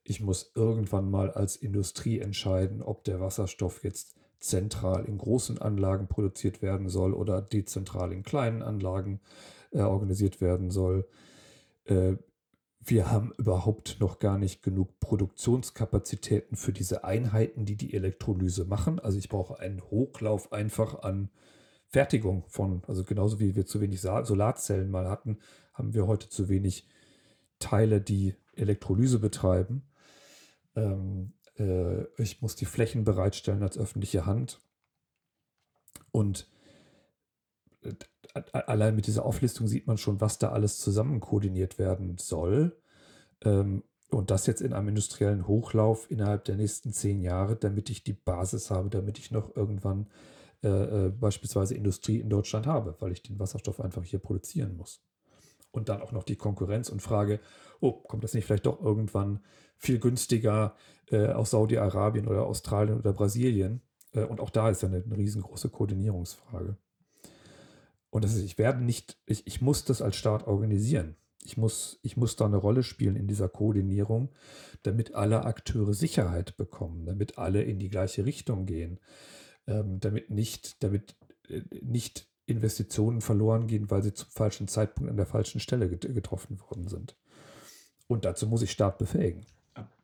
Ich 0.04 0.22
muss 0.22 0.52
irgendwann 0.54 1.10
mal 1.10 1.30
als 1.30 1.56
Industrie 1.56 2.18
entscheiden, 2.18 2.80
ob 2.80 3.04
der 3.04 3.20
Wasserstoff 3.20 3.84
jetzt 3.84 4.18
zentral 4.40 5.04
in 5.04 5.18
großen 5.18 5.58
Anlagen 5.58 6.08
produziert 6.08 6.62
werden 6.62 6.88
soll 6.88 7.14
oder 7.14 7.42
dezentral 7.42 8.12
in 8.12 8.22
kleinen 8.22 8.62
Anlagen 8.62 9.20
äh, 9.72 9.80
organisiert 9.80 10.40
werden 10.40 10.70
soll. 10.70 11.08
Äh, 11.84 12.14
wir 12.80 13.10
haben 13.10 13.32
überhaupt 13.36 13.98
noch 14.00 14.18
gar 14.18 14.38
nicht 14.38 14.62
genug 14.62 14.98
Produktionskapazitäten 15.00 16.56
für 16.56 16.72
diese 16.72 17.04
Einheiten, 17.04 17.64
die 17.64 17.76
die 17.76 17.92
Elektrolyse 17.92 18.64
machen. 18.64 18.98
Also 18.98 19.18
ich 19.18 19.28
brauche 19.28 19.58
einen 19.58 19.82
Hochlauf 19.82 20.52
einfach 20.52 21.02
an 21.02 21.30
Fertigung 21.88 22.44
von, 22.48 22.82
also 22.86 23.04
genauso 23.04 23.40
wie 23.40 23.56
wir 23.56 23.66
zu 23.66 23.80
wenig 23.80 24.00
Solarzellen 24.00 24.90
mal 24.90 25.08
hatten, 25.08 25.38
haben 25.72 25.94
wir 25.94 26.06
heute 26.06 26.28
zu 26.28 26.48
wenig 26.48 26.86
Teile, 27.58 28.00
die 28.00 28.34
Elektrolyse 28.54 29.18
betreiben. 29.18 29.82
Ähm, 30.76 31.32
äh, 31.58 32.04
ich 32.20 32.40
muss 32.42 32.56
die 32.56 32.66
Flächen 32.66 33.04
bereitstellen 33.04 33.62
als 33.62 33.78
öffentliche 33.78 34.26
Hand. 34.26 34.60
Und 36.10 36.48
äh, 37.82 37.94
allein 38.52 38.96
mit 38.96 39.06
dieser 39.06 39.24
Auflistung 39.24 39.66
sieht 39.66 39.86
man 39.86 39.98
schon, 39.98 40.20
was 40.20 40.38
da 40.38 40.50
alles 40.52 40.78
zusammen 40.78 41.20
koordiniert 41.20 41.78
werden 41.78 42.18
soll. 42.18 42.76
Ähm, 43.44 43.82
und 44.10 44.30
das 44.30 44.46
jetzt 44.46 44.62
in 44.62 44.72
einem 44.72 44.88
industriellen 44.88 45.46
Hochlauf 45.46 46.10
innerhalb 46.10 46.44
der 46.44 46.56
nächsten 46.56 46.92
zehn 46.92 47.20
Jahre, 47.20 47.56
damit 47.56 47.90
ich 47.90 48.04
die 48.04 48.14
Basis 48.14 48.70
habe, 48.70 48.88
damit 48.88 49.18
ich 49.18 49.30
noch 49.30 49.54
irgendwann 49.54 50.06
äh, 50.62 50.68
äh, 51.06 51.08
beispielsweise 51.10 51.74
Industrie 51.74 52.18
in 52.18 52.30
Deutschland 52.30 52.66
habe, 52.66 52.96
weil 53.00 53.12
ich 53.12 53.22
den 53.22 53.38
Wasserstoff 53.38 53.80
einfach 53.80 54.02
hier 54.02 54.18
produzieren 54.18 54.76
muss. 54.76 55.02
Und 55.70 55.90
dann 55.90 56.00
auch 56.00 56.12
noch 56.12 56.24
die 56.24 56.36
Konkurrenz 56.36 56.88
und 56.88 57.02
frage, 57.02 57.40
oh, 57.80 57.92
kommt 57.92 58.24
das 58.24 58.32
nicht 58.32 58.46
vielleicht 58.46 58.66
doch 58.66 58.80
irgendwann 58.80 59.40
viel 59.78 59.98
günstiger 59.98 60.74
äh, 61.10 61.28
aus 61.28 61.50
Saudi-Arabien 61.50 62.28
oder 62.28 62.46
Australien 62.46 62.98
oder 62.98 63.12
Brasilien? 63.12 63.80
Äh, 64.12 64.24
und 64.24 64.40
auch 64.40 64.50
da 64.50 64.70
ist 64.70 64.82
ja 64.82 64.88
eine, 64.88 65.02
eine 65.02 65.16
riesengroße 65.16 65.70
Koordinierungsfrage. 65.70 66.76
Und 68.10 68.24
das 68.24 68.34
ist, 68.34 68.42
ich 68.42 68.58
werde 68.58 68.82
nicht, 68.82 69.18
ich, 69.26 69.46
ich 69.46 69.60
muss 69.60 69.84
das 69.84 70.02
als 70.02 70.16
Staat 70.16 70.46
organisieren. 70.46 71.16
Ich 71.44 71.56
muss, 71.56 71.98
ich 72.02 72.16
muss 72.16 72.36
da 72.36 72.46
eine 72.46 72.56
Rolle 72.56 72.82
spielen 72.82 73.16
in 73.16 73.26
dieser 73.26 73.48
Koordinierung, 73.48 74.30
damit 74.82 75.14
alle 75.14 75.44
Akteure 75.44 75.94
Sicherheit 75.94 76.56
bekommen, 76.56 77.06
damit 77.06 77.38
alle 77.38 77.62
in 77.62 77.78
die 77.78 77.88
gleiche 77.88 78.26
Richtung 78.26 78.66
gehen, 78.66 78.98
ähm, 79.66 80.00
damit 80.00 80.30
nicht, 80.30 80.82
damit 80.82 81.16
äh, 81.48 81.62
nicht 81.82 82.28
Investitionen 82.46 83.20
verloren 83.20 83.66
gehen, 83.66 83.90
weil 83.90 84.02
sie 84.02 84.14
zum 84.14 84.28
falschen 84.30 84.68
Zeitpunkt 84.68 85.10
an 85.10 85.16
der 85.16 85.26
falschen 85.26 85.60
Stelle 85.60 85.88
getroffen 85.88 86.58
worden 86.60 86.88
sind. 86.88 87.16
Und 88.06 88.24
dazu 88.24 88.46
muss 88.46 88.62
ich 88.62 88.70
Staat 88.70 88.98
befähigen. 88.98 89.44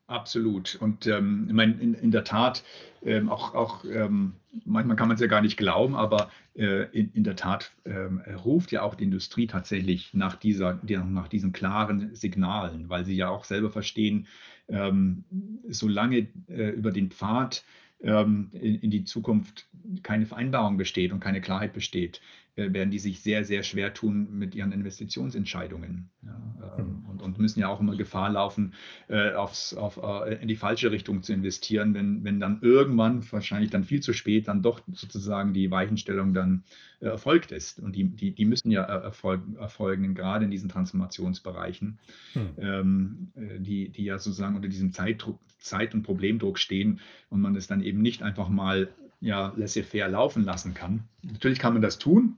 Absolut. 0.07 0.77
Und 0.81 1.07
ähm, 1.07 1.49
in, 1.59 1.95
in 1.95 2.11
der 2.11 2.25
Tat, 2.25 2.63
ähm, 3.03 3.31
auch, 3.31 3.55
auch 3.55 3.85
ähm, 3.87 4.35
manchmal 4.67 4.97
kann 4.97 5.09
man 5.09 5.15
es 5.15 5.21
ja 5.21 5.29
gar 5.29 5.41
nicht 5.41 5.57
glauben, 5.57 5.95
aber 5.95 6.31
äh, 6.55 6.85
in, 6.93 7.11
in 7.15 7.25
der 7.25 7.37
Tat 7.37 7.73
ähm, 7.87 8.21
ruft 8.45 8.71
ja 8.71 8.83
auch 8.83 8.97
die 8.97 9.05
Industrie 9.05 9.47
tatsächlich 9.47 10.13
nach, 10.13 10.37
dieser, 10.37 10.79
nach 10.85 11.29
diesen 11.29 11.53
klaren 11.53 12.15
Signalen, 12.15 12.91
weil 12.91 13.07
sie 13.07 13.17
ja 13.17 13.31
auch 13.31 13.45
selber 13.45 13.71
verstehen, 13.71 14.27
ähm, 14.69 15.25
solange 15.69 16.29
äh, 16.49 16.71
über 16.71 16.91
den 16.91 17.11
Pfad 17.11 17.65
ähm, 18.03 18.51
in, 18.53 18.81
in 18.81 18.91
die 18.91 19.05
Zukunft 19.05 19.67
keine 20.03 20.27
Vereinbarung 20.27 20.77
besteht 20.77 21.13
und 21.13 21.21
keine 21.21 21.41
Klarheit 21.41 21.73
besteht, 21.73 22.21
werden 22.57 22.91
die 22.91 22.99
sich 22.99 23.21
sehr, 23.21 23.45
sehr 23.45 23.63
schwer 23.63 23.95
tun 23.95 24.29
mit 24.31 24.55
ihren 24.55 24.73
Investitionsentscheidungen. 24.73 26.11
Ja, 26.23 26.77
ähm, 26.79 26.87
mhm. 26.87 27.11
und, 27.11 27.23
und, 27.23 27.39
müssen 27.39 27.61
ja 27.61 27.69
auch 27.69 27.81
immer 27.81 27.97
Gefahr 27.97 28.31
laufen, 28.31 28.75
äh, 29.09 29.33
aufs, 29.33 29.75
auf, 29.75 29.99
äh, 30.03 30.41
in 30.41 30.49
die 30.49 30.57
falsche 30.57 30.91
Richtung 30.91 31.23
zu 31.23 31.33
investieren, 31.33 31.95
wenn, 31.95 32.25
wenn 32.25 32.41
dann 32.41 32.61
irgendwann, 32.63 33.25
wahrscheinlich 33.33 33.71
dann 33.71 33.85
viel 33.85 34.01
zu 34.01 34.13
spät, 34.13 34.49
dann 34.49 34.63
doch 34.63 34.81
sozusagen 34.93 35.53
die 35.53 35.71
Weichenstellung 35.71 36.33
dann 36.33 36.65
äh, 37.01 37.07
erfolgt 37.07 37.53
ist. 37.53 37.81
Und 37.81 37.97
die, 37.97 38.05
die, 38.05 38.35
die 38.35 38.45
müssen 38.45 38.71
ja 38.71 38.83
erfolgen, 38.83 39.57
erfolgen, 39.57 40.15
gerade 40.15 40.45
in 40.45 40.51
diesen 40.51 40.69
Transformationsbereichen, 40.69 41.99
hm. 42.33 42.49
ähm, 42.59 43.33
äh, 43.35 43.61
die, 43.61 43.91
die 43.91 44.05
ja 44.05 44.19
sozusagen 44.19 44.57
unter 44.57 44.69
diesem 44.69 44.93
Zeitdruck, 44.93 45.41
Zeit- 45.59 45.95
und 45.95 46.03
Problemdruck 46.03 46.59
stehen 46.59 47.01
und 47.31 47.41
man 47.41 47.57
es 47.57 47.67
dann 47.67 47.83
eben 47.83 48.01
nicht 48.03 48.23
einfach 48.23 48.49
mal 48.49 48.89
ja, 49.25 49.53
laissez-faire 49.57 50.09
laufen 50.09 50.45
lassen 50.45 50.75
kann. 50.75 51.05
Natürlich 51.22 51.59
kann 51.59 51.72
man 51.72 51.83
das 51.83 51.99
tun, 51.99 52.37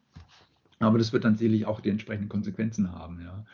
aber 0.78 0.98
das 0.98 1.12
wird 1.12 1.24
dann 1.24 1.36
sicherlich 1.36 1.66
auch 1.66 1.80
die 1.80 1.90
entsprechenden 1.90 2.28
Konsequenzen 2.28 2.92
haben. 2.92 3.20
Ja. 3.22 3.44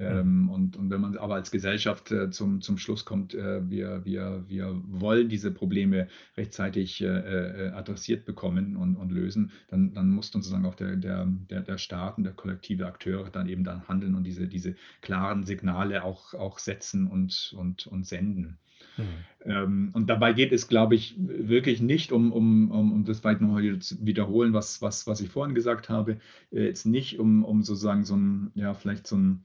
Ähm, 0.00 0.50
und, 0.50 0.76
und 0.76 0.90
wenn 0.90 1.00
man 1.00 1.16
aber 1.16 1.36
als 1.36 1.50
Gesellschaft 1.50 2.10
äh, 2.10 2.30
zum, 2.30 2.60
zum 2.60 2.78
Schluss 2.78 3.04
kommt, 3.04 3.32
äh, 3.32 3.68
wir, 3.70 4.04
wir, 4.04 4.44
wir 4.48 4.80
wollen 4.88 5.28
diese 5.28 5.52
Probleme 5.52 6.08
rechtzeitig 6.36 7.00
äh, 7.00 7.06
äh, 7.06 7.70
adressiert 7.70 8.24
bekommen 8.24 8.76
und, 8.76 8.96
und 8.96 9.12
lösen, 9.12 9.52
dann, 9.68 9.94
dann 9.94 10.10
muss 10.10 10.32
sozusagen 10.32 10.66
auch 10.66 10.74
der, 10.74 10.96
der, 10.96 11.26
der, 11.48 11.62
der 11.62 11.78
Staat 11.78 12.18
und 12.18 12.24
der 12.24 12.32
kollektive 12.32 12.86
Akteur 12.86 13.30
dann 13.30 13.48
eben 13.48 13.62
dann 13.62 13.86
handeln 13.88 14.16
und 14.16 14.24
diese, 14.24 14.48
diese 14.48 14.74
klaren 15.00 15.44
Signale 15.44 16.02
auch, 16.02 16.34
auch 16.34 16.58
setzen 16.58 17.06
und, 17.06 17.54
und, 17.56 17.86
und 17.86 18.04
senden. 18.04 18.58
Mhm. 18.96 19.04
Ähm, 19.44 19.90
und 19.92 20.08
dabei 20.08 20.32
geht 20.32 20.52
es, 20.52 20.68
glaube 20.68 20.94
ich, 20.94 21.14
wirklich 21.18 21.80
nicht 21.82 22.12
um, 22.12 22.32
um, 22.32 22.70
um, 22.70 22.92
um 22.92 23.04
das 23.04 23.24
weit 23.24 23.40
noch 23.40 23.60
zu 23.80 24.06
wiederholen, 24.06 24.52
was, 24.52 24.80
was, 24.80 25.06
was 25.06 25.20
ich 25.20 25.28
vorhin 25.28 25.54
gesagt 25.54 25.88
habe, 25.88 26.18
äh, 26.50 26.64
jetzt 26.64 26.86
nicht 26.86 27.18
um, 27.18 27.44
um 27.44 27.62
sozusagen 27.62 28.04
so 28.04 28.16
ein, 28.16 28.50
ja, 28.54 28.74
vielleicht 28.74 29.06
so 29.06 29.16
ein 29.16 29.44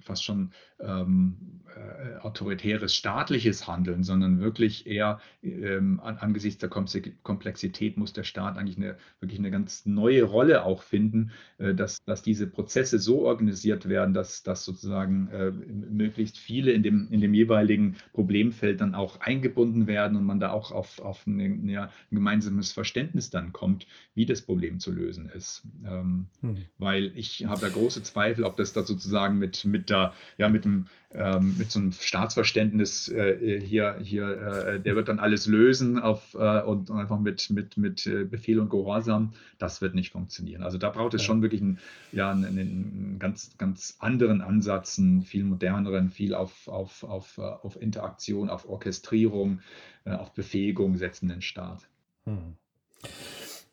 fast 0.00 0.24
schon 0.24 0.50
ähm, 0.78 1.36
äh, 1.76 2.18
autoritäres 2.18 2.94
staatliches 2.94 3.66
Handeln, 3.66 4.02
sondern 4.02 4.40
wirklich 4.40 4.86
eher 4.86 5.20
ähm, 5.42 6.00
an, 6.00 6.16
angesichts 6.18 6.58
der 6.60 6.68
Komplexität 6.68 7.96
muss 7.96 8.12
der 8.12 8.24
Staat 8.24 8.58
eigentlich 8.58 8.76
eine, 8.76 8.96
wirklich 9.20 9.38
eine 9.38 9.50
ganz 9.50 9.86
neue 9.86 10.24
Rolle 10.24 10.64
auch 10.64 10.82
finden, 10.82 11.30
äh, 11.58 11.74
dass, 11.74 12.02
dass 12.04 12.22
diese 12.22 12.46
Prozesse 12.46 12.98
so 12.98 13.22
organisiert 13.22 13.88
werden, 13.88 14.14
dass, 14.14 14.42
dass 14.42 14.64
sozusagen 14.64 15.28
äh, 15.28 15.50
möglichst 15.50 16.38
viele 16.38 16.72
in 16.72 16.82
dem, 16.82 17.08
in 17.10 17.20
dem 17.20 17.34
jeweiligen 17.34 17.96
Problemfeld 18.12 18.80
dann 18.80 18.94
auch 18.94 19.20
eingebunden 19.20 19.86
werden 19.86 20.16
und 20.16 20.24
man 20.24 20.40
da 20.40 20.50
auch 20.50 20.72
auf, 20.72 20.98
auf 21.00 21.26
ein, 21.26 21.68
ja, 21.68 21.84
ein 21.84 22.14
gemeinsames 22.16 22.72
Verständnis 22.72 23.30
dann 23.30 23.52
kommt, 23.52 23.86
wie 24.14 24.26
das 24.26 24.42
Problem 24.42 24.80
zu 24.80 24.92
lösen 24.92 25.28
ist. 25.28 25.66
Ähm, 25.84 26.26
hm. 26.40 26.56
Weil 26.78 27.12
ich 27.16 27.46
habe 27.46 27.60
da 27.60 27.68
große 27.68 28.02
Zweifel, 28.02 28.44
ob 28.44 28.56
das 28.56 28.72
dazu 28.72 28.89
sozusagen 28.94 29.38
mit, 29.38 29.64
mit, 29.64 29.90
der, 29.90 30.12
ja, 30.38 30.48
mit, 30.48 30.64
dem, 30.64 30.86
ähm, 31.12 31.56
mit 31.58 31.70
so 31.70 31.78
einem 31.78 31.92
Staatsverständnis 31.92 33.08
äh, 33.08 33.60
hier, 33.60 33.96
hier 34.02 34.28
äh, 34.28 34.80
der 34.80 34.96
wird 34.96 35.08
dann 35.08 35.18
alles 35.18 35.46
lösen 35.46 35.98
auf, 35.98 36.34
äh, 36.34 36.62
und 36.62 36.90
einfach 36.90 37.18
mit, 37.18 37.50
mit, 37.50 37.76
mit 37.76 38.06
äh, 38.06 38.24
Befehl 38.24 38.60
und 38.60 38.70
Gehorsam, 38.70 39.32
das 39.58 39.80
wird 39.80 39.94
nicht 39.94 40.12
funktionieren. 40.12 40.62
Also 40.62 40.78
da 40.78 40.90
braucht 40.90 41.14
es 41.14 41.22
schon 41.22 41.42
wirklich 41.42 41.62
einen, 41.62 41.78
ja, 42.12 42.30
einen, 42.30 42.44
einen 42.46 43.16
ganz, 43.18 43.56
ganz 43.58 43.96
anderen 43.98 44.40
Ansatz, 44.40 44.98
einen 44.98 45.22
viel 45.22 45.44
moderneren, 45.44 46.10
viel 46.10 46.34
auf, 46.34 46.68
auf, 46.68 47.04
auf, 47.04 47.38
äh, 47.38 47.42
auf 47.42 47.80
Interaktion, 47.80 48.50
auf 48.50 48.68
Orchestrierung, 48.68 49.60
äh, 50.04 50.12
auf 50.12 50.32
Befähigung 50.34 50.96
setzenden 50.96 51.42
Staat. 51.42 51.88
Hm. 52.24 52.56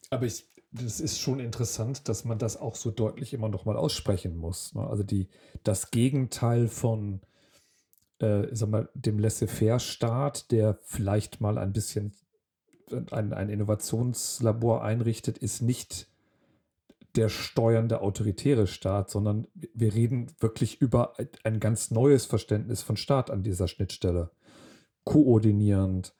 Aber 0.10 0.26
ich, 0.26 0.46
das 0.72 1.00
ist 1.00 1.20
schon 1.20 1.40
interessant, 1.40 2.10
dass 2.10 2.26
man 2.26 2.38
das 2.38 2.58
auch 2.58 2.76
so 2.76 2.92
deutlich 2.92 3.34
immer 3.34 3.50
noch 3.50 3.66
mal 3.66 3.78
aussprechen 3.78 4.36
muss. 4.36 4.76
Ne? 4.76 4.86
Also 4.86 5.04
die, 5.04 5.30
das 5.64 5.92
Gegenteil 5.92 6.68
von 6.68 7.22
äh, 8.20 8.48
sag 8.52 8.70
mal, 8.70 8.90
dem 8.94 9.20
Laissez-faire-Staat, 9.20 10.52
der 10.52 10.80
vielleicht 10.84 11.42
mal 11.42 11.58
ein 11.58 11.74
bisschen 11.74 12.14
ein, 13.12 13.34
ein 13.34 13.50
Innovationslabor 13.50 14.84
einrichtet, 14.84 15.38
ist 15.38 15.62
nicht 15.62 16.08
der 17.16 17.30
steuernde 17.30 18.02
autoritäre 18.02 18.68
Staat, 18.68 19.10
sondern 19.10 19.48
wir 19.54 19.94
reden 19.94 20.32
wirklich 20.40 20.82
über 20.82 21.16
ein 21.44 21.60
ganz 21.60 21.90
neues 21.92 22.26
Verständnis 22.26 22.84
von 22.84 22.96
Staat 22.96 23.32
an 23.32 23.44
dieser 23.44 23.68
Schnittstelle. 23.68 24.32
Koordinierend, 25.04 26.14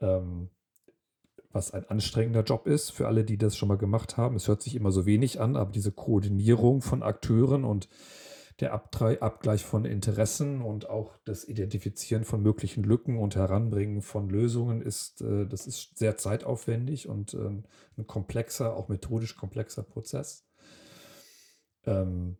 ähm, 0.00 0.50
was 1.56 1.70
ein 1.72 1.88
anstrengender 1.88 2.42
Job 2.42 2.66
ist 2.66 2.90
für 2.90 3.08
alle, 3.08 3.24
die 3.24 3.38
das 3.38 3.56
schon 3.56 3.68
mal 3.68 3.78
gemacht 3.78 4.18
haben. 4.18 4.36
Es 4.36 4.46
hört 4.46 4.60
sich 4.60 4.74
immer 4.74 4.92
so 4.92 5.06
wenig 5.06 5.40
an, 5.40 5.56
aber 5.56 5.72
diese 5.72 5.90
Koordinierung 5.90 6.82
von 6.82 7.02
Akteuren 7.02 7.64
und 7.64 7.88
der 8.60 8.72
Abgleich 8.74 9.64
von 9.64 9.86
Interessen 9.86 10.60
und 10.60 10.88
auch 10.88 11.16
das 11.24 11.44
Identifizieren 11.48 12.24
von 12.24 12.42
möglichen 12.42 12.84
Lücken 12.84 13.18
und 13.18 13.36
Heranbringen 13.36 14.02
von 14.02 14.28
Lösungen 14.28 14.82
ist, 14.82 15.22
äh, 15.22 15.46
das 15.46 15.66
ist 15.66 15.98
sehr 15.98 16.18
zeitaufwendig 16.18 17.08
und 17.08 17.32
ähm, 17.34 17.64
ein 17.96 18.06
komplexer, 18.06 18.76
auch 18.76 18.88
methodisch 18.88 19.34
komplexer 19.34 19.82
Prozess. 19.82 20.46
Ähm, 21.84 22.36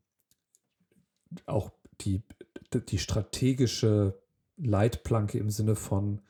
auch 1.47 1.71
die, 2.03 2.23
die 2.73 2.99
strategische 2.99 4.21
Leitplanke 4.59 5.39
im 5.39 5.51
Sinne 5.51 5.75
von 5.75 6.21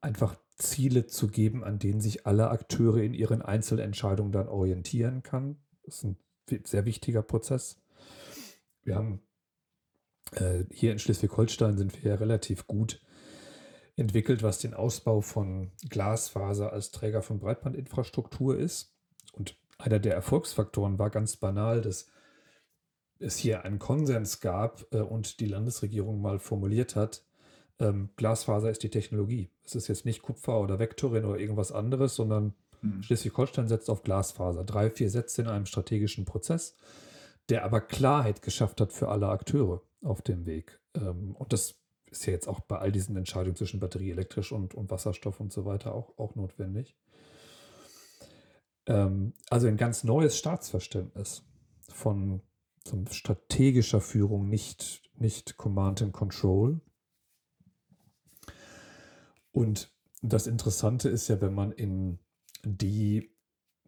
einfach 0.00 0.36
Ziele 0.60 1.06
zu 1.06 1.28
geben, 1.28 1.64
an 1.64 1.78
denen 1.78 2.00
sich 2.00 2.26
alle 2.26 2.50
Akteure 2.50 2.98
in 2.98 3.14
ihren 3.14 3.42
Einzelentscheidungen 3.42 4.32
dann 4.32 4.48
orientieren 4.48 5.22
kann. 5.22 5.56
Das 5.84 5.96
ist 5.96 6.04
ein 6.04 6.16
sehr 6.64 6.84
wichtiger 6.84 7.22
Prozess. 7.22 7.80
Wir 8.82 8.94
haben 8.94 9.22
äh, 10.32 10.64
hier 10.70 10.92
in 10.92 10.98
Schleswig-Holstein 10.98 11.76
sind 11.76 12.02
wir 12.02 12.12
ja 12.12 12.16
relativ 12.16 12.66
gut 12.66 13.00
entwickelt, 13.96 14.42
was 14.42 14.58
den 14.58 14.74
Ausbau 14.74 15.20
von 15.20 15.72
Glasfaser 15.88 16.72
als 16.72 16.90
Träger 16.90 17.22
von 17.22 17.38
Breitbandinfrastruktur 17.38 18.56
ist. 18.56 18.94
Und 19.32 19.56
einer 19.78 19.98
der 19.98 20.14
Erfolgsfaktoren 20.14 20.98
war 20.98 21.10
ganz 21.10 21.36
banal, 21.36 21.80
dass 21.80 22.06
es 23.18 23.36
hier 23.36 23.64
einen 23.64 23.78
Konsens 23.78 24.40
gab 24.40 24.86
äh, 24.92 25.00
und 25.00 25.40
die 25.40 25.46
Landesregierung 25.46 26.20
mal 26.20 26.38
formuliert 26.38 26.96
hat, 26.96 27.24
ähm, 27.80 28.10
Glasfaser 28.16 28.70
ist 28.70 28.82
die 28.82 28.90
Technologie. 28.90 29.50
Es 29.64 29.74
ist 29.74 29.88
jetzt 29.88 30.04
nicht 30.04 30.22
Kupfer 30.22 30.60
oder 30.60 30.78
Vektorin 30.78 31.24
oder 31.24 31.38
irgendwas 31.38 31.72
anderes, 31.72 32.14
sondern 32.14 32.54
mhm. 32.82 33.02
Schleswig-Holstein 33.02 33.68
setzt 33.68 33.90
auf 33.90 34.02
Glasfaser. 34.02 34.64
Drei, 34.64 34.90
vier 34.90 35.10
Sätze 35.10 35.42
in 35.42 35.48
einem 35.48 35.66
strategischen 35.66 36.26
Prozess, 36.26 36.76
der 37.48 37.64
aber 37.64 37.80
Klarheit 37.80 38.42
geschafft 38.42 38.80
hat 38.80 38.92
für 38.92 39.08
alle 39.08 39.28
Akteure 39.28 39.82
auf 40.02 40.22
dem 40.22 40.46
Weg. 40.46 40.78
Ähm, 40.94 41.34
und 41.36 41.52
das 41.52 41.76
ist 42.10 42.26
ja 42.26 42.32
jetzt 42.32 42.48
auch 42.48 42.60
bei 42.60 42.78
all 42.78 42.92
diesen 42.92 43.16
Entscheidungen 43.16 43.56
zwischen 43.56 43.80
Batterie 43.80 44.10
elektrisch 44.10 44.52
und, 44.52 44.74
und 44.74 44.90
Wasserstoff 44.90 45.40
und 45.40 45.52
so 45.52 45.64
weiter 45.64 45.94
auch, 45.94 46.18
auch 46.18 46.34
notwendig. 46.34 46.96
Ähm, 48.86 49.32
also 49.48 49.68
ein 49.68 49.76
ganz 49.76 50.04
neues 50.04 50.36
Staatsverständnis 50.36 51.44
von 51.88 52.42
so 52.86 53.04
strategischer 53.10 54.00
Führung, 54.00 54.48
nicht, 54.48 55.02
nicht 55.16 55.56
Command 55.56 56.02
and 56.02 56.12
Control, 56.12 56.80
und 59.60 59.90
das 60.22 60.46
Interessante 60.46 61.10
ist 61.10 61.28
ja, 61.28 61.38
wenn 61.42 61.52
man 61.52 61.70
in 61.70 62.18
die 62.64 63.30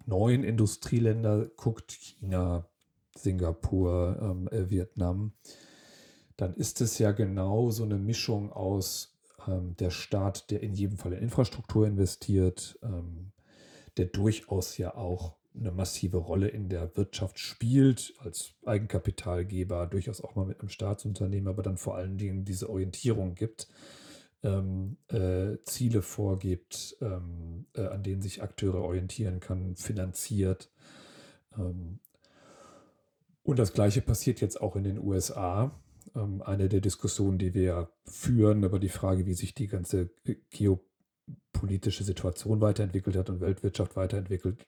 neuen 0.05 0.45
Industrieländer 0.45 1.47
guckt, 1.57 1.93
China, 1.93 2.69
Singapur, 3.17 4.19
ähm, 4.21 4.49
äh, 4.49 4.69
Vietnam, 4.69 5.33
dann 6.37 6.53
ist 6.53 6.83
es 6.83 6.99
ja 6.99 7.13
genau 7.13 7.71
so 7.71 7.85
eine 7.85 7.97
Mischung 7.97 8.53
aus 8.53 9.17
ähm, 9.49 9.75
der 9.79 9.89
Staat, 9.89 10.51
der 10.51 10.63
in 10.63 10.75
jedem 10.75 10.99
Fall 10.99 11.15
in 11.15 11.23
Infrastruktur 11.23 11.87
investiert, 11.87 12.79
ähm, 12.83 13.33
der 13.97 14.07
durchaus 14.07 14.77
ja 14.77 14.95
auch 14.95 15.37
eine 15.59 15.71
massive 15.71 16.19
Rolle 16.19 16.49
in 16.49 16.69
der 16.69 16.95
Wirtschaft 16.99 17.39
spielt, 17.39 18.13
als 18.19 18.53
Eigenkapitalgeber, 18.67 19.87
durchaus 19.87 20.21
auch 20.21 20.35
mal 20.35 20.45
mit 20.45 20.61
einem 20.61 20.69
Staatsunternehmen, 20.69 21.49
aber 21.49 21.63
dann 21.63 21.79
vor 21.79 21.97
allen 21.97 22.19
Dingen 22.19 22.45
diese 22.45 22.69
Orientierung 22.69 23.35
gibt 23.35 23.69
ähm, 24.43 24.97
äh, 25.09 25.59
Ziele 25.65 26.03
vorgibt, 26.03 26.97
ähm, 27.01 27.67
äh, 27.75 27.87
an 27.87 28.03
denen 28.03 28.23
sich 28.23 28.43
Akteure 28.43 28.83
orientieren 28.83 29.41
können, 29.41 29.77
finanziert. 29.77 30.71
Ähm, 31.57 32.01
und 33.45 33.59
das 33.59 33.73
Gleiche 33.73 34.03
passiert 34.03 34.41
jetzt 34.41 34.61
auch 34.61 34.77
in 34.77 34.85
den 34.85 34.99
USA. 34.99 35.73
Ähm, 36.15 36.43
eine 36.43 36.69
der 36.69 36.81
Diskussionen, 36.81 37.39
die 37.39 37.55
wir 37.55 37.91
führen 38.05 38.63
über 38.63 38.79
die 38.79 38.89
Frage, 38.89 39.27
wie 39.27 39.35
sich 39.35 39.55
die 39.55 39.69
ganze 39.69 40.11
geopolitische 40.51 42.05
Situation 42.05 42.61
weiterentwickelt 42.61 43.17
hat 43.17 43.31
und 43.31 43.41
Weltwirtschaft 43.41 43.97
weiterentwickelt, 43.97 44.67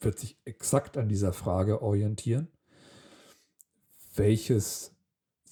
wird 0.00 0.18
sich 0.18 0.38
exakt 0.44 0.96
an 0.96 1.08
dieser 1.08 1.32
Frage 1.32 1.82
orientieren. 1.82 2.48
Welches 4.16 4.93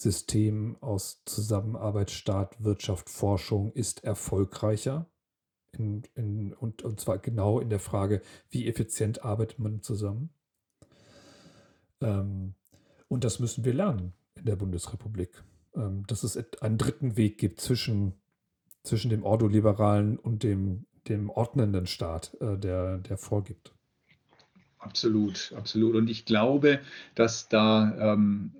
System 0.03 0.77
aus 0.81 1.23
Zusammenarbeit, 1.25 2.11
Staat, 2.11 2.63
Wirtschaft, 2.63 3.09
Forschung 3.09 3.73
ist 3.73 4.05
erfolgreicher. 4.05 5.07
In, 5.73 6.03
in, 6.15 6.53
und, 6.53 6.83
und 6.83 7.01
zwar 7.01 7.19
genau 7.19 7.59
in 7.59 7.71
der 7.71 7.81
Frage, 7.81 8.21
wie 8.51 8.69
effizient 8.69 9.25
arbeitet 9.25 9.59
man 9.59 9.83
zusammen. 9.83 10.31
Ähm, 12.03 12.55
und 13.09 13.25
das 13.25 13.39
müssen 13.39 13.65
wir 13.65 13.73
lernen 13.73 14.13
in 14.35 14.45
der 14.45 14.57
Bundesrepublik. 14.57 15.43
Ähm, 15.75 16.05
dass 16.07 16.23
es 16.23 16.37
einen 16.61 16.77
dritten 16.77 17.17
Weg 17.17 17.39
gibt 17.39 17.61
zwischen, 17.61 18.21
zwischen 18.83 19.09
dem 19.09 19.25
ordoliberalen 19.25 20.19
und 20.19 20.43
dem, 20.43 20.85
dem 21.09 21.31
ordnenden 21.31 21.87
Staat, 21.87 22.37
äh, 22.41 22.59
der, 22.59 22.99
der 22.99 23.17
vorgibt. 23.17 23.73
Absolut, 24.79 25.55
absolut. 25.57 25.95
Und 25.95 26.11
ich 26.11 26.27
glaube, 26.27 26.81
dass 27.15 27.49
da 27.49 28.13
ähm, 28.13 28.53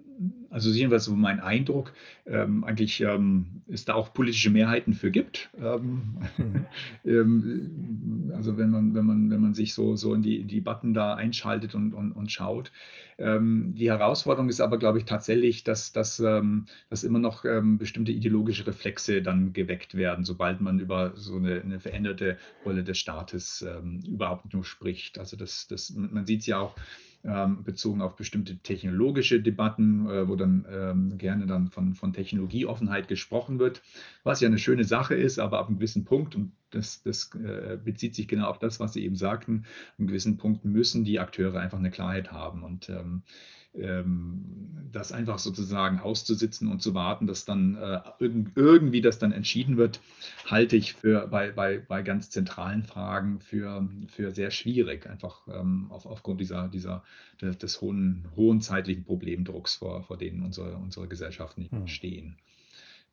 also 0.51 0.71
jedenfalls 0.71 1.07
so 1.07 1.15
mein 1.15 1.41
Eindruck, 1.41 1.93
ähm, 2.27 2.65
eigentlich 2.65 3.01
ähm, 3.01 3.63
es 3.69 3.85
da 3.85 3.95
auch 3.95 4.13
politische 4.13 4.51
Mehrheiten 4.51 4.93
für 4.93 5.11
gibt. 5.11 5.51
Ähm, 5.59 6.19
mhm. 6.37 6.67
Ähm, 7.05 8.31
also 8.35 8.57
wenn 8.59 8.71
man, 8.71 8.95
wenn 8.95 9.05
man, 9.05 9.31
wenn 9.31 9.41
man 9.41 9.55
sich 9.55 9.75
so, 9.75 9.97
so 9.97 10.15
in 10.15 10.23
die, 10.23 10.37
in 10.37 10.47
die 10.47 10.57
Debatten 10.57 10.95
da 10.95 11.15
einschaltet 11.15 11.75
und, 11.75 11.95
und, 11.95 12.13
und 12.13 12.31
schaut. 12.31 12.71
Ähm, 13.19 13.75
die 13.77 13.91
Herausforderung 13.91 14.49
ist 14.49 14.61
aber, 14.61 14.79
glaube 14.79 14.99
ich, 14.99 15.05
tatsächlich, 15.05 15.65
dass, 15.65 15.93
dass, 15.93 16.21
ähm, 16.21 16.67
dass 16.91 17.03
immer 17.03 17.19
noch 17.19 17.45
bestimmte 17.63 18.13
ideologische 18.13 18.67
Reflexe 18.67 19.23
dann 19.23 19.53
geweckt 19.53 19.97
werden, 19.97 20.25
sobald 20.25 20.61
man 20.61 20.79
über 20.79 21.13
so 21.17 21.37
eine, 21.37 21.61
eine 21.61 21.81
veränderte 21.81 22.39
Rolle 22.65 22.85
des 22.85 22.99
Staates 22.99 23.65
überhaupt 24.07 24.53
nur 24.53 24.65
spricht. 24.65 25.19
Also 25.19 25.37
das, 25.37 25.67
das, 25.67 25.91
man 25.91 26.25
sieht 26.25 26.41
es 26.41 26.47
ja 26.47 26.59
auch 26.59 26.77
ähm, 26.77 27.12
bezogen 27.23 28.03
auf 28.03 28.17
bestimmte 28.17 28.59
technologische 28.59 29.41
Debatten, 29.41 30.09
äh, 30.09 30.29
wo 30.29 30.35
dann 30.35 30.67
ähm, 30.69 31.19
gerne 31.19 31.47
dann 31.47 31.69
von, 31.69 31.95
von 31.95 32.13
Technologieoffenheit 32.13 33.07
gesprochen 33.07 33.59
wird, 33.59 33.83
was 34.25 34.41
ja 34.41 34.49
eine 34.49 34.59
schöne 34.59 34.85
Sache 34.85 35.15
ist, 35.15 35.39
aber 35.39 35.61
ab 35.61 35.69
einem 35.69 35.77
gewissen 35.77 36.05
Punkt, 36.05 36.35
und 36.35 36.53
das, 36.71 37.03
das 37.03 37.31
äh, 37.35 37.79
bezieht 37.83 38.15
sich 38.15 38.27
genau 38.27 38.47
auf 38.49 38.59
das, 38.59 38.81
was 38.81 38.95
Sie 38.95 39.05
eben 39.05 39.17
sagten, 39.17 39.53
an 39.53 39.65
einem 39.99 40.09
gewissen 40.09 40.37
Punkt 40.37 40.65
müssen 40.65 41.05
die 41.05 41.21
Akteure 41.21 41.61
einfach 41.61 41.79
eine 41.79 41.91
Klarheit 41.91 42.33
haben. 42.33 42.65
Und 42.65 42.89
ähm, 42.89 43.03
ähm, 43.03 43.23
das 44.93 45.13
einfach 45.13 45.39
sozusagen 45.39 45.99
auszusitzen 45.99 46.69
und 46.71 46.83
zu 46.83 46.95
warten, 46.95 47.27
dass 47.27 47.45
dann 47.45 47.77
äh, 47.77 48.01
irgendwie 48.55 49.01
das 49.01 49.19
dann 49.19 49.33
entschieden 49.33 49.77
wird, 49.77 50.01
halte 50.47 50.77
ich 50.77 50.93
für 50.95 51.27
bei, 51.27 51.51
bei, 51.51 51.79
bei 51.79 52.03
ganz 52.03 52.31
zentralen 52.31 52.85
Fragen 52.85 53.41
für, 53.41 53.89
für 54.09 54.31
sehr 54.31 54.51
schwierig, 54.51 55.09
einfach 55.09 55.49
ähm, 55.49 55.87
auf, 55.91 56.07
aufgrund 56.07 56.41
dieser, 56.41 56.69
dieser, 56.69 57.03
des, 57.41 57.59
des 57.59 57.81
hohen, 57.81 58.29
hohen 58.37 58.61
zeitlichen 58.61 59.05
Problemdrucks, 59.05 59.77
vor, 59.77 60.05
vor 60.05 60.19
denen 60.19 60.43
unsere, 60.43 60.77
unsere 60.77 61.09
Gesellschaften 61.09 61.69
hm. 61.71 61.87
stehen. 61.87 62.37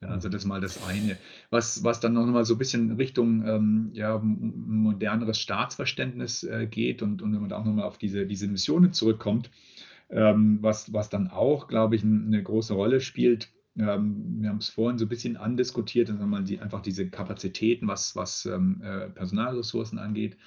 Ja, 0.02 0.10
also 0.10 0.30
das 0.30 0.44
ist 0.44 0.48
mal 0.48 0.62
das 0.62 0.82
eine. 0.86 1.18
Was, 1.50 1.84
was 1.84 2.00
dann 2.00 2.14
noch 2.14 2.26
mal 2.26 2.46
so 2.46 2.56
ein 2.56 2.58
bisschen 2.58 2.94
Richtung 2.94 3.46
ähm, 3.46 3.90
ja, 3.94 4.18
moderneres 4.20 5.40
Staatsverständnis 5.40 6.44
äh, 6.44 6.68
geht 6.68 7.02
und, 7.02 7.22
und 7.22 7.34
wenn 7.34 7.42
man 7.42 7.52
auch 7.52 7.66
noch 7.66 7.74
mal 7.74 7.84
auf 7.84 7.98
diese, 7.98 8.26
diese 8.26 8.48
Missionen 8.48 8.94
zurückkommt, 8.94 9.50
ähm, 9.50 9.79
was, 10.10 10.92
was 10.92 11.10
dann 11.10 11.30
auch, 11.30 11.68
glaube 11.68 11.96
ich, 11.96 12.04
eine 12.04 12.42
große 12.42 12.74
Rolle 12.74 13.00
spielt. 13.00 13.50
Ähm, 13.78 14.42
wir 14.42 14.50
haben 14.50 14.58
es 14.58 14.70
vorhin 14.70 14.98
so 14.98 15.06
ein 15.06 15.10
bisschen 15.10 15.38
andiskutiert, 15.38 16.10
dass 16.10 16.20
man 16.20 16.46
die, 16.46 16.60
einfach 16.60 16.82
diese 16.82 17.10
Kapazitäten, 17.10 17.88
was, 17.88 18.16
was 18.16 18.46
ähm, 18.46 18.82
äh, 18.84 19.10
Personalressourcen 19.10 20.00
angeht. 20.00 20.38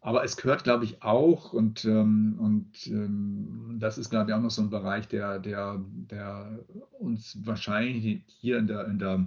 Aber 0.00 0.24
es 0.24 0.38
gehört, 0.38 0.64
glaube 0.64 0.86
ich, 0.86 1.02
auch, 1.02 1.52
und, 1.52 1.84
ähm, 1.84 2.36
und 2.38 2.86
ähm, 2.86 3.76
das 3.78 3.98
ist, 3.98 4.08
glaube 4.08 4.30
ich, 4.30 4.34
auch 4.34 4.40
noch 4.40 4.50
so 4.50 4.62
ein 4.62 4.70
Bereich, 4.70 5.08
der, 5.08 5.38
der, 5.38 5.78
der 6.10 6.60
uns 6.98 7.38
wahrscheinlich 7.44 8.22
hier 8.26 8.58
in 8.58 8.66
der, 8.66 8.86
in 8.86 8.98
der 8.98 9.26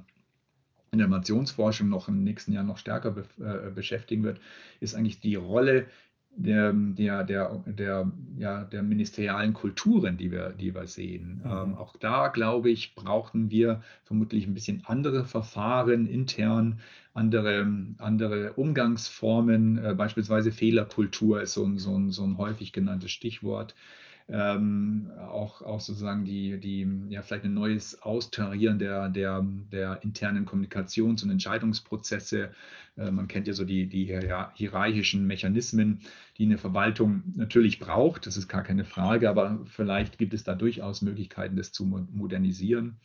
in 0.92 1.00
der 1.00 1.08
Innovationsforschung 1.08 1.90
noch 1.90 2.08
im 2.08 2.24
nächsten 2.24 2.54
Jahr 2.54 2.64
noch 2.64 2.78
stärker 2.78 3.12
be 3.12 3.26
äh, 3.40 3.72
beschäftigen 3.72 4.24
wird, 4.24 4.40
ist 4.80 4.94
eigentlich 4.94 5.20
die 5.20 5.36
Rolle 5.36 5.88
der, 6.36 6.74
der, 6.74 7.24
der, 7.24 7.64
der, 7.66 8.12
ja, 8.38 8.64
der 8.64 8.84
ministerialen 8.84 9.54
Kulturen, 9.54 10.18
die 10.18 10.32
wir, 10.32 10.50
die 10.50 10.74
wir 10.74 10.88
sehen. 10.88 11.42
Mhm. 11.44 11.52
Ähm, 11.52 11.76
auch 11.76 11.96
da, 11.98 12.30
glaube 12.30 12.70
ich, 12.72 12.96
brauchten 12.96 13.52
wir 13.52 13.82
vermutlich 14.04 14.48
ein 14.48 14.54
bisschen 14.54 14.84
andere 14.86 15.26
Verfahren 15.26 16.08
intern, 16.08 16.80
andere, 17.14 17.68
andere 18.00 18.54
Umgangsformen, 18.54 19.78
äh, 19.84 19.94
beispielsweise 19.94 20.52
Fehlerkultur 20.52 21.42
ist 21.42 21.54
so 21.54 21.66
ein, 21.66 21.78
so 21.78 21.96
ein, 21.98 22.12
so 22.12 22.24
ein 22.24 22.38
häufig 22.38 22.74
genanntes 22.74 23.12
Stichwort 23.12 23.76
ähm, 24.34 25.12
auch, 25.30 25.62
auch 25.62 25.80
sozusagen 25.80 26.26
die, 26.26 26.60
die, 26.60 26.88
ja, 27.10 27.22
vielleicht 27.22 27.46
ein 27.46 27.54
neues 27.54 28.02
Austarieren 28.02 28.80
der, 28.80 29.10
der, 29.10 29.46
der 29.72 30.02
internen 30.02 30.48
Kommunikations- 30.48 31.24
und 31.24 31.30
Entscheidungsprozesse. 31.30 32.50
Äh, 32.98 33.12
man 33.12 33.28
kennt 33.28 33.46
ja 33.46 33.54
so 33.54 33.64
die, 33.64 33.86
die 33.86 34.06
hierarchischen 34.56 35.28
Mechanismen, 35.28 36.00
die 36.40 36.46
eine 36.46 36.58
Verwaltung 36.58 37.22
natürlich 37.36 37.78
braucht. 37.78 38.26
Das 38.26 38.36
ist 38.36 38.48
gar 38.48 38.64
keine 38.64 38.86
Frage, 38.86 39.30
aber 39.30 39.60
vielleicht 39.66 40.18
gibt 40.18 40.34
es 40.34 40.44
da 40.44 40.56
durchaus 40.56 41.04
Möglichkeiten, 41.04 41.56
das 41.56 41.72
zu 41.72 41.86
modernisieren 41.86 42.98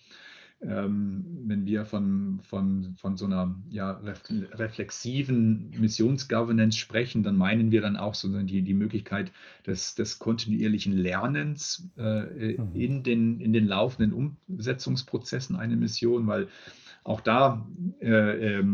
ähm, 0.61 1.24
wenn 1.46 1.66
wir 1.66 1.84
von, 1.84 2.40
von, 2.42 2.94
von 2.96 3.16
so 3.16 3.26
einer 3.26 3.54
ja, 3.70 3.92
reflexiven 3.92 5.70
Missionsgovernance 5.78 6.76
sprechen, 6.76 7.22
dann 7.22 7.36
meinen 7.36 7.70
wir 7.70 7.80
dann 7.80 7.96
auch 7.96 8.14
so 8.14 8.28
die, 8.42 8.62
die 8.62 8.74
Möglichkeit 8.74 9.30
des, 9.66 9.94
des 9.94 10.18
kontinuierlichen 10.18 10.92
Lernens 10.92 11.88
äh, 11.96 12.54
mhm. 12.54 12.74
in, 12.74 13.02
den, 13.04 13.40
in 13.40 13.52
den 13.52 13.68
laufenden 13.68 14.12
Umsetzungsprozessen 14.48 15.54
einer 15.54 15.76
Mission, 15.76 16.26
weil 16.26 16.48
auch 17.04 17.20
da, 17.20 17.66
äh, 18.00 18.59
äh, 18.59 18.64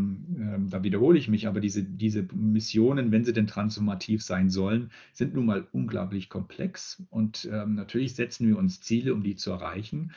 da 0.67 0.83
wiederhole 0.83 1.17
ich 1.19 1.29
mich, 1.29 1.47
aber 1.47 1.61
diese, 1.61 1.83
diese 1.83 2.27
Missionen, 2.33 3.11
wenn 3.11 3.23
sie 3.23 3.31
denn 3.31 3.47
transformativ 3.47 4.23
sein 4.23 4.49
sollen, 4.49 4.91
sind 5.13 5.35
nun 5.35 5.45
mal 5.45 5.67
unglaublich 5.71 6.29
komplex 6.29 7.03
und 7.11 7.47
ähm, 7.51 7.75
natürlich 7.75 8.15
setzen 8.15 8.47
wir 8.47 8.57
uns 8.57 8.81
Ziele, 8.81 9.13
um 9.13 9.23
die 9.23 9.35
zu 9.35 9.51
erreichen. 9.51 10.11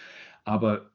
Aber 0.44 0.90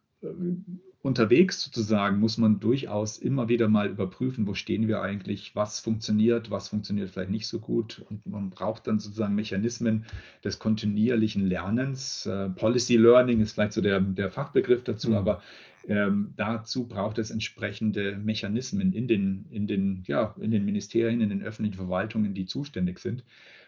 unterwegs 1.03 1.61
sozusagen 1.61 2.19
muss 2.19 2.37
man 2.37 2.61
durchaus 2.61 3.17
immer 3.17 3.49
wieder 3.49 3.67
mal 3.67 3.89
überprüfen, 3.89 4.47
wo 4.47 4.53
stehen 4.53 4.87
wir 4.87 5.01
eigentlich, 5.01 5.53
was 5.53 5.81
funktioniert, 5.81 6.49
was 6.49 6.69
funktioniert 6.69 7.09
vielleicht 7.09 7.29
nicht 7.29 7.47
so 7.47 7.59
gut. 7.59 8.05
Und 8.09 8.25
man 8.25 8.49
braucht 8.49 8.87
dann 8.87 8.99
sozusagen 8.99 9.35
Mechanismen 9.35 10.05
des 10.45 10.59
kontinuierlichen 10.59 11.45
Lernens. 11.45 12.25
Äh, 12.25 12.49
Policy 12.49 12.95
Learning 12.95 13.41
ist 13.41 13.51
vielleicht 13.51 13.73
so 13.73 13.81
der, 13.81 13.99
der 13.99 14.31
Fachbegriff 14.31 14.85
dazu, 14.85 15.09
mhm. 15.09 15.15
aber 15.15 15.41
ähm, 15.89 16.33
dazu 16.37 16.87
braucht 16.87 17.17
es 17.17 17.31
entsprechende 17.31 18.15
Mechanismen 18.15 18.93
in 18.93 19.09
den, 19.09 19.45
in, 19.49 19.67
den, 19.67 20.03
ja, 20.07 20.33
in 20.39 20.51
den 20.51 20.63
Ministerien, 20.63 21.19
in 21.19 21.29
den 21.29 21.43
öffentlichen 21.43 21.75
Verwaltungen, 21.75 22.33
die 22.33 22.45
zuständig 22.45 22.99
sind. 22.99 23.25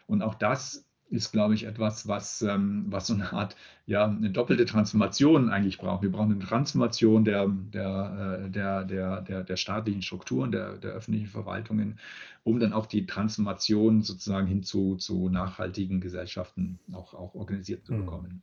Und 0.07 0.21
auch 0.21 0.35
das 0.35 0.85
ist, 1.09 1.31
glaube 1.31 1.53
ich, 1.53 1.65
etwas, 1.65 2.07
was, 2.07 2.41
ähm, 2.41 2.85
was 2.89 3.07
so 3.07 3.13
eine 3.13 3.31
Art, 3.31 3.55
ja, 3.85 4.05
eine 4.05 4.31
doppelte 4.31 4.65
Transformation 4.65 5.49
eigentlich 5.49 5.77
braucht. 5.77 6.01
Wir 6.01 6.11
brauchen 6.11 6.31
eine 6.31 6.43
Transformation 6.43 7.23
der, 7.23 7.47
der, 7.47 8.41
äh, 8.45 8.49
der, 8.49 8.83
der, 8.85 9.21
der, 9.21 9.43
der 9.43 9.57
staatlichen 9.57 10.01
Strukturen, 10.01 10.51
der, 10.51 10.77
der 10.77 10.91
öffentlichen 10.91 11.27
Verwaltungen, 11.27 11.99
um 12.43 12.59
dann 12.59 12.73
auch 12.73 12.87
die 12.87 13.05
Transformation 13.05 14.01
sozusagen 14.01 14.47
hin 14.47 14.63
zu, 14.63 14.95
zu 14.95 15.29
nachhaltigen 15.29 16.01
Gesellschaften 16.01 16.79
auch, 16.91 17.13
auch 17.13 17.35
organisiert 17.35 17.85
zu 17.85 17.93
hm. 17.93 18.05
bekommen. 18.05 18.41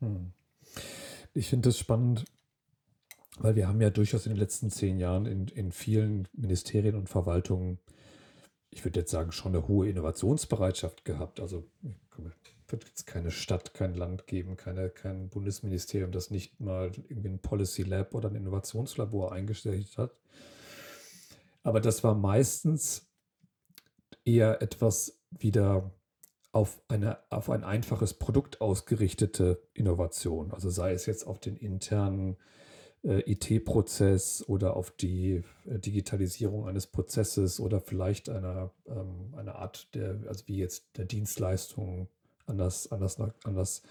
Hm. 0.00 0.32
Ich 1.32 1.48
finde 1.48 1.70
das 1.70 1.78
spannend, 1.78 2.24
weil 3.38 3.56
wir 3.56 3.66
haben 3.66 3.80
ja 3.80 3.88
durchaus 3.88 4.26
in 4.26 4.32
den 4.32 4.38
letzten 4.38 4.70
zehn 4.70 4.98
Jahren 4.98 5.24
in, 5.24 5.48
in 5.48 5.72
vielen 5.72 6.28
Ministerien 6.34 6.96
und 6.96 7.08
Verwaltungen 7.08 7.78
ich 8.72 8.84
würde 8.84 9.00
jetzt 9.00 9.10
sagen, 9.10 9.32
schon 9.32 9.54
eine 9.54 9.68
hohe 9.68 9.88
Innovationsbereitschaft 9.88 11.04
gehabt. 11.04 11.40
Also 11.40 11.68
wird 12.72 12.84
jetzt 12.84 13.06
keine 13.06 13.30
Stadt, 13.30 13.74
kein 13.74 13.94
Land 13.94 14.26
geben, 14.26 14.56
keine, 14.56 14.90
kein 14.90 15.28
Bundesministerium, 15.28 16.10
das 16.10 16.30
nicht 16.30 16.58
mal 16.58 16.90
irgendwie 17.08 17.28
ein 17.28 17.38
Policy 17.38 17.82
Lab 17.82 18.14
oder 18.14 18.30
ein 18.30 18.34
Innovationslabor 18.34 19.32
eingestellt 19.32 19.96
hat. 19.98 20.16
Aber 21.62 21.80
das 21.80 22.02
war 22.02 22.14
meistens 22.14 23.12
eher 24.24 24.62
etwas 24.62 25.20
wieder 25.30 25.92
auf, 26.50 26.82
eine, 26.88 27.18
auf 27.30 27.50
ein 27.50 27.62
einfaches 27.62 28.14
Produkt 28.14 28.60
ausgerichtete 28.60 29.62
Innovation. 29.74 30.50
Also 30.50 30.70
sei 30.70 30.92
es 30.92 31.06
jetzt 31.06 31.26
auf 31.26 31.38
den 31.38 31.56
internen 31.56 32.36
IT-Prozess 33.04 34.44
oder 34.46 34.76
auf 34.76 34.90
die 34.90 35.42
äh, 35.66 35.78
Digitalisierung 35.78 36.68
eines 36.68 36.86
Prozesses 36.86 37.58
oder 37.58 37.80
vielleicht 37.80 38.28
einer, 38.28 38.70
ähm, 38.86 39.34
einer 39.36 39.56
Art 39.56 39.94
der, 39.94 40.20
also 40.28 40.46
wie 40.46 40.58
jetzt 40.58 40.96
der 40.96 41.04
Dienstleistung 41.04 42.08
anders, 42.46 42.90
anders, 42.92 43.18
anders 43.44 43.82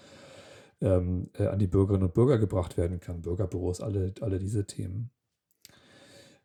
ähm, 0.80 1.30
äh, 1.38 1.46
an 1.46 1.58
die 1.58 1.66
Bürgerinnen 1.66 2.04
und 2.04 2.14
Bürger 2.14 2.38
gebracht 2.38 2.76
werden 2.76 3.00
kann. 3.00 3.22
Bürgerbüros, 3.22 3.80
alle, 3.80 4.14
alle 4.20 4.38
diese 4.38 4.66
Themen. 4.66 5.10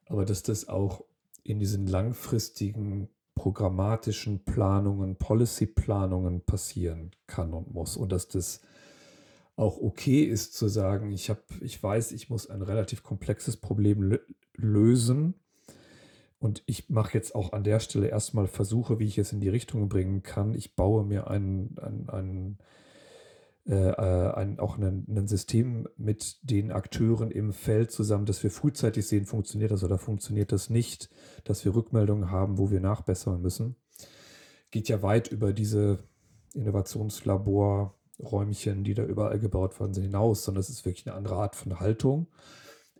Aber 0.06 0.26
dass 0.26 0.44
das 0.44 0.68
auch 0.68 1.04
in 1.44 1.60
diesen 1.60 1.88
langfristigen 1.88 3.10
programmatischen 3.36 4.44
Planungen, 4.44 5.16
Policy-Planungen 5.16 6.42
passieren 6.42 7.12
kann 7.28 7.54
und 7.54 7.74
muss 7.74 7.96
und 7.96 8.12
dass 8.12 8.28
das 8.28 8.62
auch 9.58 9.82
okay 9.82 10.24
ist 10.24 10.54
zu 10.54 10.68
sagen, 10.68 11.12
ich 11.12 11.30
habe, 11.30 11.42
ich 11.62 11.82
weiß, 11.82 12.12
ich 12.12 12.30
muss 12.30 12.48
ein 12.50 12.62
relativ 12.62 13.04
komplexes 13.04 13.58
Problem 13.58 14.18
lösen. 14.56 15.34
Und 16.40 16.62
ich 16.68 16.90
mache 16.90 17.16
jetzt 17.16 17.34
auch 17.34 17.52
an 17.54 17.64
der 17.64 17.80
Stelle 17.80 18.08
erstmal 18.08 18.48
Versuche, 18.48 19.00
wie 19.00 19.08
ich 19.08 19.18
es 19.18 19.34
in 19.34 19.40
die 19.42 19.50
Richtung 19.50 19.90
bringen 19.90 20.22
kann. 20.22 20.54
Ich 20.54 20.76
baue 20.76 21.04
mir 21.04 21.28
ein, 21.32 21.76
ein, 21.82 22.08
ein, 22.10 22.58
äh, 23.66 23.90
äh 23.90 24.34
ein 24.36 24.60
auch 24.60 24.78
ein, 24.78 25.28
System 25.28 25.90
mit 25.98 26.38
den 26.44 26.72
Akteuren 26.72 27.32
im 27.32 27.52
Feld 27.52 27.90
zusammen, 27.92 28.28
dass 28.28 28.44
wir 28.44 28.52
frühzeitig 28.52 29.08
sehen, 29.08 29.26
funktioniert 29.26 29.72
das 29.72 29.84
oder 29.84 29.98
funktioniert 29.98 30.52
das 30.52 30.70
nicht, 30.70 31.10
dass 31.46 31.66
wir 31.66 31.74
Rückmeldungen 31.74 32.30
haben, 32.30 32.60
wo 32.60 32.70
wir 32.70 32.80
nachbessern 32.80 33.42
müssen. 33.42 33.76
Geht 34.70 34.88
ja 34.88 35.02
weit 35.02 35.32
über 35.32 35.52
diese 35.52 36.04
Innovationslabor 36.54 37.97
Räumchen, 38.20 38.84
die 38.84 38.94
da 38.94 39.04
überall 39.04 39.40
gebaut 39.40 39.80
worden 39.80 39.94
sind, 39.94 40.04
hinaus, 40.04 40.44
sondern 40.44 40.62
es 40.62 40.70
ist 40.70 40.86
wirklich 40.86 41.08
eine 41.08 41.16
andere 41.16 41.36
Art 41.36 41.56
von 41.56 41.80
Haltung. 41.80 42.28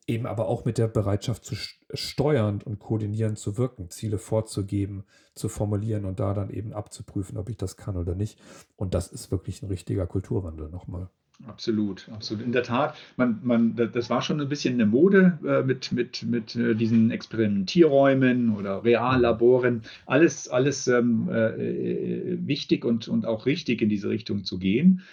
Eben 0.06 0.26
aber 0.26 0.48
auch 0.48 0.64
mit 0.64 0.78
der 0.78 0.88
Bereitschaft 0.88 1.44
zu 1.44 1.56
steuern 1.94 2.62
und 2.64 2.80
koordinieren 2.80 3.36
zu 3.36 3.58
wirken, 3.58 3.90
Ziele 3.90 4.18
vorzugeben, 4.18 5.04
zu 5.36 5.50
formulieren 5.50 6.06
und 6.06 6.20
da 6.20 6.34
dann 6.34 6.50
eben 6.50 6.72
abzuprüfen, 6.72 7.38
ob 7.38 7.50
ich 7.50 7.58
das 7.58 7.76
kann 7.76 7.98
oder 7.98 8.16
nicht. 8.16 8.40
Und 8.78 8.94
das 8.94 9.08
ist 9.08 9.32
wirklich 9.32 9.62
ein 9.62 9.68
richtiger 9.68 10.08
Kulturwandel 10.08 10.70
nochmal. 10.70 11.10
Absolut, 11.46 12.10
absolut. 12.12 12.44
In 12.44 12.52
der 12.52 12.64
Tat, 12.64 12.96
man, 13.16 13.40
man, 13.44 13.76
das 13.76 14.10
war 14.10 14.24
schon 14.24 14.42
ein 14.42 14.50
bisschen 14.50 14.74
eine 14.74 14.88
Mode 14.88 15.38
äh, 15.46 15.62
mit, 15.62 15.92
mit, 15.92 16.24
mit 16.24 16.56
äh, 16.56 16.74
diesen 16.74 17.12
Experimentierräumen 17.12 18.56
oder 18.56 18.84
Reallaboren. 18.84 19.84
Alles, 20.08 20.48
alles 20.48 20.88
ähm, 20.88 21.30
äh, 21.30 22.48
wichtig 22.48 22.84
und, 22.84 23.08
und 23.08 23.28
auch 23.28 23.46
richtig 23.46 23.84
in 23.84 23.90
diese 23.90 24.10
Richtung 24.10 24.46
zu 24.46 24.58
gehen. 24.58 25.04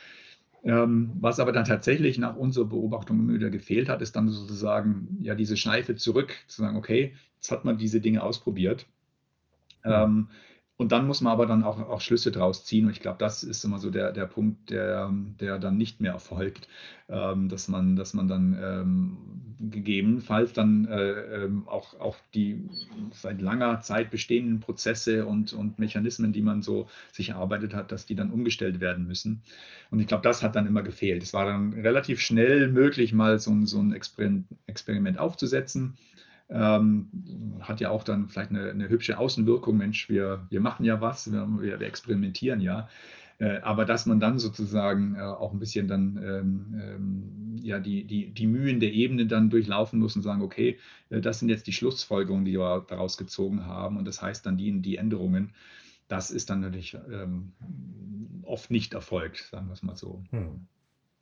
Ähm, 0.64 1.11
was 1.20 1.41
aber 1.41 1.53
dann 1.53 1.66
tatsächlich 1.66 2.16
nach 2.16 2.37
unserer 2.37 2.64
Beobachtung 2.64 3.18
immer 3.18 3.35
wieder 3.35 3.51
gefehlt 3.51 3.91
hat, 3.91 4.01
ist 4.01 4.16
dann 4.16 4.31
sozusagen 4.31 5.18
ja 5.20 5.35
diese 5.35 5.59
Schleife 5.59 5.95
zurück, 5.95 6.35
zu 6.47 6.62
sagen, 6.62 6.79
okay, 6.79 7.12
jetzt 7.37 7.51
hat 7.51 7.66
man 7.66 7.77
diese 7.77 8.01
Dinge 8.01 8.22
ausprobiert. 8.22 8.87
Mhm. 9.85 10.29
Und 10.77 10.91
dann 10.91 11.07
muss 11.07 11.20
man 11.20 11.33
aber 11.33 11.47
dann 11.47 11.62
auch, 11.62 11.79
auch 11.79 12.01
Schlüsse 12.01 12.33
draus 12.33 12.64
ziehen. 12.64 12.87
Und 12.87 12.91
ich 12.93 13.01
glaube, 13.01 13.18
das 13.18 13.45
ist 13.45 13.64
immer 13.64 13.79
so 13.79 13.91
der, 13.91 14.11
der 14.11 14.27
Punkt, 14.27 14.70
der, 14.70 15.12
der 15.41 15.61
dann 15.61 15.77
nicht 15.77 16.01
mehr 16.01 16.12
erfolgt, 16.12 16.68
ähm, 17.09 17.49
dass, 17.49 17.68
man, 17.68 17.95
dass 17.95 18.12
man 18.12 18.27
dann 18.27 18.59
ähm, 18.61 19.16
gegebenenfalls 19.70 20.53
dann 20.53 20.87
äh, 20.87 21.45
ähm, 21.45 21.68
auch, 21.68 22.01
auch 22.01 22.16
die 22.35 22.68
seit 23.12 23.41
langer 23.41 23.83
Zeit 23.83 24.11
bestehenden 24.11 24.59
Prozesse 24.59 25.27
und, 25.27 25.53
und 25.53 25.79
Mechanismen, 25.79 26.33
die 26.33 26.43
man 26.43 26.61
so 26.61 26.89
sich 27.12 27.29
erarbeitet 27.29 27.72
hat, 27.72 27.93
dass 27.93 28.05
die 28.05 28.16
dann 28.16 28.33
umgestellt 28.33 28.81
werden 28.81 29.07
müssen. 29.07 29.43
Und 29.93 30.01
ich 30.01 30.09
glaube, 30.09 30.25
das 30.25 30.43
hat 30.43 30.57
dann 30.57 30.66
immer 30.66 30.83
gefehlt. 30.83 31.22
Es 31.22 31.33
war 31.33 31.45
dann 31.45 31.72
relativ 31.75 32.20
schnell 32.20 32.68
möglich, 32.68 33.12
mal 33.12 33.39
so, 33.39 33.55
so 33.64 33.79
ein 33.81 33.93
Experiment 34.66 35.18
aufzusetzen 35.20 35.97
ähm, 36.51 37.09
hat 37.61 37.80
ja 37.80 37.90
auch 37.90 38.05
dann 38.05 38.28
vielleicht 38.28 38.51
eine, 38.51 38.70
eine, 38.70 38.88
hübsche 38.88 39.18
Außenwirkung. 39.18 39.76
Mensch, 39.76 40.09
wir, 40.09 40.47
wir 40.51 40.61
machen 40.61 40.84
ja 40.84 41.01
was, 41.01 41.32
wir, 41.32 41.49
wir 41.61 41.80
experimentieren 41.80 42.61
ja. 42.61 42.88
Äh, 43.38 43.61
aber 43.62 43.84
dass 43.84 44.07
man 44.07 44.20
dann 44.20 44.38
sozusagen 44.38 45.16
äh, 45.16 45.20
auch 45.20 45.53
ein 45.53 45.59
bisschen 45.59 45.88
dann 45.88 46.20
ähm, 46.22 46.80
ähm, 46.80 47.59
ja, 47.62 47.80
die, 47.80 48.05
die, 48.05 48.30
die 48.32 48.47
Mühen 48.47 48.78
der 48.78 48.92
Ebene 48.92 49.26
dann 49.26 49.51
durchlaufen 49.51 49.99
muss 49.99 50.14
und 50.14 50.22
sagen, 50.22 50.42
okay, 50.42 50.78
äh, 51.11 51.20
das 51.20 51.40
sind 51.40 51.49
jetzt 51.49 51.66
die 51.66 51.72
Schlussfolgerungen, 51.72 52.45
die 52.45 52.53
wir 52.53 52.84
daraus 52.86 53.16
gezogen 53.16 53.66
haben 53.66 53.97
und 53.97 54.07
das 54.07 54.22
heißt 54.22 54.47
dann 54.47 54.57
die, 54.57 54.80
die 54.80 54.97
Änderungen. 54.97 55.53
Das 56.07 56.30
ist 56.30 56.51
dann 56.51 56.61
natürlich 56.61 56.97
ähm, 57.11 57.53
oft 58.42 58.70
nicht 58.70 58.95
erfolgt, 58.95 59.49
sagen 59.51 59.66
wir 59.66 59.72
es 59.72 59.82
mal 59.82 59.97
so. 59.97 60.22
Hm. 60.30 60.66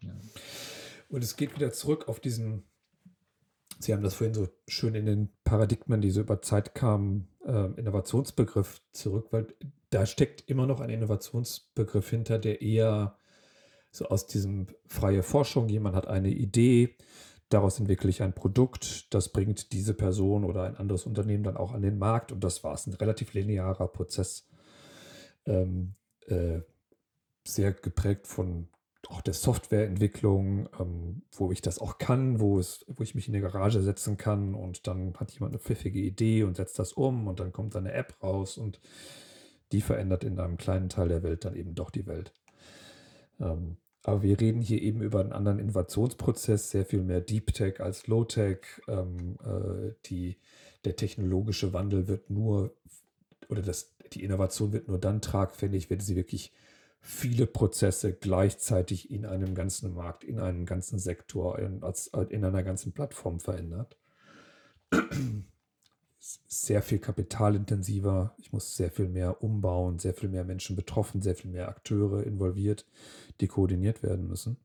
Ja. 0.01 0.13
Und 1.09 1.25
es 1.25 1.37
geht 1.37 1.55
wieder 1.55 1.73
zurück 1.73 2.09
auf 2.09 2.21
diesen 2.21 2.65
Sie 3.83 3.93
haben 3.93 4.03
das 4.03 4.15
vorhin 4.15 4.35
so 4.35 4.49
schön 4.69 4.95
in 4.95 5.07
den 5.07 5.31
Paradigmen, 5.43 6.01
die 6.01 6.13
so 6.13 6.21
über 6.21 6.41
Zeit 6.41 6.75
kamen, 6.75 7.29
äh, 7.45 7.67
Innovationsbegriff 7.77 8.81
zurück, 8.93 9.29
weil 9.33 9.49
da 9.91 10.07
steckt 10.07 10.49
immer 10.49 10.67
noch 10.67 10.81
ein 10.81 10.91
Innovationsbegriff 10.91 12.09
hinter, 12.09 12.39
der 12.39 12.63
eher 12.63 13.19
so 13.91 14.07
aus 14.07 14.27
diesem 14.27 14.69
freie 14.87 15.23
Forschung, 15.23 15.69
jemand 15.69 15.97
hat 15.97 16.07
eine 16.07 16.31
Idee, 16.31 16.97
daraus 17.49 17.79
entwickle 17.81 18.09
ich 18.09 18.23
ein 18.23 18.35
Produkt, 18.35 19.13
das 19.13 19.31
bringt 19.31 19.73
diese 19.73 19.95
Person 19.95 20.45
oder 20.45 20.63
ein 20.63 20.77
anderes 20.77 21.05
Unternehmen 21.05 21.43
dann 21.43 21.57
auch 21.57 21.73
an 21.73 21.83
den 21.83 21.99
Markt 21.99 22.31
und 22.31 22.43
das 22.43 22.63
war 22.65 22.75
es. 22.75 22.87
Ein 22.87 22.95
relativ 22.95 23.35
linearer 23.35 23.89
Prozess, 23.89 24.49
ähm, 25.45 25.95
äh, 26.27 26.61
sehr 27.45 27.73
geprägt 27.73 28.29
von 28.29 28.69
auch 29.09 29.21
der 29.21 29.35
Softwareentwicklung, 29.35 30.69
ähm, 30.79 31.23
wo 31.33 31.53
ich 31.53 31.61
das 31.61 31.79
auch 31.79 31.99
kann, 31.99 32.41
wo, 32.41 32.59
es, 32.59 32.85
wo 32.89 33.03
ich 33.03 33.15
mich 33.15 33.27
in 33.27 33.35
die 33.35 33.41
Garage 33.41 33.83
setzen 33.83 34.17
kann 34.17 34.55
und 34.55 34.87
dann 34.87 35.15
hat 35.19 35.33
jemand 35.33 35.53
eine 35.53 35.59
pfiffige 35.59 36.01
Idee 36.01 36.45
und 36.45 36.57
setzt 36.57 36.79
das 36.79 36.93
um 36.93 37.27
und 37.27 37.41
dann 37.41 37.53
kommt 37.53 37.75
eine 37.77 37.93
App 37.93 38.15
raus 38.23 38.59
und 38.59 38.81
die 39.73 39.81
verändert 39.81 40.25
in 40.25 40.39
einem 40.39 40.57
kleinen 40.57 40.89
Teil 40.89 41.09
der 41.09 41.23
Welt 41.23 41.45
dann 41.45 41.57
eben 41.57 41.75
doch 41.75 41.91
die 41.91 42.07
Welt. 42.07 42.33
Ähm, 43.41 43.77
aber 44.05 44.23
wir 44.23 44.41
reden 44.41 44.61
hier 44.61 44.83
eben 44.83 45.01
über 45.01 45.21
einen 45.21 45.33
anderen 45.33 45.59
Innovationsprozess, 45.59 46.71
sehr 46.71 46.85
viel 46.85 47.03
mehr 47.03 47.21
Deep 47.21 47.55
Tech 47.55 47.81
als 47.81 48.07
Low 48.09 48.25
Tech. 48.25 48.59
Ähm, 48.89 49.37
äh, 49.45 49.95
die, 50.07 50.39
der 50.85 50.97
technologische 50.97 51.73
Wandel 51.73 52.09
wird 52.09 52.29
nur, 52.29 52.75
oder 53.49 53.63
das, 53.63 53.95
die 54.13 54.25
Innovation 54.25 54.73
wird 54.73 54.89
nur 54.89 54.99
dann 54.99 55.23
tragfähig, 55.23 55.89
wenn 55.89 56.01
sie 56.01 56.17
wirklich 56.17 56.53
viele 57.05 57.49
Prozesse 57.49 58.13
gleichzeitig 58.13 59.11
in 59.11 59.27
einem 59.27 59.57
ganzen 59.57 59.93
Markt, 59.93 60.23
in 60.23 60.39
einem 60.39 60.65
ganzen 60.65 61.01
Sektor, 61.01 61.59
in, 61.59 61.83
als, 61.83 62.07
in 62.07 62.45
einer 62.45 62.63
ganzen 62.63 62.93
Plattform 62.93 63.41
verändert. 63.41 63.99
Sehr 66.21 66.81
viel 66.81 67.01
kapitalintensiver. 67.01 68.35
Ich 68.39 68.53
muss 68.53 68.77
sehr 68.77 68.93
viel 68.93 69.09
mehr 69.09 69.43
umbauen, 69.43 69.99
sehr 69.99 70.15
viel 70.15 70.29
mehr 70.29 70.45
Menschen 70.45 70.77
betroffen, 70.77 71.23
sehr 71.23 71.35
viel 71.35 71.51
mehr 71.51 71.69
Akteure 71.69 72.23
involviert, 72.23 72.87
die 73.41 73.49
koordiniert 73.49 74.05
werden 74.05 74.29
müssen. 74.29 74.57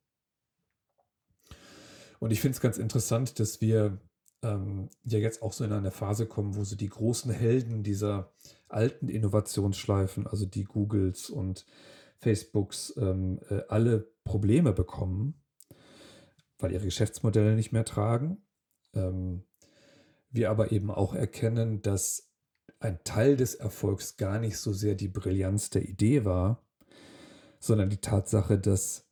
Und 2.19 2.29
ich 2.31 2.39
finde 2.39 2.55
es 2.55 2.61
ganz 2.61 2.77
interessant, 2.77 3.39
dass 3.39 3.61
wir 3.61 3.99
ähm, 4.43 4.89
ja 5.03 5.17
jetzt 5.17 5.41
auch 5.41 5.53
so 5.53 5.63
in 5.63 5.71
eine 5.71 5.91
Phase 5.91 6.27
kommen, 6.27 6.55
wo 6.55 6.63
so 6.63 6.75
die 6.75 6.89
großen 6.89 7.31
Helden 7.31 7.81
dieser 7.81 8.31
alten 8.67 9.07
Innovationsschleifen, 9.07 10.27
also 10.27 10.45
die 10.45 10.65
Googles 10.65 11.31
und 11.31 11.65
Facebooks 12.19 12.93
ähm, 12.97 13.39
äh, 13.49 13.61
alle 13.67 14.11
Probleme 14.23 14.73
bekommen, 14.73 15.41
weil 16.59 16.71
ihre 16.71 16.85
Geschäftsmodelle 16.85 17.55
nicht 17.55 17.71
mehr 17.71 17.85
tragen. 17.85 18.43
Ähm, 18.93 19.43
wir 20.29 20.49
aber 20.49 20.71
eben 20.71 20.91
auch 20.91 21.13
erkennen, 21.13 21.81
dass 21.81 22.31
ein 22.79 23.03
Teil 23.03 23.37
des 23.37 23.55
Erfolgs 23.55 24.17
gar 24.17 24.39
nicht 24.39 24.57
so 24.57 24.73
sehr 24.73 24.95
die 24.95 25.07
Brillanz 25.07 25.69
der 25.69 25.87
Idee 25.87 26.25
war, 26.25 26.63
sondern 27.59 27.89
die 27.89 28.01
Tatsache, 28.01 28.59
dass 28.59 29.07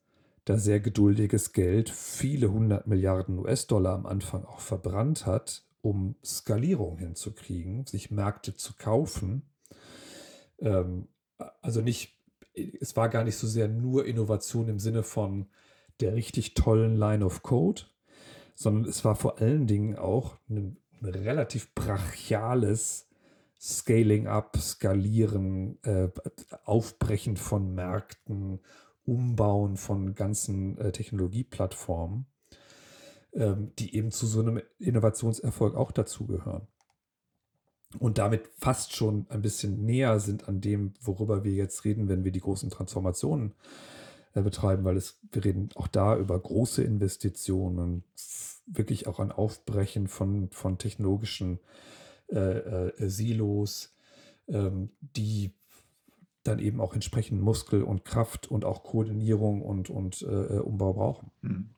da 0.46 0.58
sehr 0.58 0.80
geduldiges 0.80 1.54
Geld 1.54 1.90
viele 1.90 2.52
hundert 2.52 2.86
Milliarden 2.86 3.40
US-Dollar 3.40 3.94
am 3.94 4.06
Anfang 4.06 4.46
auch 4.46 4.60
verbrannt 4.60 5.26
hat, 5.26 5.66
um 5.82 6.16
Skalierung 6.24 7.00
hinzukriegen, 7.00 7.86
sich 7.88 8.12
Märkte 8.12 8.56
zu 8.56 8.74
kaufen. 8.78 9.50
Ähm, 10.60 11.08
also 11.62 11.82
nicht 11.82 12.15
es 12.56 12.96
war 12.96 13.10
gar 13.10 13.24
nicht 13.24 13.38
so 13.38 13.48
sehr 13.48 13.68
nur 13.68 14.06
Innovation 14.06 14.68
im 14.70 14.80
Sinne 14.80 15.04
von 15.04 15.48
der 16.00 16.16
richtig 16.16 16.54
tollen 16.54 16.96
Line 16.96 17.26
of 17.26 17.42
Code, 17.44 17.84
sondern 18.56 18.90
es 18.90 19.06
war 19.06 19.16
vor 19.16 19.40
allen 19.40 19.68
Dingen 19.68 19.96
auch 19.98 20.38
ein, 20.50 20.78
ein 21.02 21.10
relativ 21.10 21.74
brachiales 21.74 23.08
Scaling 23.60 24.28
up, 24.28 24.58
Skalieren, 24.58 25.82
äh, 25.84 26.10
Aufbrechen 26.66 27.38
von 27.38 27.74
Märkten, 27.74 28.60
Umbauen 29.06 29.78
von 29.78 30.16
ganzen 30.16 30.78
äh, 30.78 30.92
Technologieplattformen, 30.92 32.26
ähm, 33.34 33.72
die 33.80 33.96
eben 33.96 34.12
zu 34.12 34.28
so 34.28 34.42
einem 34.42 34.62
Innovationserfolg 34.80 35.76
auch 35.76 35.92
dazugehören 35.92 36.68
und 38.00 38.18
damit 38.18 38.50
fast 38.58 38.96
schon 38.96 39.26
ein 39.30 39.42
bisschen 39.42 39.86
näher 39.86 40.20
sind 40.20 40.48
an 40.48 40.62
dem, 40.62 40.94
worüber 41.02 41.44
wir 41.44 41.54
jetzt 41.54 41.86
reden, 41.86 42.08
wenn 42.08 42.24
wir 42.24 42.32
die 42.32 42.42
großen 42.42 42.70
Transformationen 42.70 43.54
äh, 44.34 44.42
betreiben, 44.42 44.84
weil 44.84 44.98
es, 44.98 45.20
wir 45.32 45.44
reden 45.44 45.70
auch 45.76 45.88
da 45.88 46.18
über 46.18 46.40
große 46.40 46.84
Investitionen, 46.84 48.04
wirklich 48.68 49.08
auch 49.08 49.20
ein 49.20 49.32
Aufbrechen 49.32 50.08
von, 50.08 50.50
von 50.52 50.78
technologischen 50.78 51.60
äh, 52.28 52.40
äh, 52.90 53.10
Silos, 53.10 53.94
ähm, 54.48 54.90
die 55.00 55.54
dann 56.44 56.60
eben 56.60 56.80
auch 56.80 56.94
entsprechend 56.94 57.42
Muskel 57.42 57.84
und 57.84 58.06
Kraft 58.06 58.50
und 58.50 58.66
auch 58.66 58.84
Koordinierung 58.84 59.62
und, 59.62 59.90
und 59.90 60.22
äh, 60.22 60.60
Umbau 60.60 60.94
brauchen. 60.94 61.32
Mhm. 61.42 61.70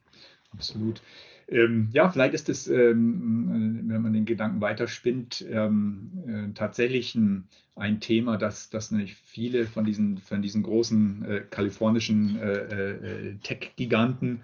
Absolut. 0.50 1.02
Ähm, 1.48 1.88
ja, 1.92 2.10
vielleicht 2.10 2.34
ist 2.34 2.48
es, 2.48 2.68
ähm, 2.68 3.84
wenn 3.86 4.02
man 4.02 4.12
den 4.12 4.26
Gedanken 4.26 4.60
weiterspinnt, 4.60 5.44
ähm, 5.50 6.10
äh, 6.26 6.52
tatsächlich 6.54 7.14
ein, 7.14 7.48
ein, 7.74 8.00
Thema, 8.00 8.36
das, 8.36 8.68
das 8.68 8.90
nicht 8.90 9.16
viele 9.24 9.66
von 9.66 9.84
diesen, 9.84 10.18
von 10.18 10.42
diesen 10.42 10.62
großen 10.62 11.24
äh, 11.24 11.40
kalifornischen 11.48 12.38
äh, 12.38 12.90
äh 12.90 13.34
Tech-Giganten 13.42 14.40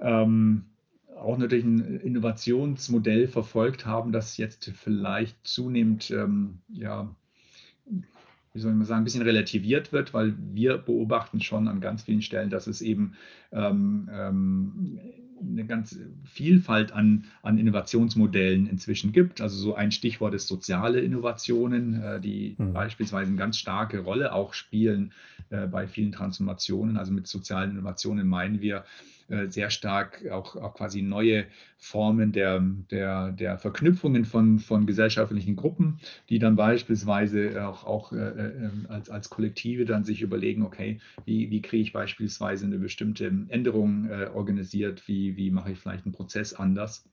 ähm, 0.00 0.64
auch 1.16 1.38
natürlich 1.38 1.64
ein 1.64 2.00
Innovationsmodell 2.00 3.28
verfolgt 3.28 3.86
haben, 3.86 4.10
das 4.10 4.36
jetzt 4.36 4.72
vielleicht 4.74 5.36
zunehmend, 5.46 6.10
ähm, 6.10 6.58
ja, 6.68 7.14
wie 8.52 8.58
soll 8.58 8.72
man 8.72 8.86
sagen, 8.86 9.02
ein 9.02 9.04
bisschen 9.04 9.22
relativiert 9.22 9.92
wird, 9.92 10.14
weil 10.14 10.34
wir 10.52 10.78
beobachten 10.78 11.40
schon 11.40 11.68
an 11.68 11.80
ganz 11.80 12.02
vielen 12.02 12.22
Stellen, 12.22 12.50
dass 12.50 12.66
es 12.66 12.80
eben 12.80 13.14
ähm, 13.52 14.08
eine 15.40 15.64
ganze 15.64 16.10
Vielfalt 16.24 16.92
an, 16.92 17.24
an 17.42 17.58
Innovationsmodellen 17.58 18.66
inzwischen 18.66 19.12
gibt. 19.12 19.40
Also 19.40 19.56
so 19.56 19.74
ein 19.74 19.92
Stichwort 19.92 20.34
ist 20.34 20.48
soziale 20.48 21.00
Innovationen, 21.00 22.02
äh, 22.02 22.20
die 22.20 22.54
mhm. 22.58 22.72
beispielsweise 22.72 23.28
eine 23.28 23.38
ganz 23.38 23.58
starke 23.58 24.00
Rolle 24.00 24.32
auch 24.32 24.54
spielen 24.54 25.12
äh, 25.50 25.66
bei 25.66 25.86
vielen 25.86 26.12
Transformationen. 26.12 26.96
Also 26.96 27.12
mit 27.12 27.26
sozialen 27.26 27.72
Innovationen 27.72 28.26
meinen 28.26 28.60
wir 28.60 28.84
sehr 29.48 29.70
stark 29.70 30.24
auch, 30.30 30.56
auch 30.56 30.74
quasi 30.74 31.02
neue 31.02 31.46
Formen 31.78 32.32
der, 32.32 32.60
der, 32.90 33.32
der 33.32 33.58
Verknüpfungen 33.58 34.24
von, 34.24 34.58
von 34.58 34.86
gesellschaftlichen 34.86 35.56
Gruppen, 35.56 35.98
die 36.28 36.38
dann 36.38 36.56
beispielsweise 36.56 37.66
auch, 37.66 37.84
auch 37.84 38.12
äh, 38.12 38.16
äh, 38.16 38.70
als, 38.88 39.08
als 39.08 39.30
Kollektive 39.30 39.84
dann 39.84 40.04
sich 40.04 40.20
überlegen, 40.20 40.62
okay, 40.62 41.00
wie, 41.24 41.50
wie 41.50 41.62
kriege 41.62 41.82
ich 41.82 41.92
beispielsweise 41.92 42.66
eine 42.66 42.78
bestimmte 42.78 43.32
Änderung 43.48 44.10
äh, 44.10 44.26
organisiert, 44.34 45.06
wie, 45.08 45.36
wie 45.36 45.50
mache 45.50 45.72
ich 45.72 45.78
vielleicht 45.78 46.04
einen 46.04 46.12
Prozess 46.12 46.52
anders. 46.52 47.04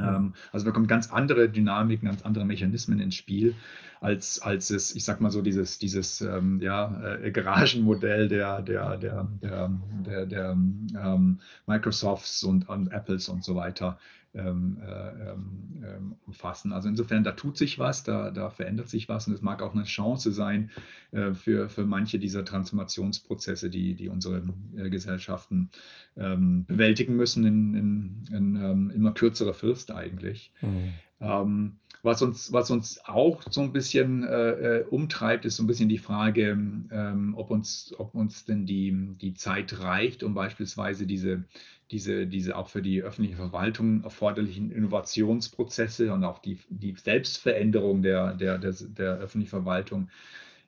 Ähm, 0.00 0.34
also 0.52 0.66
da 0.66 0.72
kommen 0.72 0.86
ganz 0.86 1.10
andere 1.10 1.48
Dynamiken, 1.48 2.08
ganz 2.08 2.22
andere 2.22 2.44
Mechanismen 2.44 3.00
ins 3.00 3.14
Spiel, 3.14 3.54
als, 4.00 4.40
als 4.40 4.70
es, 4.70 4.94
ich 4.94 5.04
sag 5.04 5.20
mal 5.20 5.30
so, 5.30 5.42
dieses, 5.42 5.78
dieses 5.78 6.20
ähm, 6.20 6.60
ja, 6.62 7.18
äh, 7.22 7.30
Garagenmodell 7.30 8.28
der, 8.28 8.62
der, 8.62 8.96
der, 8.96 9.28
der, 9.42 9.70
der, 10.06 10.26
der 10.26 10.50
ähm, 10.50 11.40
Microsofts 11.66 12.42
und, 12.44 12.68
und 12.68 12.88
Apples 12.92 13.28
und 13.28 13.44
so 13.44 13.54
weiter 13.54 13.98
ähm, 14.34 14.78
äh, 14.80 15.30
ähm, 15.30 15.84
ähm, 15.84 16.16
umfassen. 16.26 16.72
Also 16.72 16.88
insofern, 16.88 17.24
da 17.24 17.32
tut 17.32 17.56
sich 17.56 17.78
was, 17.78 18.04
da, 18.04 18.30
da 18.30 18.50
verändert 18.50 18.88
sich 18.88 19.08
was 19.08 19.26
und 19.26 19.34
es 19.34 19.42
mag 19.42 19.60
auch 19.62 19.74
eine 19.74 19.84
Chance 19.84 20.30
sein 20.32 20.70
äh, 21.10 21.34
für, 21.34 21.68
für 21.68 21.84
manche 21.84 22.18
dieser 22.18 22.44
Transformationsprozesse, 22.44 23.70
die, 23.70 23.94
die 23.94 24.08
unsere 24.08 24.42
äh, 24.76 24.90
Gesellschaften 24.90 25.70
bewältigen 26.16 27.16
müssen 27.16 27.46
in, 27.46 27.74
in, 27.74 28.56
in 28.56 28.90
immer 28.90 29.14
kürzerer 29.14 29.54
Frist 29.54 29.90
eigentlich. 29.90 30.52
Mhm. 30.60 30.92
Ähm, 31.20 31.76
was 32.02 32.22
uns, 32.22 32.52
was 32.52 32.70
uns 32.70 33.00
auch 33.04 33.42
so 33.50 33.60
ein 33.60 33.72
bisschen 33.72 34.24
äh, 34.24 34.84
umtreibt, 34.88 35.44
ist 35.44 35.56
so 35.56 35.62
ein 35.62 35.66
bisschen 35.66 35.88
die 35.88 35.98
Frage, 35.98 36.50
ähm, 36.50 37.34
ob, 37.36 37.50
uns, 37.50 37.94
ob 37.98 38.14
uns 38.14 38.44
denn 38.44 38.66
die, 38.66 39.14
die 39.20 39.34
Zeit 39.34 39.80
reicht, 39.80 40.22
um 40.22 40.34
beispielsweise 40.34 41.06
diese, 41.06 41.44
diese, 41.90 42.26
diese 42.26 42.56
auch 42.56 42.68
für 42.68 42.82
die 42.82 43.02
öffentliche 43.02 43.36
Verwaltung 43.36 44.04
erforderlichen 44.04 44.70
Innovationsprozesse 44.70 46.12
und 46.12 46.24
auch 46.24 46.38
die, 46.38 46.58
die 46.68 46.94
Selbstveränderung 46.94 48.02
der, 48.02 48.34
der, 48.34 48.58
der, 48.58 48.72
der 48.72 49.14
öffentlichen 49.16 49.50
Verwaltung, 49.50 50.08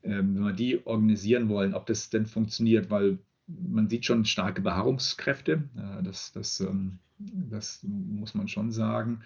ähm, 0.03 0.35
wenn 0.35 0.45
wir 0.45 0.53
die 0.53 0.85
organisieren 0.85 1.49
wollen, 1.49 1.75
ob 1.75 1.87
das 1.87 2.11
denn 2.11 2.27
funktioniert, 2.27 2.91
weil 2.91 3.19
man 3.47 3.89
sieht 3.89 4.05
schon 4.05 4.25
starke 4.25 4.63
Beharrungskräfte, 4.63 5.69
äh, 5.77 6.03
das, 6.03 6.33
das, 6.33 6.61
ähm, 6.61 6.99
das 7.19 7.85
muss 7.85 8.35
man 8.35 8.49
schon 8.49 8.73
sagen. 8.73 9.21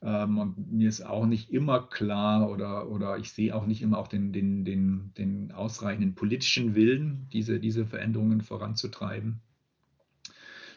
Ähm, 0.00 0.38
und 0.38 0.72
mir 0.72 0.88
ist 0.88 1.04
auch 1.04 1.26
nicht 1.26 1.52
immer 1.52 1.86
klar 1.86 2.50
oder, 2.50 2.88
oder 2.88 3.18
ich 3.18 3.30
sehe 3.30 3.54
auch 3.54 3.66
nicht 3.66 3.82
immer 3.82 3.98
auch 3.98 4.08
den, 4.08 4.32
den, 4.32 4.64
den, 4.64 5.12
den 5.18 5.52
ausreichenden 5.52 6.14
politischen 6.14 6.74
Willen, 6.74 7.28
diese, 7.30 7.60
diese 7.60 7.84
Veränderungen 7.84 8.40
voranzutreiben 8.40 9.42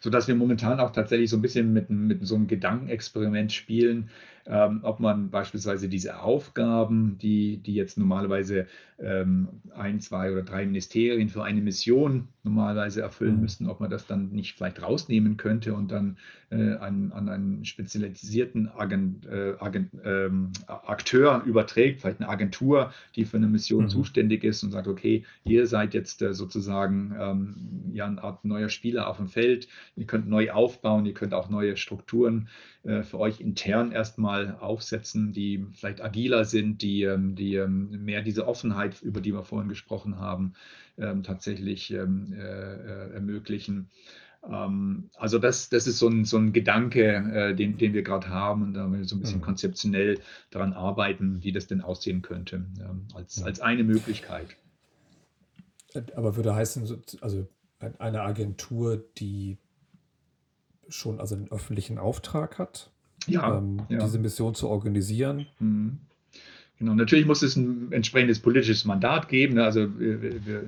sodass 0.06 0.28
wir 0.28 0.36
momentan 0.36 0.80
auch 0.80 0.92
tatsächlich 0.92 1.32
so 1.32 1.38
ein 1.38 1.42
bisschen 1.42 1.74
mit, 1.74 1.90
mit 1.90 2.28
so 2.28 2.36
einem 2.36 2.46
Gedankenexperiment 2.46 3.52
spielen, 3.52 4.12
ähm, 4.48 4.82
ob 4.84 5.00
man 5.00 5.32
beispielsweise 5.32 5.90
diese 5.90 6.22
Aufgaben, 6.22 7.18
die, 7.18 7.58
die 7.58 7.74
jetzt 7.74 7.98
normalerweise 7.98 8.68
ähm, 9.00 9.48
ein, 9.76 10.00
zwei 10.00 10.32
oder 10.32 10.44
drei 10.44 10.66
Ministerien 10.66 11.30
für 11.30 11.44
eine 11.44 11.62
Mission 11.62 12.28
normalerweise 12.44 13.02
erfüllen 13.02 13.36
mhm. 13.36 13.42
müssten, 13.42 13.68
ob 13.68 13.80
man 13.80 13.90
das 13.90 14.06
dann 14.06 14.30
nicht 14.30 14.56
vielleicht 14.56 14.82
rausnehmen 14.82 15.36
könnte 15.36 15.74
und 15.74 15.92
dann 15.92 16.18
äh, 16.52 16.76
an, 16.76 17.12
an 17.12 17.28
einen 17.28 17.66
spezialisierten 17.66 18.70
Agent, 18.70 19.26
äh, 19.26 19.56
Agent, 19.60 19.90
ähm, 20.06 20.52
Akteur 20.68 21.42
überträgt, 21.46 22.02
vielleicht 22.02 22.22
eine 22.22 22.30
Agentur, 22.30 22.94
die 23.16 23.26
für 23.26 23.38
eine 23.38 23.48
Mission 23.48 23.86
mhm. 23.86 23.90
zuständig 23.90 24.44
ist 24.44 24.64
und 24.64 24.72
sagt, 24.72 24.88
okay, 24.88 25.26
ihr 25.44 25.66
seid 25.66 25.94
jetzt 25.94 26.22
äh, 26.22 26.34
sozusagen 26.34 27.16
ähm, 27.20 27.56
ja 27.94 28.06
eine 28.06 28.24
Art 28.24 28.46
neuer 28.46 28.70
Spieler 28.70 29.10
auf 29.10 29.18
dem 29.18 29.28
Feld, 29.28 29.68
ihr 29.96 30.06
könnt 30.06 30.30
neu 30.30 30.52
aufbauen, 30.52 31.06
ihr 31.06 31.14
könnt 31.14 31.34
auch 31.34 31.50
neue 31.50 31.78
Strukturen 31.78 32.48
äh, 32.84 33.02
für 33.02 33.20
euch 33.20 33.42
intern 33.42 33.92
erstmal 33.92 34.35
aufsetzen, 34.60 35.34
die 35.34 35.66
vielleicht 35.74 36.02
agiler 36.02 36.46
sind, 36.46 36.82
die, 36.82 37.04
ähm, 37.04 37.36
die 37.36 37.56
ähm, 37.56 38.04
mehr 38.04 38.22
diese 38.22 38.48
Offenheit, 38.48 39.02
über 39.02 39.22
die 39.22 39.34
wir 39.34 39.44
vorhin 39.44 39.70
gesprochen 39.70 40.20
haben, 40.20 40.54
ähm, 40.98 41.24
tatsächlich 41.24 41.92
äh, 41.92 41.98
äh, 41.98 43.14
ermöglichen. 43.14 43.90
Also 45.16 45.40
das, 45.40 45.70
das 45.70 45.88
ist 45.88 45.98
so 45.98 46.08
ein, 46.08 46.24
so 46.24 46.38
ein 46.38 46.54
Gedanke, 46.54 47.56
den, 47.58 47.80
den 47.80 47.96
wir 47.96 48.04
gerade 48.04 48.30
haben 48.30 48.62
und 48.62 48.74
da 48.76 48.86
wir 48.86 49.04
so 49.04 49.16
ein 49.16 49.20
bisschen 49.20 49.40
mhm. 49.40 49.44
konzeptionell 49.46 50.20
daran 50.52 50.74
arbeiten, 50.74 51.42
wie 51.44 51.52
das 51.52 51.66
denn 51.66 51.82
aussehen 51.82 52.22
könnte, 52.22 52.64
als, 53.16 53.42
als 53.42 53.60
eine 53.60 53.84
Möglichkeit. 53.84 54.56
Aber 56.16 56.36
würde 56.36 56.54
heißen, 56.54 56.88
also 57.22 57.48
eine 57.98 58.22
Agentur, 58.22 59.04
die 59.18 59.58
schon 60.90 61.20
also 61.20 61.36
den 61.36 61.52
öffentlichen 61.52 61.98
Auftrag 61.98 62.60
hat, 62.60 62.92
ja, 63.28 63.58
ähm, 63.58 63.82
ja. 63.90 64.00
diese 64.00 64.20
Mission 64.20 64.56
zu 64.56 64.70
organisieren. 64.70 65.48
Mhm. 65.60 66.00
Genau, 66.78 66.94
natürlich 66.94 67.26
muss 67.26 67.42
es 67.42 67.56
ein 67.56 67.94
entsprechendes 67.94 68.40
politisches 68.40 68.84
Mandat 68.84 69.30
geben. 69.30 69.54
Ne? 69.54 69.64
Also 69.64 69.98
wir, 69.98 70.22
wir, 70.22 70.64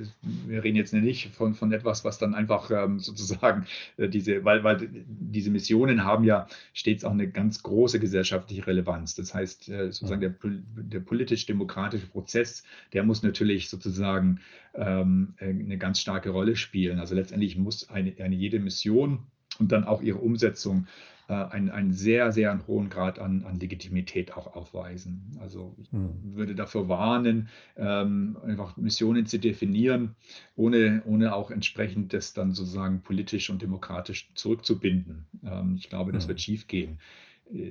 wir, 0.48 0.64
reden 0.64 0.78
jetzt 0.78 0.94
nicht 0.94 1.36
von, 1.36 1.54
von 1.54 1.70
etwas, 1.74 2.06
was 2.06 2.18
dann 2.18 2.34
einfach 2.34 2.72
ähm, 2.72 3.00
sozusagen 3.00 3.66
äh, 3.98 4.08
diese, 4.08 4.46
weil, 4.46 4.64
weil 4.64 4.90
diese 5.06 5.50
Missionen 5.50 6.06
haben 6.06 6.24
ja 6.24 6.48
stets 6.74 7.04
auch 7.04 7.12
eine 7.12 7.30
ganz 7.30 7.62
große 7.62 8.00
gesellschaftliche 8.00 8.66
Relevanz. 8.66 9.16
Das 9.16 9.34
heißt, 9.34 9.68
äh, 9.68 9.92
sozusagen 9.92 10.22
der, 10.22 10.34
der 10.44 11.02
politisch-demokratische 11.02 12.08
Prozess, 12.08 12.64
der 12.94 13.04
muss 13.04 13.22
natürlich 13.22 13.68
sozusagen 13.68 14.40
ähm, 14.76 15.34
eine 15.40 15.78
ganz 15.78 16.00
starke 16.00 16.30
Rolle 16.30 16.56
spielen. 16.56 17.00
Also 17.00 17.16
letztendlich 17.16 17.58
muss 17.58 17.90
eine, 17.90 18.14
eine 18.20 18.36
jede 18.36 18.60
Mission 18.60 19.20
und 19.60 19.74
dann 19.74 19.84
auch 19.84 20.02
ihre 20.02 20.20
Umsetzung 20.20 20.88
äh, 21.28 21.34
einen, 21.34 21.70
einen 21.70 21.92
sehr, 21.92 22.32
sehr 22.32 22.60
hohen 22.68 22.90
Grad 22.90 23.20
an, 23.20 23.44
an 23.44 23.60
Legitimität 23.60 24.34
auch 24.36 24.56
aufweisen. 24.56 25.38
Also 25.42 25.76
ich 25.78 25.92
hm. 25.92 26.36
würde 26.36 26.56
dafür 26.56 26.90
warnen, 26.90 27.50
ähm, 27.76 28.38
einfach 28.46 28.78
Missionen 28.78 29.26
zu 29.26 29.38
definieren, 29.38 30.16
ohne, 30.56 31.04
ohne 31.06 31.36
auch 31.36 31.52
entsprechend 31.52 32.14
das 32.14 32.34
dann 32.34 32.54
sozusagen 32.54 33.02
politisch 33.02 33.50
und 33.50 33.62
demokratisch 33.62 34.30
zurückzubinden. 34.36 35.26
Ähm, 35.44 35.76
ich 35.78 35.90
glaube, 35.90 36.12
das 36.12 36.24
hm. 36.24 36.30
wird 36.30 36.42
schief 36.42 36.68
gehen 36.68 37.00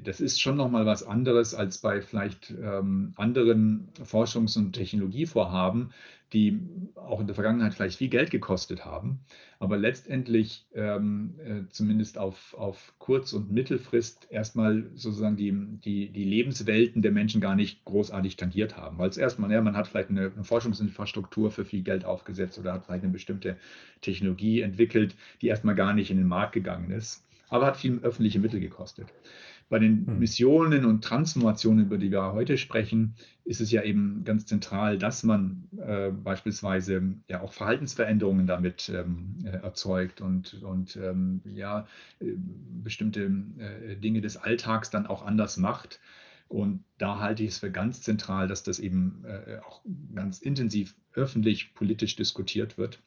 das 0.05 0.21
ist 0.21 0.41
schon 0.41 0.57
nochmal 0.57 0.87
was 0.87 1.03
anderes 1.03 1.55
als 1.55 1.79
bei 1.79 2.01
vielleicht 2.01 2.51
ähm, 2.51 3.13
anderen 3.17 3.89
Forschungs- 4.03 4.57
und 4.57 4.73
Technologievorhaben, 4.73 5.93
die 6.33 6.61
auch 6.97 7.21
in 7.21 7.27
der 7.27 7.35
Vergangenheit 7.35 7.75
vielleicht 7.75 7.99
viel 7.99 8.09
Geld 8.09 8.31
gekostet 8.31 8.85
haben, 8.85 9.21
aber 9.61 9.77
letztendlich 9.77 10.67
ähm, 10.75 11.35
äh, 11.39 11.69
zumindest 11.71 12.19
auf, 12.19 12.55
auf 12.55 12.95
Kurz- 12.99 13.33
und 13.33 13.53
Mittelfrist 13.53 14.27
erstmal 14.31 14.91
sozusagen 14.95 15.37
die, 15.37 15.53
die, 15.85 16.11
die 16.11 16.25
Lebenswelten 16.25 17.01
der 17.01 17.13
Menschen 17.13 17.41
gar 17.41 17.55
nicht 17.55 17.85
großartig 17.85 18.37
tangiert 18.37 18.77
haben. 18.77 18.99
Weil 18.99 19.09
es 19.09 19.17
erstmal, 19.17 19.53
ja, 19.53 19.61
man 19.63 19.77
hat 19.77 19.87
vielleicht 19.87 20.11
eine, 20.11 20.33
eine 20.33 20.45
Forschungsinfrastruktur 20.45 21.51
für 21.51 21.65
viel 21.65 21.83
Geld 21.83 22.05
aufgesetzt 22.05 22.59
oder 22.59 22.73
hat 22.73 22.85
vielleicht 22.85 23.05
eine 23.05 23.13
bestimmte 23.13 23.57
Technologie 24.01 24.63
entwickelt, 24.63 25.15
die 25.41 25.47
erstmal 25.47 25.77
gar 25.77 25.95
nicht 25.95 26.11
in 26.11 26.17
den 26.17 26.29
Markt 26.29 26.53
gegangen 26.53 26.91
ist, 26.91 27.25
aber 27.49 27.67
hat 27.67 27.77
viel 27.77 28.01
öffentliche 28.03 28.41
Mittel 28.41 28.61
gekostet. 28.61 29.07
Bei 29.69 29.81
den 29.81 30.07
hm. 30.07 30.19
Missionen 30.21 30.85
und 30.85 31.03
Transformationen, 31.03 31.87
über 31.87 31.99
die 31.99 32.11
wir 32.11 32.33
heute 32.33 32.57
sprechen, 32.57 33.17
ist 33.45 33.61
es 33.61 33.71
ja 33.73 33.83
eben 33.83 34.23
ganz 34.25 34.47
zentral, 34.47 34.99
dass 34.99 35.25
man 35.25 35.69
äh, 35.79 36.11
beispielsweise 36.11 37.03
ja 37.29 37.41
auch 37.41 37.53
Verhaltensveränderungen 37.53 38.47
damit 38.47 38.89
ähm, 38.89 39.39
äh, 39.45 39.49
erzeugt 39.49 40.21
und, 40.21 40.63
und 40.63 40.97
ähm, 40.97 41.41
ja, 41.55 41.87
äh, 42.21 42.35
bestimmte 42.83 43.33
äh, 43.59 43.97
Dinge 43.97 44.21
des 44.21 44.37
Alltags 44.37 44.91
dann 44.91 45.07
auch 45.07 45.25
anders 45.25 45.57
macht. 45.57 46.01
Und 46.49 46.85
da 46.99 47.19
halte 47.19 47.43
ich 47.43 47.51
es 47.51 47.59
für 47.59 47.73
ganz 47.73 48.03
zentral, 48.03 48.47
dass 48.47 48.63
das 48.63 48.79
eben 48.79 49.25
äh, 49.25 49.59
auch 49.67 49.83
ganz 50.15 50.39
intensiv 50.39 50.95
öffentlich 51.13 51.75
politisch 51.75 52.15
diskutiert 52.15 52.79
wird. 52.79 53.03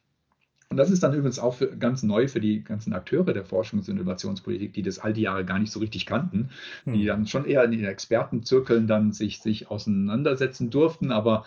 Und 0.70 0.76
das 0.76 0.90
ist 0.90 1.02
dann 1.02 1.12
übrigens 1.12 1.40
auch 1.40 1.54
für, 1.54 1.76
ganz 1.76 2.04
neu 2.04 2.28
für 2.28 2.40
die 2.40 2.62
ganzen 2.62 2.92
Akteure 2.92 3.32
der 3.32 3.44
Forschungs- 3.44 3.90
und 3.90 3.96
Innovationspolitik, 3.96 4.72
die 4.72 4.82
das 4.82 5.00
all 5.00 5.12
die 5.12 5.22
Jahre 5.22 5.44
gar 5.44 5.58
nicht 5.58 5.72
so 5.72 5.80
richtig 5.80 6.06
kannten, 6.06 6.50
hm. 6.84 6.92
die 6.94 7.04
dann 7.04 7.26
schon 7.26 7.44
eher 7.44 7.64
in 7.64 7.72
den 7.72 7.84
Expertenzirkeln 7.84 8.86
dann 8.86 9.12
sich, 9.12 9.40
sich 9.40 9.68
auseinandersetzen 9.68 10.70
durften, 10.70 11.10
aber 11.10 11.44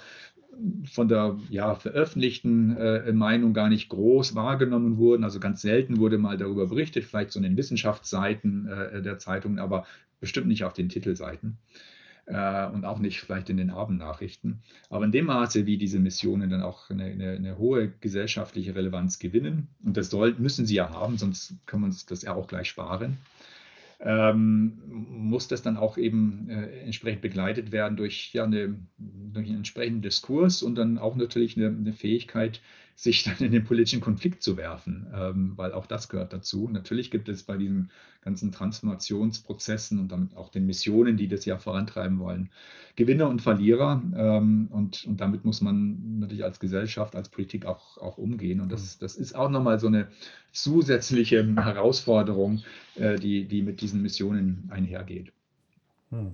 von 0.91 1.07
der 1.07 1.38
ja, 1.49 1.76
veröffentlichten 1.76 2.76
äh, 2.76 3.13
Meinung 3.13 3.53
gar 3.53 3.69
nicht 3.69 3.88
groß 3.89 4.36
wahrgenommen 4.36 4.97
wurden. 4.97 5.24
Also 5.24 5.39
ganz 5.39 5.61
selten 5.61 5.99
wurde 5.99 6.17
mal 6.17 6.38
darüber 6.38 6.67
berichtet, 6.67 7.05
vielleicht 7.05 7.32
so 7.32 7.39
in 7.39 7.43
den 7.43 7.57
Wissenschaftsseiten 7.57 8.67
äh, 8.67 9.01
der 9.01 9.19
Zeitungen, 9.19 9.57
aber 9.57 9.86
bestimmt 10.19 10.47
nicht 10.47 10.65
auf 10.65 10.74
den 10.74 10.89
Titelseiten. 10.89 11.57
Äh, 12.26 12.67
und 12.67 12.86
auch 12.86 12.99
nicht 12.99 13.19
vielleicht 13.19 13.49
in 13.49 13.57
den 13.57 13.69
Abendnachrichten. 13.69 14.61
Aber 14.89 15.05
in 15.05 15.11
dem 15.11 15.26
Maße, 15.26 15.65
wie 15.65 15.78
diese 15.78 15.99
Missionen 15.99 16.49
dann 16.49 16.61
auch 16.61 16.89
eine, 16.89 17.05
eine, 17.05 17.32
eine 17.32 17.57
hohe 17.57 17.89
gesellschaftliche 17.99 18.76
Relevanz 18.76 19.19
gewinnen, 19.19 19.67
und 19.84 19.97
das 19.97 20.09
soll, 20.09 20.36
müssen 20.38 20.65
sie 20.65 20.76
ja 20.76 20.89
haben, 20.89 21.17
sonst 21.17 21.55
können 21.65 21.84
wir 21.84 21.88
uns 21.88 22.05
das 22.05 22.21
ja 22.21 22.34
auch 22.34 22.47
gleich 22.47 22.69
sparen, 22.69 23.17
ähm, 23.99 24.82
muss 24.86 25.47
das 25.47 25.61
dann 25.61 25.78
auch 25.78 25.97
eben 25.97 26.49
äh, 26.49 26.82
entsprechend 26.82 27.21
begleitet 27.21 27.71
werden 27.71 27.95
durch, 27.95 28.34
ja, 28.34 28.43
eine, 28.43 28.76
durch 28.97 29.47
einen 29.47 29.57
entsprechenden 29.57 30.01
Diskurs 30.01 30.61
und 30.61 30.76
dann 30.76 30.97
auch 30.97 31.15
natürlich 31.15 31.57
eine, 31.57 31.67
eine 31.67 31.93
Fähigkeit, 31.93 32.61
sich 32.96 33.24
dann 33.24 33.38
in 33.39 33.52
den 33.52 33.64
politischen 33.64 34.02
Konflikt 34.02 34.44
zu 34.44 34.56
werfen, 34.58 35.08
ähm, 35.14 35.54
weil 35.56 35.74
auch 35.74 35.86
das 35.86 36.10
gehört 36.10 36.32
dazu. 36.32 36.70
Natürlich 36.72 37.12
gibt 37.12 37.28
es 37.28 37.44
bei 37.44 37.58
diesen 37.58 37.89
ganzen 38.22 38.52
Transformationsprozessen 38.52 40.00
und 40.00 40.12
damit 40.12 40.36
auch 40.36 40.50
den 40.50 40.66
Missionen, 40.66 41.18
die 41.18 41.28
das 41.28 41.46
ja 41.46 41.58
vorantreiben 41.58 42.20
wollen, 42.20 42.50
Gewinner 42.96 43.30
und 43.30 43.41
Verlierer. 43.41 44.02
Ähm, 44.16 44.68
und, 44.72 45.06
und 45.06 45.20
damit 45.20 45.44
muss 45.44 45.62
man 45.62 46.20
natürlich 46.20 46.44
als 46.44 46.60
Gesellschaft, 46.60 47.16
als 47.16 47.30
Politik 47.30 47.66
auch, 47.66 47.98
auch 47.98 48.18
umgehen. 48.18 48.62
Und 48.62 48.72
das, 48.72 48.96
mhm. 48.96 49.00
das 49.02 49.16
ist 49.16 49.36
auch 49.36 49.50
nochmal 49.50 49.80
so 49.80 49.88
eine 49.88 50.08
zusätzliche 50.52 51.56
Herausforderung, 51.56 52.62
äh, 52.96 53.18
die, 53.18 53.46
die 53.46 53.64
mit 53.64 53.82
diesen 53.82 54.02
Missionen 54.02 54.70
einhergeht. 54.70 55.34
Hm. 56.12 56.34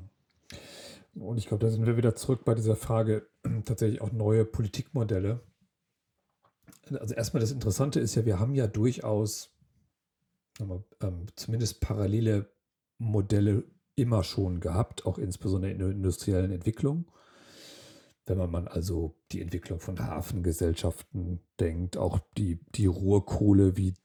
Und 1.15 1.37
ich 1.37 1.47
glaube, 1.47 1.65
da 1.65 1.71
sind 1.71 1.85
wir 1.85 1.97
wieder 1.97 2.15
zurück 2.15 2.45
bei 2.45 2.53
dieser 2.53 2.75
Frage, 2.75 3.27
tatsächlich 3.65 4.01
auch 4.01 4.11
neue 4.11 4.45
Politikmodelle 4.45 5.41
also 6.97 7.13
erstmal 7.13 7.41
das 7.41 7.51
Interessante 7.51 7.99
ist 7.99 8.15
ja, 8.15 8.25
wir 8.25 8.39
haben 8.39 8.55
ja 8.55 8.67
durchaus 8.67 9.55
mal, 10.59 10.83
ähm, 11.01 11.25
zumindest 11.35 11.81
parallele 11.81 12.51
Modelle 12.97 13.63
immer 13.95 14.23
schon 14.23 14.59
gehabt, 14.59 15.05
auch 15.05 15.17
insbesondere 15.17 15.71
in 15.71 15.79
der 15.79 15.89
industriellen 15.89 16.51
Entwicklung. 16.51 17.11
Wenn 18.25 18.37
man, 18.49 18.67
also 18.67 19.15
die 19.31 19.41
Entwicklung 19.41 19.79
von 19.79 19.99
Hafengesellschaften 19.99 21.41
denkt, 21.59 21.97
auch 21.97 22.19
die, 22.37 22.59
die 22.75 22.85
Ruhrkohle, 22.85 23.75
wie 23.75 23.95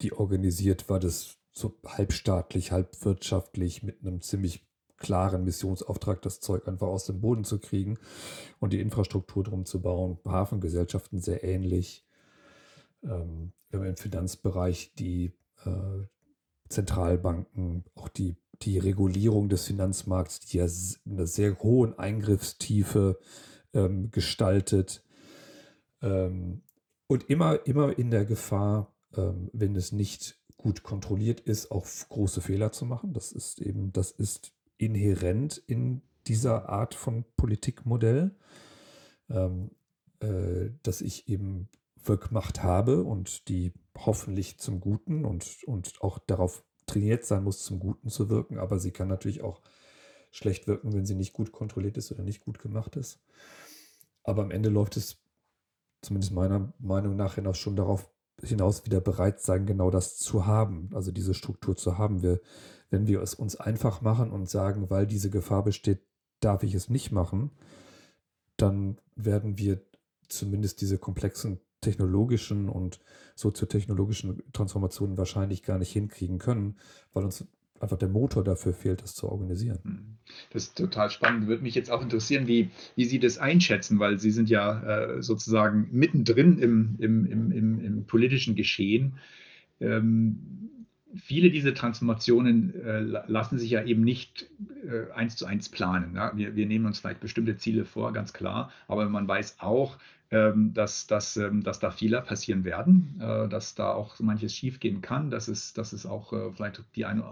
die 0.00 0.12
organisiert 0.12 0.88
war, 0.88 1.00
das 1.00 1.38
so 1.52 1.78
halbstaatlich, 1.84 2.72
halbwirtschaftlich 2.72 3.82
mit 3.82 4.00
einem 4.00 4.20
ziemlich 4.20 4.66
klaren 4.96 5.44
Missionsauftrag, 5.44 6.22
das 6.22 6.40
Zeug 6.40 6.66
einfach 6.68 6.86
aus 6.86 7.04
dem 7.04 7.20
Boden 7.20 7.44
zu 7.44 7.58
kriegen 7.58 7.98
und 8.60 8.72
die 8.72 8.80
Infrastruktur 8.80 9.44
drum 9.44 9.66
zu 9.66 9.82
bauen. 9.82 10.18
Hafengesellschaften 10.24 11.20
sehr 11.20 11.44
ähnlich 11.44 12.03
ähm, 13.04 13.52
wir 13.70 13.80
haben 13.80 13.86
im 13.86 13.96
Finanzbereich 13.96 14.94
die 14.94 15.32
äh, 15.64 16.06
Zentralbanken, 16.68 17.84
auch 17.94 18.08
die, 18.08 18.36
die 18.62 18.78
Regulierung 18.78 19.48
des 19.48 19.66
Finanzmarkts, 19.66 20.40
die 20.40 20.58
ja 20.58 20.66
in 21.04 21.12
einer 21.12 21.26
sehr 21.26 21.58
hohen 21.58 21.98
Eingriffstiefe 21.98 23.18
ähm, 23.72 24.10
gestaltet 24.10 25.04
ähm, 26.02 26.62
und 27.06 27.28
immer, 27.28 27.66
immer 27.66 27.98
in 27.98 28.10
der 28.10 28.24
Gefahr, 28.24 28.94
ähm, 29.16 29.50
wenn 29.52 29.76
es 29.76 29.92
nicht 29.92 30.38
gut 30.56 30.82
kontrolliert 30.82 31.40
ist, 31.40 31.70
auch 31.70 31.86
große 32.08 32.40
Fehler 32.40 32.72
zu 32.72 32.86
machen. 32.86 33.12
Das 33.12 33.32
ist 33.32 33.60
eben, 33.60 33.92
das 33.92 34.10
ist 34.10 34.52
inhärent 34.78 35.62
in 35.66 36.02
dieser 36.26 36.68
Art 36.68 36.94
von 36.94 37.24
Politikmodell, 37.36 38.34
ähm, 39.28 39.70
äh, 40.20 40.70
dass 40.82 41.02
ich 41.02 41.28
eben 41.28 41.68
Wirkmacht 42.06 42.62
habe 42.62 43.02
und 43.02 43.48
die 43.48 43.72
hoffentlich 43.96 44.58
zum 44.58 44.80
Guten 44.80 45.24
und, 45.24 45.64
und 45.66 46.00
auch 46.00 46.18
darauf 46.18 46.64
trainiert 46.86 47.24
sein 47.24 47.44
muss, 47.44 47.64
zum 47.64 47.78
Guten 47.78 48.08
zu 48.08 48.28
wirken, 48.28 48.58
aber 48.58 48.78
sie 48.78 48.90
kann 48.90 49.08
natürlich 49.08 49.42
auch 49.42 49.62
schlecht 50.30 50.66
wirken, 50.66 50.92
wenn 50.92 51.06
sie 51.06 51.14
nicht 51.14 51.32
gut 51.32 51.52
kontrolliert 51.52 51.96
ist 51.96 52.10
oder 52.12 52.22
nicht 52.22 52.40
gut 52.40 52.58
gemacht 52.58 52.96
ist. 52.96 53.20
Aber 54.22 54.42
am 54.42 54.50
Ende 54.50 54.68
läuft 54.68 54.96
es 54.96 55.22
zumindest 56.02 56.32
meiner 56.32 56.72
Meinung 56.78 57.16
nach 57.16 57.36
hinaus 57.36 57.58
schon 57.58 57.76
darauf 57.76 58.10
hinaus 58.42 58.84
wieder 58.84 59.00
bereit 59.00 59.40
sein, 59.40 59.64
genau 59.64 59.90
das 59.90 60.16
zu 60.16 60.44
haben, 60.46 60.90
also 60.92 61.12
diese 61.12 61.34
Struktur 61.34 61.76
zu 61.76 61.98
haben. 61.98 62.22
Wir, 62.22 62.40
wenn 62.90 63.06
wir 63.06 63.22
es 63.22 63.34
uns 63.34 63.56
einfach 63.56 64.00
machen 64.00 64.32
und 64.32 64.50
sagen, 64.50 64.90
weil 64.90 65.06
diese 65.06 65.30
Gefahr 65.30 65.62
besteht, 65.62 66.00
darf 66.40 66.62
ich 66.62 66.74
es 66.74 66.90
nicht 66.90 67.12
machen, 67.12 67.52
dann 68.56 69.00
werden 69.14 69.58
wir 69.58 69.82
zumindest 70.28 70.80
diese 70.80 70.98
komplexen 70.98 71.60
technologischen 71.84 72.68
und 72.68 73.00
soziotechnologischen 73.34 74.42
Transformationen 74.52 75.16
wahrscheinlich 75.16 75.62
gar 75.62 75.78
nicht 75.78 75.92
hinkriegen 75.92 76.38
können, 76.38 76.76
weil 77.12 77.24
uns 77.24 77.46
einfach 77.80 77.98
der 77.98 78.08
Motor 78.08 78.44
dafür 78.44 78.72
fehlt, 78.72 79.02
das 79.02 79.14
zu 79.14 79.28
organisieren. 79.28 79.78
Hm. 79.82 80.16
Das 80.50 80.64
ist 80.64 80.76
total 80.76 81.10
spannend. 81.10 81.46
Würde 81.46 81.62
mich 81.62 81.74
jetzt 81.74 81.90
auch 81.90 82.02
interessieren, 82.02 82.46
wie, 82.46 82.70
wie 82.96 83.04
Sie 83.04 83.18
das 83.18 83.38
einschätzen, 83.38 83.98
weil 83.98 84.18
Sie 84.18 84.30
sind 84.30 84.48
ja 84.48 84.82
äh, 84.82 85.22
sozusagen 85.22 85.88
mittendrin 85.92 86.58
im, 86.58 86.96
im, 86.98 87.26
im, 87.26 87.52
im, 87.52 87.84
im 87.84 88.06
politischen 88.06 88.54
Geschehen. 88.54 89.18
Ähm, 89.80 90.70
viele 91.16 91.50
dieser 91.50 91.74
Transformationen 91.74 92.74
äh, 92.82 93.00
lassen 93.00 93.58
sich 93.58 93.70
ja 93.70 93.82
eben 93.84 94.02
nicht 94.02 94.46
äh, 94.86 95.12
eins 95.12 95.36
zu 95.36 95.46
eins 95.46 95.68
planen. 95.68 96.14
Ja? 96.14 96.32
Wir, 96.36 96.56
wir, 96.56 96.66
nehmen 96.66 96.86
uns 96.86 96.98
vielleicht 96.98 97.20
bestimmte 97.20 97.56
Ziele 97.56 97.84
vor, 97.84 98.12
ganz 98.12 98.32
klar, 98.32 98.72
aber 98.88 99.08
man 99.08 99.26
weiß 99.26 99.56
auch, 99.60 99.98
ähm, 100.30 100.72
dass, 100.74 101.06
dass, 101.06 101.36
ähm, 101.36 101.62
dass 101.62 101.78
da 101.78 101.90
Fehler 101.90 102.20
passieren 102.20 102.64
werden, 102.64 103.20
äh, 103.20 103.48
dass 103.48 103.74
da 103.74 103.92
auch 103.92 104.18
manches 104.20 104.54
schiefgehen 104.54 105.00
kann, 105.00 105.30
dass 105.30 105.48
es, 105.48 105.74
dass 105.74 105.92
es 105.92 106.06
auch 106.06 106.32
äh, 106.32 106.50
vielleicht 106.52 106.82
die 106.96 107.04
eine, 107.04 107.24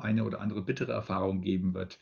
eine 0.00 0.24
oder 0.24 0.40
andere 0.40 0.62
bittere 0.62 0.92
Erfahrung 0.92 1.42
geben 1.42 1.74
wird. 1.74 1.98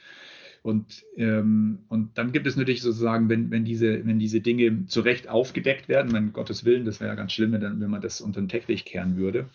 Und, 0.62 1.04
ähm, 1.16 1.80
und 1.88 2.18
dann 2.18 2.32
gibt 2.32 2.46
es 2.46 2.56
natürlich 2.56 2.82
sozusagen, 2.82 3.28
wenn, 3.28 3.50
wenn, 3.50 3.64
diese, 3.64 4.04
wenn 4.06 4.18
diese 4.18 4.40
Dinge 4.40 4.86
zu 4.86 5.00
Recht 5.00 5.28
aufgedeckt 5.28 5.88
werden, 5.88 6.12
mein 6.12 6.32
Gottes 6.32 6.64
Willen, 6.64 6.84
das 6.84 7.00
wäre 7.00 7.10
ja 7.10 7.14
ganz 7.14 7.32
schlimm, 7.32 7.52
wenn, 7.52 7.80
wenn 7.80 7.90
man 7.90 8.00
das 8.00 8.20
unter 8.20 8.40
den 8.40 8.48
Teppich 8.48 8.84
kehren 8.84 9.16
würde, 9.16 9.48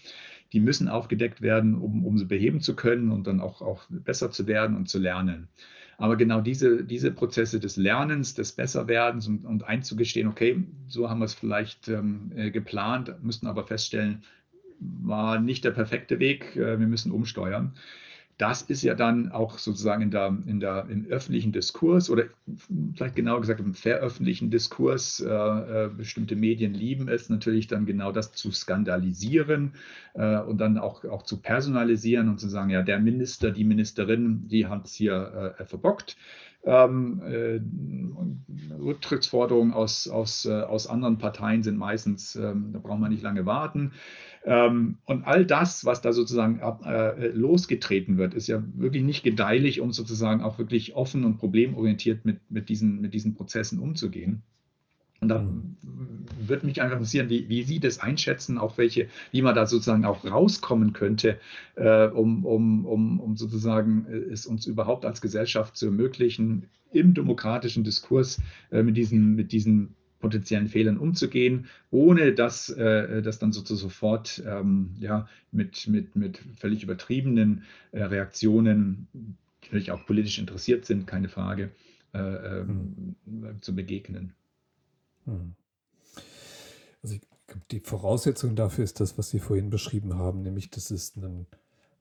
die 0.54 0.60
müssen 0.60 0.88
aufgedeckt 0.88 1.41
werden, 1.41 1.76
um, 1.76 2.06
um 2.06 2.18
sie 2.18 2.26
beheben 2.26 2.62
zu 2.62 2.76
können 2.76 3.12
und 3.12 3.28
dann 3.28 3.41
auch, 3.41 3.62
auch 3.62 3.84
besser 3.89 4.32
zu 4.32 4.47
werden 4.47 4.76
und 4.76 4.88
zu 4.88 4.99
lernen. 4.99 5.49
Aber 5.97 6.16
genau 6.16 6.41
diese, 6.41 6.84
diese 6.84 7.12
Prozesse 7.12 7.60
des 7.60 7.78
Lernens, 7.78 8.34
des 8.34 8.51
Besserwerdens 8.51 9.28
und, 9.28 9.45
und 9.45 9.64
einzugestehen, 9.64 10.28
okay, 10.28 10.64
so 10.88 11.10
haben 11.10 11.20
wir 11.20 11.26
es 11.26 11.34
vielleicht 11.34 11.88
ähm, 11.88 12.32
äh, 12.36 12.51
geplant, 12.51 13.16
müssten 13.22 13.47
aber 13.47 13.66
feststellen, 13.66 14.24
war 14.80 15.39
nicht 15.39 15.64
der 15.64 15.72
perfekte 15.72 16.20
Weg, 16.20 16.56
äh, 16.56 16.80
wir 16.80 16.88
müssen 16.88 17.12
umsteuern 17.12 17.74
das 18.38 18.63
ist 18.63 18.81
ja 18.81 18.95
dann 18.95 19.31
auch 19.31 19.59
sozusagen 19.59 20.01
in 20.01 20.11
der, 20.11 20.38
in 20.47 20.59
der, 20.59 20.88
im 20.89 21.05
öffentlichen 21.05 21.51
Diskurs 21.51 22.09
oder 22.09 22.25
vielleicht 22.95 23.15
genauer 23.15 23.41
gesagt 23.41 23.59
im 23.59 23.73
veröffentlichen 23.73 24.49
Diskurs. 24.49 25.19
Äh, 25.19 25.29
äh, 25.29 25.89
bestimmte 25.89 26.36
Medien 26.36 26.73
lieben 26.73 27.07
es 27.07 27.29
natürlich 27.29 27.67
dann 27.67 27.86
genau 27.86 28.11
das 28.11 28.31
zu 28.31 28.51
skandalisieren 28.51 29.73
äh, 30.15 30.39
und 30.39 30.57
dann 30.59 30.77
auch, 30.77 31.05
auch 31.05 31.23
zu 31.23 31.41
personalisieren 31.41 32.29
und 32.29 32.39
zu 32.39 32.49
sagen, 32.49 32.69
ja, 32.69 32.81
der 32.81 32.99
Minister, 32.99 33.51
die 33.51 33.65
Ministerin, 33.65 34.47
die 34.47 34.67
hat 34.67 34.86
es 34.86 34.93
hier 34.93 35.55
äh, 35.59 35.65
verbockt. 35.65 36.17
Ähm, 36.65 37.21
äh, 37.25 37.59
Rücktrittsforderungen 38.81 39.73
aus, 39.73 40.07
aus, 40.07 40.45
äh, 40.45 40.61
aus 40.61 40.88
anderen 40.88 41.17
Parteien 41.17 41.61
sind 41.61 41.77
meistens, 41.77 42.36
ähm, 42.36 42.69
da 42.71 42.79
braucht 42.79 42.99
man 42.99 43.11
nicht 43.11 43.21
lange 43.21 43.45
warten. 43.45 43.91
Ähm, 44.45 44.97
und 45.05 45.23
all 45.23 45.45
das, 45.45 45.85
was 45.85 46.01
da 46.01 46.11
sozusagen 46.11 46.59
äh, 46.59 47.27
losgetreten 47.27 48.17
wird, 48.17 48.33
ist 48.33 48.47
ja 48.47 48.61
wirklich 48.75 49.03
nicht 49.03 49.23
gedeihlich, 49.23 49.79
um 49.79 49.91
sozusagen 49.91 50.41
auch 50.41 50.57
wirklich 50.57 50.95
offen 50.95 51.23
und 51.23 51.37
problemorientiert 51.37 52.25
mit, 52.25 52.39
mit, 52.49 52.69
diesen, 52.69 52.99
mit 52.99 53.13
diesen 53.13 53.35
Prozessen 53.35 53.79
umzugehen. 53.79 54.43
Und 55.21 55.29
da 55.29 55.47
würde 56.41 56.65
mich 56.65 56.81
einfach 56.81 56.97
interessieren, 56.97 57.29
wie, 57.29 57.47
wie 57.47 57.63
Sie 57.63 57.79
das 57.79 57.99
einschätzen, 57.99 58.57
auch 58.57 58.77
welche, 58.77 59.07
wie 59.31 59.41
man 59.41 59.55
da 59.55 59.65
sozusagen 59.65 60.03
auch 60.03 60.25
rauskommen 60.25 60.91
könnte, 60.91 61.39
äh, 61.75 62.07
um, 62.07 62.45
um, 62.45 62.85
um, 62.85 63.19
um 63.21 63.37
sozusagen 63.37 64.05
äh, 64.09 64.33
es 64.33 64.45
uns 64.45 64.65
überhaupt 64.65 65.05
als 65.05 65.21
Gesellschaft 65.21 65.77
zu 65.77 65.85
ermöglichen, 65.85 66.69
im 66.91 67.13
demokratischen 67.13 67.85
Diskurs 67.85 68.41
äh, 68.71 68.83
mit, 68.83 68.97
diesen, 68.97 69.35
mit 69.35 69.53
diesen 69.53 69.95
potenziellen 70.24 70.69
Fehlern 70.69 70.97
umzugehen, 70.97 71.67
ohne 71.91 72.34
dass 72.34 72.69
äh, 72.69 73.21
das 73.21 73.39
dann 73.39 73.51
sozusagen 73.51 73.89
sofort 73.89 74.41
ähm, 74.47 74.95
ja, 74.97 75.28
mit, 75.51 75.86
mit, 75.89 76.15
mit 76.15 76.39
völlig 76.55 76.82
übertriebenen 76.82 77.63
äh, 77.91 78.03
Reaktionen, 78.03 79.09
die 79.13 79.67
natürlich 79.67 79.91
auch 79.91 80.05
politisch 80.05 80.39
interessiert 80.39 80.86
sind, 80.86 81.07
keine 81.07 81.28
Frage, 81.28 81.71
äh, 82.13 82.19
ähm, 82.19 83.15
hm. 83.26 83.61
zu 83.61 83.76
begegnen. 83.76 84.34
Hm. 85.26 85.55
Also 87.03 87.17
die 87.71 87.82
Voraussetzung 87.82 88.55
dafür 88.55 88.86
ist 88.86 89.01
das, 89.01 89.17
was 89.17 89.30
Sie 89.30 89.39
vorhin 89.39 89.69
beschrieben 89.69 90.15
haben, 90.15 90.41
nämlich 90.41 90.69
dass 90.69 90.89
es 90.89 91.17
einen 91.17 91.47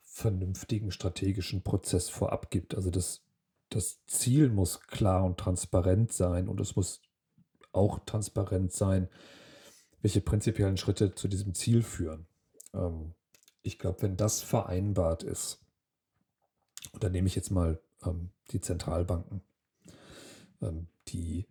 vernünftigen 0.01 0.93
strategischen 0.93 1.63
Prozess 1.63 2.09
vorab 2.09 2.53
gibt. 2.53 2.77
Also 2.77 2.91
das, 2.91 3.25
das 3.69 3.99
Ziel 4.07 4.49
muss 4.49 4.81
klar 4.83 5.25
und 5.25 5.39
transparent 5.39 6.13
sein 6.13 6.47
und 6.47 6.61
es 6.61 6.77
muss 6.77 7.01
auch 7.73 8.01
transparent 8.01 8.73
sein, 8.73 9.09
welche 10.03 10.21
prinzipiellen 10.21 10.77
Schritte 10.77 11.15
zu 11.15 11.29
diesem 11.29 11.55
Ziel 11.55 11.83
führen. 11.83 12.27
Ähm, 12.75 13.15
ich 13.63 13.79
glaube, 13.79 14.03
wenn 14.03 14.17
das 14.17 14.43
vereinbart 14.43 15.23
ist, 15.23 15.61
und 16.93 17.03
da 17.05 17.09
nehme 17.09 17.29
ich 17.29 17.37
jetzt 17.37 17.51
mal 17.51 17.81
ähm, 18.05 18.31
die 18.51 18.61
Zentralbanken, 18.61 19.43
ähm, 20.61 20.89
die 21.09 21.47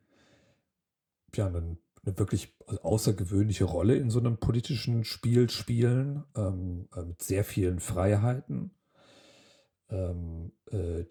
ja 1.36 1.48
eine, 1.48 1.78
eine 2.04 2.18
wirklich 2.20 2.54
außergewöhnliche 2.82 3.64
Rolle 3.64 3.96
in 3.96 4.10
so 4.10 4.20
einem 4.20 4.38
politischen 4.38 5.06
Spiel 5.06 5.50
spielen, 5.50 6.26
ähm, 6.36 6.90
äh, 6.96 7.04
mit 7.04 7.22
sehr 7.22 7.46
vielen 7.46 7.80
Freiheiten, 7.80 8.72
ähm, 9.90 10.52
äh, 10.72 11.06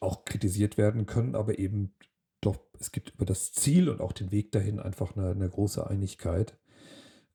auch 0.00 0.24
kritisiert 0.24 0.76
werden 0.76 1.06
können, 1.06 1.34
aber 1.34 1.58
eben 1.58 1.94
doch, 2.46 2.58
es 2.78 2.92
gibt 2.92 3.10
über 3.10 3.24
das 3.24 3.52
Ziel 3.52 3.88
und 3.88 4.00
auch 4.00 4.12
den 4.12 4.30
Weg 4.30 4.52
dahin 4.52 4.78
einfach 4.78 5.16
eine, 5.16 5.30
eine 5.30 5.48
große 5.48 5.86
Einigkeit, 5.86 6.58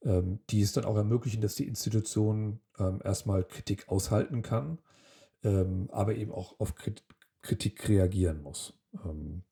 ähm, 0.03 0.39
die 0.49 0.61
es 0.61 0.73
dann 0.73 0.85
auch 0.85 0.95
ermöglichen, 0.95 1.41
dass 1.41 1.55
die 1.55 1.67
Institution 1.67 2.61
ähm, 2.79 3.01
erstmal 3.03 3.43
Kritik 3.43 3.89
aushalten 3.89 4.41
kann, 4.41 4.79
ähm, 5.43 5.89
aber 5.91 6.15
eben 6.15 6.31
auch 6.31 6.59
auf 6.59 6.75
Kritik 7.41 7.89
reagieren 7.89 8.41
muss. 8.41 8.73
Ähm, 9.05 9.43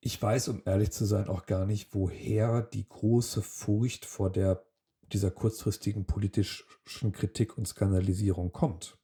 ich 0.00 0.20
weiß, 0.20 0.48
um 0.48 0.62
ehrlich 0.64 0.92
zu 0.92 1.04
sein, 1.04 1.28
auch 1.28 1.44
gar 1.44 1.66
nicht, 1.66 1.94
woher 1.94 2.62
die 2.62 2.88
große 2.88 3.42
Furcht 3.42 4.06
vor 4.06 4.30
der, 4.30 4.64
dieser 5.12 5.30
kurzfristigen 5.30 6.06
politischen 6.06 7.12
Kritik 7.12 7.58
und 7.58 7.66
Skandalisierung 7.66 8.52
kommt. 8.52 8.96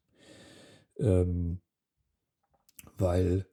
Ähm, 0.99 1.61
weil 2.97 3.47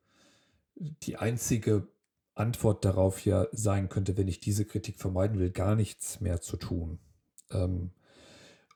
die 1.03 1.17
einzige 1.17 1.88
Antwort 2.36 2.84
darauf 2.86 3.23
ja 3.25 3.47
sein 3.51 3.89
könnte, 3.89 4.17
wenn 4.17 4.27
ich 4.27 4.39
diese 4.39 4.65
Kritik 4.65 4.99
vermeiden 4.99 5.39
will, 5.39 5.51
gar 5.51 5.75
nichts 5.75 6.19
mehr 6.19 6.41
zu 6.41 6.57
tun. 6.57 6.99
Ähm, 7.51 7.91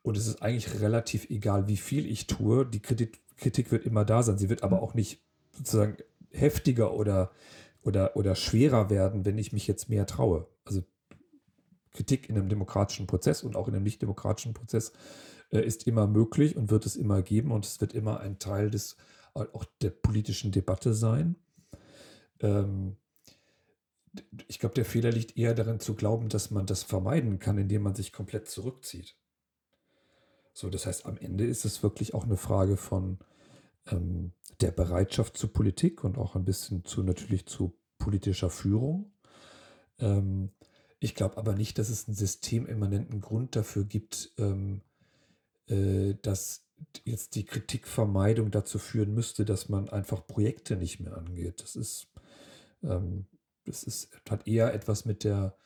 und 0.04 0.16
es 0.16 0.28
ist 0.28 0.42
eigentlich 0.42 0.80
relativ 0.80 1.30
egal, 1.30 1.68
wie 1.68 1.78
viel 1.78 2.06
ich 2.06 2.28
tue. 2.28 2.66
Die 2.66 2.82
Kritik, 2.82 3.22
Kritik 3.36 3.72
wird 3.72 3.86
immer 3.86 4.06
da 4.06 4.24
sein. 4.24 4.38
Sie 4.38 4.50
wird 4.50 4.64
aber 4.64 4.82
auch 4.82 4.94
nicht 4.94 5.22
sozusagen 5.52 5.98
heftiger 6.32 6.94
oder, 6.94 7.32
oder, 7.82 8.16
oder 8.16 8.36
schwerer 8.36 8.90
werden, 8.90 9.26
wenn 9.26 9.38
ich 9.38 9.52
mich 9.52 9.68
jetzt 9.68 9.90
mehr 9.90 10.06
traue. 10.06 10.48
Also 10.64 10.84
Kritik 11.92 12.30
in 12.30 12.38
einem 12.38 12.48
demokratischen 12.48 13.08
Prozess 13.08 13.44
und 13.44 13.56
auch 13.56 13.68
in 13.68 13.74
einem 13.74 13.84
nicht 13.84 14.02
demokratischen 14.02 14.54
Prozess 14.54 14.94
äh, 15.52 15.60
ist 15.60 15.88
immer 15.88 16.08
möglich 16.08 16.56
und 16.56 16.70
wird 16.70 16.86
es 16.86 16.96
immer 16.96 17.22
geben 17.22 17.52
und 17.52 17.66
es 17.66 17.82
wird 17.82 17.94
immer 17.94 18.20
ein 18.20 18.40
Teil 18.40 18.70
des 18.70 18.98
auch 19.34 19.66
der 19.82 19.92
politischen 19.92 20.52
Debatte 20.52 20.96
sein. 20.96 21.36
Ähm, 22.42 22.98
ich 24.48 24.60
glaube, 24.60 24.76
der 24.76 24.86
Fehler 24.86 25.12
liegt 25.12 25.38
eher 25.38 25.54
darin 25.54 25.80
zu 25.80 25.94
glauben, 25.94 26.30
dass 26.30 26.52
man 26.52 26.66
das 26.66 26.84
vermeiden 26.84 27.40
kann, 27.40 27.58
indem 27.58 27.84
man 27.84 27.96
sich 27.96 28.12
komplett 28.12 28.50
zurückzieht. 28.50 29.16
So, 30.54 30.70
das 30.70 30.88
heißt, 30.88 31.06
am 31.06 31.18
Ende 31.18 31.46
ist 31.46 31.66
es 31.66 31.84
wirklich 31.84 32.14
auch 32.16 32.24
eine 32.24 32.38
Frage 32.38 32.78
von 32.78 33.20
ähm, 33.92 34.32
der 34.60 34.72
Bereitschaft 34.72 35.38
zur 35.38 35.54
Politik 35.54 36.04
und 36.04 36.18
auch 36.18 36.36
ein 36.36 36.46
bisschen 36.46 36.84
zu 36.84 37.04
natürlich 37.04 37.46
zu 37.46 37.78
politischer 38.00 38.50
Führung. 38.50 39.12
Ähm, 40.00 40.52
ich 41.00 41.14
glaube 41.14 41.38
aber 41.38 41.54
nicht, 41.54 41.78
dass 41.78 41.90
es 41.90 42.08
einen 42.08 42.18
systemimmanenten 42.18 43.22
Grund 43.22 43.56
dafür 43.56 43.84
gibt, 43.84 44.32
ähm, 44.38 44.82
äh, 45.68 46.16
dass 46.22 46.66
jetzt 47.06 47.36
die 47.36 47.46
Kritikvermeidung 47.46 48.52
dazu 48.52 48.80
führen 48.80 49.14
müsste, 49.14 49.46
dass 49.46 49.70
man 49.70 49.90
einfach 49.90 50.26
Projekte 50.26 50.76
nicht 50.76 51.00
mehr 51.00 51.18
angeht. 51.18 51.62
Das 51.62 51.76
ist, 51.76 52.08
ähm, 52.84 53.26
das 53.66 53.84
ist, 53.84 54.10
hat 54.30 54.48
eher 54.48 54.74
etwas 54.74 55.06
mit 55.06 55.24
der, 55.24 55.58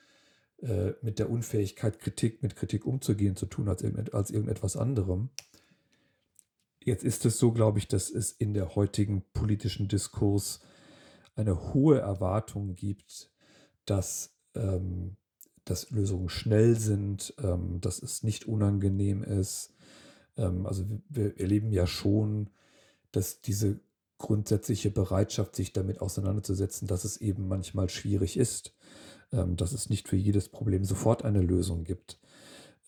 äh, 0.61 0.93
mit 1.01 1.19
der 1.19 1.29
Unfähigkeit, 1.29 1.99
Kritik 1.99 2.41
mit 2.41 2.55
Kritik 2.55 2.85
umzugehen 2.85 3.35
zu 3.35 3.45
tun, 3.45 3.67
als, 3.69 3.83
irgendet, 3.83 4.13
als 4.13 4.31
irgendetwas 4.31 4.77
anderem. 4.77 5.29
Jetzt 6.83 7.03
ist 7.03 7.25
es 7.25 7.37
so, 7.37 7.51
glaube 7.51 7.79
ich, 7.79 7.87
dass 7.87 8.09
es 8.09 8.31
in 8.31 8.53
der 8.53 8.75
heutigen 8.75 9.23
politischen 9.33 9.87
Diskurs 9.87 10.61
eine 11.35 11.73
hohe 11.73 11.99
Erwartung 11.99 12.75
gibt, 12.75 13.29
dass, 13.85 14.35
ähm, 14.55 15.15
dass 15.63 15.91
Lösungen 15.91 16.29
schnell 16.29 16.75
sind, 16.75 17.35
ähm, 17.43 17.79
dass 17.81 18.01
es 18.01 18.23
nicht 18.23 18.47
unangenehm 18.47 19.23
ist, 19.23 19.75
ähm, 20.37 20.65
also 20.65 20.85
wir 21.09 21.39
erleben 21.39 21.71
ja 21.71 21.87
schon, 21.87 22.49
dass 23.11 23.41
diese 23.41 23.79
grundsätzliche 24.21 24.91
Bereitschaft, 24.91 25.55
sich 25.55 25.73
damit 25.73 26.01
auseinanderzusetzen, 26.01 26.87
dass 26.87 27.03
es 27.03 27.17
eben 27.17 27.47
manchmal 27.47 27.89
schwierig 27.89 28.37
ist, 28.37 28.73
ähm, 29.31 29.57
dass 29.57 29.73
es 29.73 29.89
nicht 29.89 30.07
für 30.07 30.15
jedes 30.15 30.49
Problem 30.49 30.85
sofort 30.85 31.25
eine 31.25 31.41
Lösung 31.41 31.83
gibt. 31.83 32.19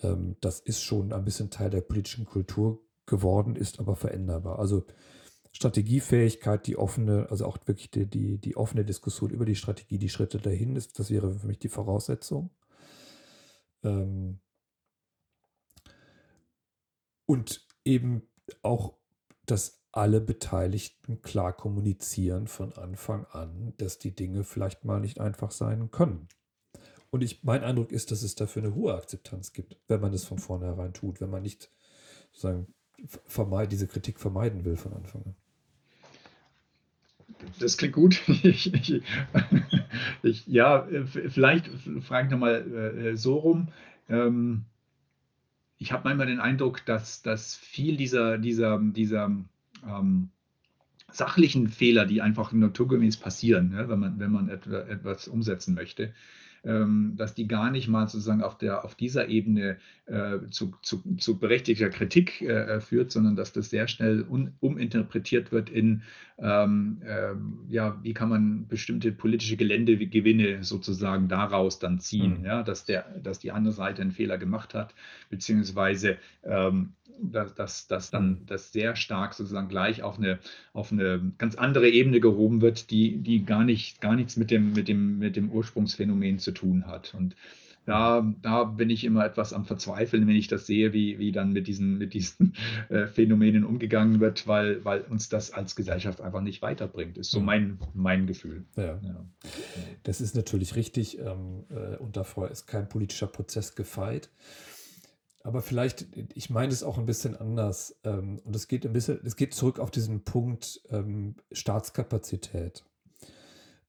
Ähm, 0.01 0.35
das 0.41 0.59
ist 0.59 0.81
schon 0.81 1.13
ein 1.13 1.25
bisschen 1.25 1.49
Teil 1.49 1.69
der 1.69 1.81
politischen 1.81 2.25
Kultur 2.25 2.81
geworden, 3.05 3.55
ist 3.55 3.79
aber 3.79 3.95
veränderbar. 3.95 4.59
Also 4.59 4.85
Strategiefähigkeit, 5.51 6.65
die 6.65 6.77
offene, 6.77 7.27
also 7.29 7.45
auch 7.45 7.57
wirklich 7.65 7.91
die, 7.91 8.07
die, 8.07 8.37
die 8.39 8.57
offene 8.57 8.85
Diskussion 8.85 9.29
über 9.29 9.45
die 9.45 9.55
Strategie, 9.55 9.99
die 9.99 10.09
Schritte 10.09 10.39
dahin 10.39 10.75
ist, 10.75 10.97
das 10.99 11.09
wäre 11.09 11.33
für 11.39 11.47
mich 11.47 11.59
die 11.59 11.69
Voraussetzung. 11.69 12.49
Ähm, 13.83 14.39
und 17.25 17.65
eben 17.85 18.23
auch, 18.61 18.97
dass 19.45 19.82
alle 19.93 20.19
Beteiligten 20.19 21.21
klar 21.21 21.53
kommunizieren 21.53 22.47
von 22.47 22.73
Anfang 22.73 23.25
an, 23.27 23.73
dass 23.77 23.99
die 23.99 24.13
Dinge 24.13 24.43
vielleicht 24.43 24.83
mal 24.83 24.99
nicht 24.99 25.21
einfach 25.21 25.51
sein 25.51 25.91
können. 25.91 26.27
Und 27.11 27.23
ich, 27.23 27.43
mein 27.43 27.63
Eindruck 27.63 27.91
ist, 27.91 28.09
dass 28.09 28.23
es 28.23 28.33
dafür 28.33 28.63
eine 28.63 28.73
hohe 28.73 28.95
Akzeptanz 28.95 29.53
gibt, 29.53 29.77
wenn 29.87 30.01
man 30.01 30.11
es 30.11 30.25
von 30.25 30.39
vornherein 30.39 30.93
tut, 30.93 31.21
wenn 31.21 31.29
man 31.29 31.43
nicht 31.43 31.69
sozusagen 32.31 32.73
vermeid, 33.25 33.71
diese 33.71 33.87
Kritik 33.87 34.19
vermeiden 34.19 34.65
will 34.65 34.77
von 34.77 34.93
Anfang 34.93 35.21
an. 35.25 35.35
Das 37.59 37.77
klingt 37.77 37.93
gut. 37.93 38.19
Ich, 38.27 38.73
ich, 38.73 39.03
ich, 40.23 40.47
ja, 40.47 40.87
vielleicht 41.05 41.67
frage 42.01 42.27
ich 42.27 42.31
nochmal 42.31 42.73
äh, 42.73 43.15
so 43.15 43.35
rum. 43.35 43.67
Ähm, 44.09 44.65
ich 45.77 45.91
habe 45.91 46.05
manchmal 46.05 46.27
den 46.27 46.39
Eindruck, 46.39 46.83
dass, 46.85 47.21
dass 47.21 47.55
viel 47.55 47.95
dieser, 47.95 48.39
dieser, 48.39 48.79
dieser 48.79 49.29
ähm, 49.87 50.29
sachlichen 51.11 51.67
Fehler, 51.67 52.05
die 52.05 52.21
einfach 52.21 52.51
naturgemäß 52.51 53.17
passieren, 53.17 53.69
ne, 53.69 53.87
wenn 53.89 53.99
man, 53.99 54.19
wenn 54.19 54.31
man 54.31 54.49
etwas 54.49 55.27
umsetzen 55.27 55.75
möchte, 55.75 56.13
ähm, 56.65 57.13
dass 57.17 57.33
die 57.35 57.47
gar 57.47 57.71
nicht 57.71 57.89
mal 57.89 58.07
sozusagen 58.07 58.41
auf, 58.41 58.57
der, 58.57 58.85
auf 58.85 58.95
dieser 58.95 59.27
Ebene 59.27 59.77
äh, 60.05 60.39
zu, 60.49 60.73
zu, 60.81 61.03
zu, 61.17 61.37
berechtigter 61.37 61.89
Kritik 61.89 62.41
äh, 62.41 62.79
führt, 62.79 63.11
sondern 63.11 63.35
dass 63.35 63.51
das 63.51 63.69
sehr 63.69 63.87
schnell 63.89 64.23
un, 64.23 64.53
uminterpretiert 64.61 65.51
wird 65.51 65.69
in, 65.69 66.03
ähm, 66.39 67.01
äh, 67.03 67.33
ja, 67.69 67.99
wie 68.01 68.13
kann 68.13 68.29
man 68.29 68.67
bestimmte 68.67 69.11
politische 69.11 69.57
Geländegewinne 69.57 70.63
sozusagen 70.63 71.27
daraus 71.27 71.79
dann 71.79 71.99
ziehen, 71.99 72.39
mhm. 72.39 72.45
ja, 72.45 72.63
dass, 72.63 72.85
der, 72.85 73.19
dass 73.21 73.39
die 73.39 73.51
andere 73.51 73.73
Seite 73.73 74.01
einen 74.01 74.11
Fehler 74.11 74.37
gemacht 74.37 74.73
hat, 74.73 74.95
beziehungsweise 75.29 76.17
ähm, 76.43 76.93
dass, 77.21 77.53
dass, 77.55 77.87
dass 77.87 78.11
dann 78.11 78.45
das 78.45 78.71
sehr 78.71 78.95
stark 78.95 79.33
sozusagen 79.33 79.67
gleich 79.67 80.03
auf 80.03 80.17
eine, 80.17 80.39
auf 80.73 80.91
eine 80.91 81.33
ganz 81.37 81.55
andere 81.55 81.89
Ebene 81.89 82.19
gehoben 82.19 82.61
wird, 82.61 82.91
die, 82.91 83.17
die 83.17 83.45
gar, 83.45 83.63
nicht, 83.63 84.01
gar 84.01 84.15
nichts 84.15 84.37
mit 84.37 84.51
dem, 84.51 84.73
mit, 84.73 84.87
dem, 84.87 85.19
mit 85.19 85.35
dem 85.35 85.51
Ursprungsphänomen 85.51 86.39
zu 86.39 86.51
tun 86.51 86.87
hat. 86.87 87.13
Und 87.13 87.35
da, 87.85 88.33
da 88.41 88.63
bin 88.63 88.89
ich 88.89 89.03
immer 89.03 89.25
etwas 89.25 89.51
am 89.51 89.65
Verzweifeln, 89.65 90.25
wenn 90.27 90.35
ich 90.35 90.47
das 90.47 90.65
sehe, 90.65 90.93
wie, 90.93 91.19
wie 91.19 91.31
dann 91.31 91.51
mit 91.51 91.67
diesen, 91.67 91.97
mit 91.97 92.13
diesen 92.13 92.55
äh, 92.89 93.07
Phänomenen 93.07 93.65
umgegangen 93.65 94.19
wird, 94.19 94.47
weil, 94.47 94.83
weil 94.85 95.01
uns 95.01 95.29
das 95.29 95.51
als 95.51 95.75
Gesellschaft 95.75 96.21
einfach 96.21 96.41
nicht 96.41 96.61
weiterbringt. 96.61 97.17
Ist 97.17 97.31
so 97.31 97.39
mhm. 97.39 97.45
mein, 97.45 97.79
mein 97.93 98.27
Gefühl. 98.27 98.63
Ja. 98.77 98.99
ja. 99.03 99.25
Das 100.03 100.21
ist 100.21 100.35
natürlich 100.35 100.75
richtig. 100.75 101.19
Ähm, 101.19 101.65
äh, 101.69 101.97
und 101.97 102.15
davor 102.15 102.49
ist 102.49 102.67
kein 102.67 102.87
politischer 102.87 103.27
Prozess 103.27 103.75
gefeit. 103.75 104.29
Aber 105.43 105.61
vielleicht, 105.61 106.07
ich 106.33 106.49
meine 106.49 106.71
es 106.71 106.83
auch 106.83 106.97
ein 106.97 107.05
bisschen 107.05 107.35
anders. 107.35 107.99
Ähm, 108.05 108.39
und 108.45 108.55
es 108.55 108.69
geht 108.69 108.85
ein 108.85 108.93
bisschen, 108.93 109.19
es 109.25 109.35
geht 109.35 109.53
zurück 109.53 109.77
auf 109.77 109.91
diesen 109.91 110.23
Punkt 110.23 110.81
ähm, 110.89 111.35
Staatskapazität. 111.51 112.85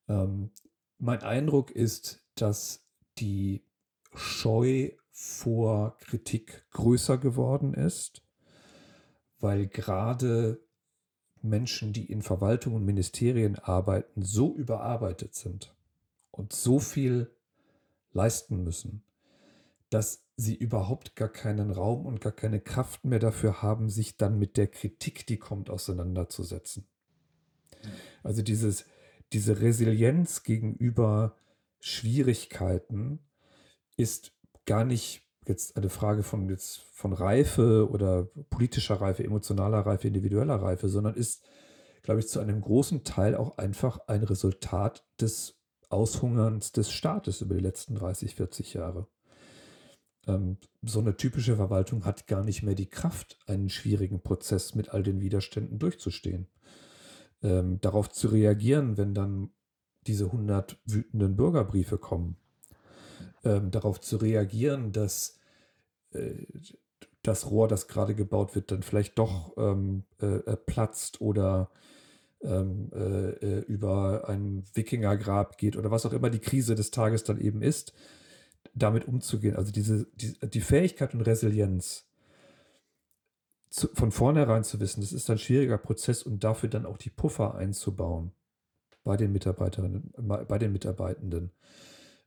Ähm, 0.09 0.51
mein 0.99 1.23
Eindruck 1.23 1.71
ist, 1.71 2.25
dass 2.35 2.85
die 3.19 3.65
Scheu 4.15 4.91
vor 5.13 5.97
Kritik 5.99 6.67
größer 6.73 7.19
geworden 7.19 7.73
ist, 7.75 8.23
weil 9.39 9.69
gerade 9.69 10.61
Menschen, 11.41 11.93
die 11.93 12.11
in 12.11 12.23
Verwaltung 12.23 12.75
und 12.75 12.85
Ministerien 12.85 13.57
arbeiten, 13.59 14.23
so 14.23 14.57
überarbeitet 14.57 15.35
sind 15.35 15.73
und 16.33 16.53
so 16.53 16.81
viel 16.81 17.31
leisten 18.13 18.65
müssen, 18.65 19.05
dass 19.91 20.24
sie 20.37 20.55
überhaupt 20.55 21.17
gar 21.17 21.29
keinen 21.29 21.71
Raum 21.71 22.07
und 22.07 22.21
gar 22.21 22.33
keine 22.33 22.61
Kraft 22.61 23.05
mehr 23.05 23.19
dafür 23.19 23.63
haben, 23.63 23.89
sich 23.89 24.17
dann 24.17 24.39
mit 24.39 24.57
der 24.57 24.67
Kritik, 24.67 25.27
die 25.27 25.39
kommt, 25.39 25.71
auseinanderzusetzen. 25.71 26.87
Also 28.23 28.43
dieses, 28.43 28.87
diese 29.33 29.61
Resilienz 29.61 30.43
gegenüber 30.43 31.37
Schwierigkeiten 31.81 33.21
ist 33.97 34.33
gar 34.67 34.85
nicht 34.85 35.23
jetzt 35.47 35.77
eine 35.77 35.91
Frage 35.91 36.23
von, 36.23 36.49
jetzt 36.49 36.81
von 36.93 37.13
Reife 37.13 37.89
oder 37.91 38.25
politischer 38.49 39.01
Reife, 39.01 39.23
emotionaler 39.23 39.81
Reife, 39.81 40.09
individueller 40.09 40.57
Reife, 40.57 40.89
sondern 40.89 41.15
ist 41.15 41.45
glaube 42.05 42.21
ich, 42.21 42.29
zu 42.29 42.39
einem 42.39 42.61
großen 42.61 43.03
Teil 43.03 43.35
auch 43.35 43.59
einfach 43.59 43.99
ein 44.07 44.23
Resultat 44.23 45.05
des 45.21 45.59
Aushungerns 45.89 46.71
des 46.71 46.93
Staates 46.93 47.41
über 47.41 47.55
die 47.55 47.63
letzten 47.63 47.95
30, 47.95 48.35
40 48.35 48.75
Jahre. 48.75 49.09
Ähm, 50.27 50.59
so 50.83 51.01
eine 51.01 51.17
typische 51.17 51.57
Verwaltung 51.57 52.05
hat 52.05 52.27
gar 52.27 52.45
nicht 52.45 52.63
mehr 52.63 52.75
die 52.75 52.89
Kraft, 52.89 53.39
einen 53.47 53.69
schwierigen 53.69 54.23
Prozess 54.23 54.75
mit 54.75 54.91
all 54.91 55.03
den 55.03 55.21
Widerständen 55.21 55.79
durchzustehen. 55.79 56.47
Ähm, 57.43 57.81
darauf 57.81 58.11
zu 58.11 58.29
reagieren, 58.29 58.97
wenn 58.97 59.15
dann 59.15 59.51
diese 60.07 60.27
100 60.27 60.79
wütenden 60.85 61.37
Bürgerbriefe 61.37 61.99
kommen. 61.99 62.37
Ähm, 63.45 63.71
darauf 63.71 64.01
zu 64.01 64.17
reagieren, 64.17 64.93
dass 64.93 65.39
äh, 66.13 66.47
das 67.23 67.51
Rohr, 67.51 67.69
das 67.69 67.89
gerade 67.89 68.15
gebaut 68.15 68.55
wird, 68.55 68.71
dann 68.71 68.83
vielleicht 68.83 69.19
doch 69.19 69.57
ähm, 69.57 70.05
äh, 70.21 70.37
äh 70.37 70.57
platzt 70.57 71.21
oder 71.21 71.71
ähm, 72.43 72.91
äh, 72.95 73.31
äh, 73.31 73.61
über 73.61 74.29
ein 74.29 74.65
Wikingergrab 74.75 75.57
geht 75.57 75.77
oder 75.77 75.91
was 75.91 76.05
auch 76.05 76.13
immer 76.13 76.31
die 76.31 76.41
Krise 76.41 76.75
des 76.75 76.91
Tages 76.91 77.25
dann 77.25 77.41
eben 77.41 77.63
ist, 77.63 77.95
damit 78.75 79.07
umzugehen. 79.07 79.57
Also 79.57 79.73
diese, 79.73 80.07
die, 80.15 80.37
die 80.41 80.61
Fähigkeit 80.61 81.15
und 81.15 81.23
Resilienz 81.23 82.07
zu, 83.71 83.89
von 83.95 84.13
vornherein 84.13 84.65
zu 84.65 84.81
wissen, 84.81 85.01
das 85.01 85.13
ist 85.13 85.31
ein 85.31 85.39
schwieriger 85.39 85.79
Prozess 85.79 86.23
und 86.23 86.45
dafür 86.45 86.69
dann 86.69 86.87
auch 86.87 86.99
die 86.99 87.11
Puffer 87.11 87.55
einzubauen 87.55 88.33
bei 89.03 89.17
den 89.17 89.33
Mitarbeiterinnen, 89.33 90.13
bei 90.17 90.59
den 90.59 90.73
Mitarbeitenden. 90.73 91.51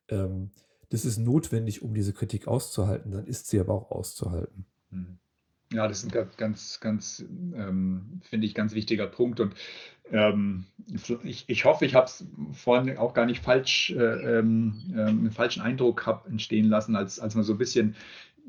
Ähm, 0.10 0.52
das 0.90 1.06
ist 1.06 1.18
notwendig, 1.18 1.82
um 1.82 1.94
diese 1.94 2.14
Kritik 2.14 2.48
auszuhalten, 2.48 3.12
dann 3.12 3.26
ist 3.26 3.48
sie 3.48 3.60
aber 3.60 3.74
auch 3.74 3.92
auszuhalten. 3.92 4.66
Hm. 4.92 5.18
Ja, 5.74 5.86
das 5.88 6.04
ist 6.04 6.16
ein 6.16 6.30
ganz, 6.38 6.80
ganz, 6.80 7.26
ähm, 7.30 8.22
finde 8.24 8.48
ich, 8.48 8.56
ganz 8.56 8.74
wichtiger 8.74 9.06
Punkt. 9.06 9.42
Und 9.42 9.54
ähm, 10.12 10.66
ich, 11.24 11.46
ich 11.48 11.66
hoffe, 11.66 11.86
ich 11.86 11.96
habe 11.96 12.06
es 12.06 12.26
vorhin 12.54 12.98
auch 12.98 13.14
gar 13.14 13.26
nicht 13.26 13.44
falsch, 13.44 13.92
äh, 13.92 14.40
ähm, 14.40 14.76
einen 14.96 15.32
falschen 15.32 15.62
Eindruck 15.62 16.06
habe 16.06 16.30
entstehen 16.30 16.70
lassen, 16.70 16.96
als, 16.96 17.20
als 17.20 17.36
wir 17.36 17.44
so 17.44 17.54
ein 17.54 17.58
bisschen 17.58 17.96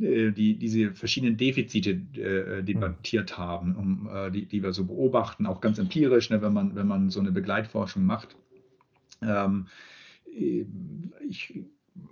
äh, 0.01 0.31
die, 0.31 0.57
diese 0.57 0.93
verschiedenen 0.93 1.37
Defizite 1.37 1.91
äh, 1.91 2.63
debattiert 2.63 3.37
haben, 3.37 3.75
um, 3.77 4.09
äh, 4.13 4.31
die, 4.31 4.47
die 4.47 4.63
wir 4.63 4.73
so 4.73 4.85
beobachten, 4.85 5.47
auch 5.47 5.61
ganz 5.61 5.79
empirisch, 5.79 6.31
ne, 6.31 6.41
wenn, 6.43 6.53
man, 6.53 6.75
wenn 6.77 6.87
man 6.87 7.11
so 7.11 7.21
eine 7.21 7.33
Begleitforschung 7.33 8.05
macht. 8.05 8.37
Ähm, 9.21 9.67
äh, 10.33 10.65
ich 11.29 11.65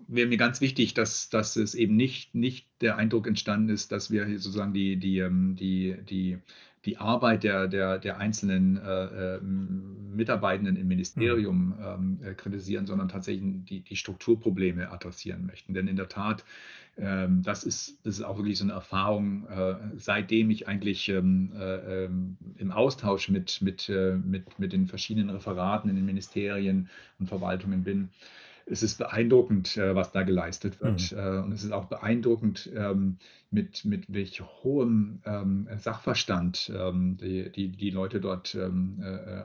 wäre 0.08 0.28
mir 0.28 0.36
ganz 0.36 0.60
wichtig, 0.60 0.94
dass, 0.94 1.28
dass 1.28 1.56
es 1.56 1.74
eben 1.74 1.96
nicht, 1.96 2.34
nicht 2.34 2.66
der 2.80 2.96
Eindruck 2.96 3.26
entstanden 3.26 3.68
ist, 3.68 3.92
dass 3.92 4.10
wir 4.10 4.26
sozusagen 4.38 4.72
die, 4.72 4.96
die, 4.96 5.18
ähm, 5.18 5.56
die, 5.56 5.96
die, 6.08 6.38
die 6.86 6.98
Arbeit 6.98 7.42
der, 7.42 7.68
der, 7.68 7.98
der 7.98 8.18
einzelnen 8.18 8.78
äh, 8.78 9.36
äh 9.36 9.40
Mitarbeitenden 9.42 10.76
im 10.76 10.88
Ministerium 10.88 11.66
mhm. 11.66 11.74
ähm, 11.84 12.18
äh, 12.24 12.34
kritisieren, 12.34 12.86
sondern 12.86 13.08
tatsächlich 13.08 13.64
die, 13.66 13.80
die 13.80 13.96
Strukturprobleme 13.96 14.90
adressieren 14.90 15.44
möchten. 15.44 15.74
Denn 15.74 15.88
in 15.88 15.96
der 15.96 16.08
Tat, 16.08 16.42
ähm, 16.96 17.42
das, 17.42 17.64
ist, 17.64 17.98
das 18.04 18.14
ist 18.14 18.24
auch 18.24 18.38
wirklich 18.38 18.56
so 18.56 18.64
eine 18.64 18.72
Erfahrung, 18.72 19.46
äh, 19.48 19.74
seitdem 19.96 20.48
ich 20.50 20.66
eigentlich 20.66 21.10
ähm, 21.10 21.52
äh, 21.54 22.04
ähm, 22.04 22.38
im 22.56 22.72
Austausch 22.72 23.28
mit, 23.28 23.60
mit, 23.60 23.90
äh, 23.90 24.16
mit, 24.16 24.58
mit 24.58 24.72
den 24.72 24.86
verschiedenen 24.86 25.28
Referaten 25.28 25.90
in 25.90 25.96
den 25.96 26.06
Ministerien 26.06 26.88
und 27.18 27.26
Verwaltungen 27.26 27.84
bin 27.84 28.08
es 28.66 28.82
ist 28.82 28.98
beeindruckend, 28.98 29.76
äh, 29.76 29.94
was 29.94 30.12
da 30.12 30.22
geleistet 30.22 30.80
wird. 30.80 31.12
Mhm. 31.12 31.18
Äh, 31.18 31.38
und 31.38 31.52
es 31.52 31.64
ist 31.64 31.72
auch 31.72 31.86
beeindruckend, 31.86 32.70
ähm, 32.74 33.16
mit, 33.50 33.84
mit 33.84 34.12
welch 34.12 34.42
hohem 34.64 35.20
ähm, 35.24 35.68
Sachverstand 35.78 36.70
ähm, 36.76 37.16
die, 37.16 37.50
die, 37.50 37.68
die 37.68 37.90
Leute 37.90 38.20
dort 38.20 38.54
äh, 38.54 38.68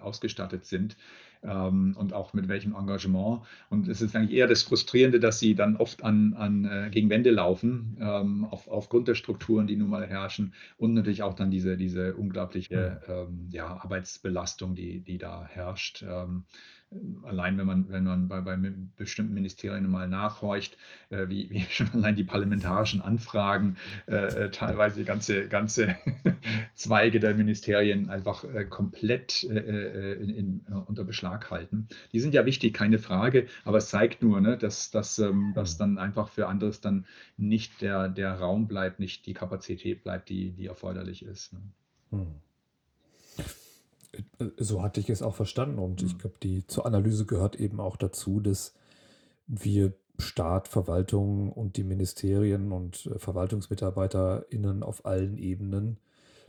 ausgestattet 0.02 0.66
sind. 0.66 0.98
und 1.44 2.14
auch 2.14 2.34
mit 2.34 2.48
welchem 2.50 2.76
Engagement. 2.76 3.42
Und 3.72 3.88
es 3.88 4.00
ist 4.04 4.16
eigentlich 4.16 4.38
eher 4.38 4.46
das 4.46 4.62
Frustrierende, 4.62 5.20
dass 5.20 5.40
sie 5.40 5.56
dann 5.56 5.76
oft 5.76 6.04
an, 6.04 6.36
an 6.36 6.92
gegen 6.92 7.10
Wände 7.10 7.32
laufen, 7.32 7.98
auf, 8.52 8.68
aufgrund 8.68 9.08
der 9.08 9.16
Strukturen, 9.16 9.66
die 9.66 9.76
nun 9.76 9.90
mal 9.90 10.06
herrschen 10.06 10.54
und 10.78 10.94
natürlich 10.94 11.24
auch 11.24 11.34
dann 11.34 11.50
diese, 11.50 11.78
diese 11.78 12.14
unglaubliche 12.14 13.02
mhm. 13.08 13.50
ja, 13.50 13.66
Arbeitsbelastung, 13.66 14.76
die, 14.76 15.00
die 15.00 15.18
da 15.18 15.44
herrscht 15.48 16.06
allein 17.24 17.58
wenn 17.58 17.66
man, 17.66 17.90
wenn 17.90 18.04
man 18.04 18.28
bei, 18.28 18.42
bei 18.42 18.58
bestimmten 18.98 19.34
Ministerien 19.34 19.90
mal 19.90 20.08
nachhorcht, 20.08 20.78
äh, 21.10 21.30
wie, 21.30 21.50
wie, 21.50 21.62
schon 21.70 21.90
allein 21.94 22.16
die 22.16 22.24
parlamentarischen 22.24 23.02
Anfragen 23.02 23.78
äh, 24.08 24.16
äh 24.16 24.52
teilweise 24.52 25.04
ganze, 25.04 25.48
ganze 25.48 25.96
Zweige 26.76 27.20
der 27.20 27.34
Ministerien 27.36 28.10
einfach 28.10 28.44
äh, 28.44 28.66
komplett 28.66 29.44
äh, 29.44 29.58
äh, 29.58 30.14
in, 30.22 30.30
in, 30.30 30.66
unter 30.86 31.04
Beschlag 31.04 31.50
halten. 31.50 31.88
Die 32.12 32.20
sind 32.20 32.34
ja 32.34 32.46
wichtig, 32.46 32.74
keine 32.74 33.00
Frage, 33.00 33.48
aber 33.64 33.78
es 33.78 33.90
zeigt 33.90 34.22
nur, 34.22 34.42
ne, 34.42 34.58
dass, 34.58 34.92
dass, 34.92 35.18
ähm, 35.20 35.54
dass 35.56 35.78
dann 35.78 35.98
einfach 35.98 36.30
für 36.30 36.48
anderes 36.48 36.82
dann 36.82 37.06
nicht 37.38 37.82
der, 37.82 38.10
der 38.10 38.34
Raum 38.34 38.68
bleibt, 38.68 39.00
nicht 39.00 39.26
die 39.26 39.34
Kapazität 39.34 40.04
bleibt, 40.04 40.30
die, 40.30 40.52
die 40.52 40.68
erforderlich 40.68 41.24
ist. 41.24 41.54
Ne? 41.54 41.62
Hm. 42.12 42.36
So 44.58 44.82
hatte 44.82 45.00
ich 45.00 45.10
es 45.10 45.22
auch 45.22 45.36
verstanden 45.36 45.80
und 45.80 46.02
mhm. 46.02 46.08
ich 46.08 46.18
glaube, 46.18 46.36
die 46.44 46.68
zur 46.68 46.86
Analyse 46.86 47.26
gehört 47.26 47.56
eben 47.56 47.80
auch 47.80 47.96
dazu, 47.96 48.40
dass 48.40 48.74
wir 49.48 49.94
Staat, 50.22 50.68
Verwaltung 50.68 51.52
und 51.52 51.78
die 51.78 51.84
Ministerien 51.84 52.72
und 52.72 53.08
äh, 53.08 53.20
VerwaltungsmitarbeiterInnen 53.20 54.84
auf 54.84 55.06
allen 55.06 55.38
Ebenen 55.38 55.98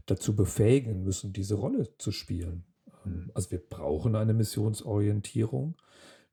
dazu 0.06 0.36
befähigen 0.36 1.02
müssen, 1.02 1.32
diese 1.32 1.54
Rolle 1.54 1.88
zu 1.98 2.12
spielen. 2.12 2.64
Ähm, 3.04 3.12
mhm. 3.12 3.30
Also 3.34 3.50
wir 3.50 3.58
brauchen 3.58 4.14
eine 4.14 4.34
Missionsorientierung. 4.34 5.74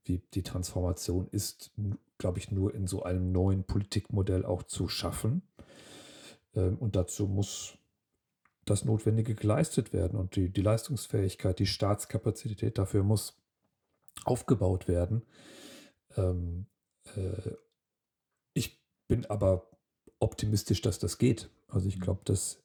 Wie 0.06 0.22
die 0.34 0.44
Transformation 0.44 1.28
ist, 1.32 1.72
glaube 2.18 2.40
ich, 2.40 2.52
nur 2.52 2.74
in 2.74 2.88
so 2.88 3.04
einem 3.04 3.32
neuen 3.32 3.64
Politikmodell 3.64 4.46
auch 4.46 4.64
zu 4.64 4.88
schaffen. 4.88 5.44
Ähm, 6.56 6.78
und 6.78 6.96
dazu 6.96 7.28
muss 7.28 7.78
das 8.70 8.86
Notwendige 8.86 9.36
geleistet 9.36 9.94
werden 9.94 10.18
und 10.18 10.36
die, 10.36 10.50
die 10.50 10.62
Leistungsfähigkeit, 10.62 11.60
die 11.60 11.66
Staatskapazität 11.66 12.78
dafür 12.78 13.04
muss 13.04 13.42
aufgebaut 14.26 14.88
werden. 14.88 15.24
Ähm, 16.18 16.68
äh, 17.16 17.52
ich 18.54 18.82
bin 19.08 19.26
aber 19.26 19.70
optimistisch, 20.20 20.82
dass 20.82 21.00
das 21.00 21.18
geht. 21.18 21.50
Also 21.68 21.88
ich 21.88 21.98
mhm. 21.98 22.02
glaube, 22.02 22.22
dass, 22.26 22.64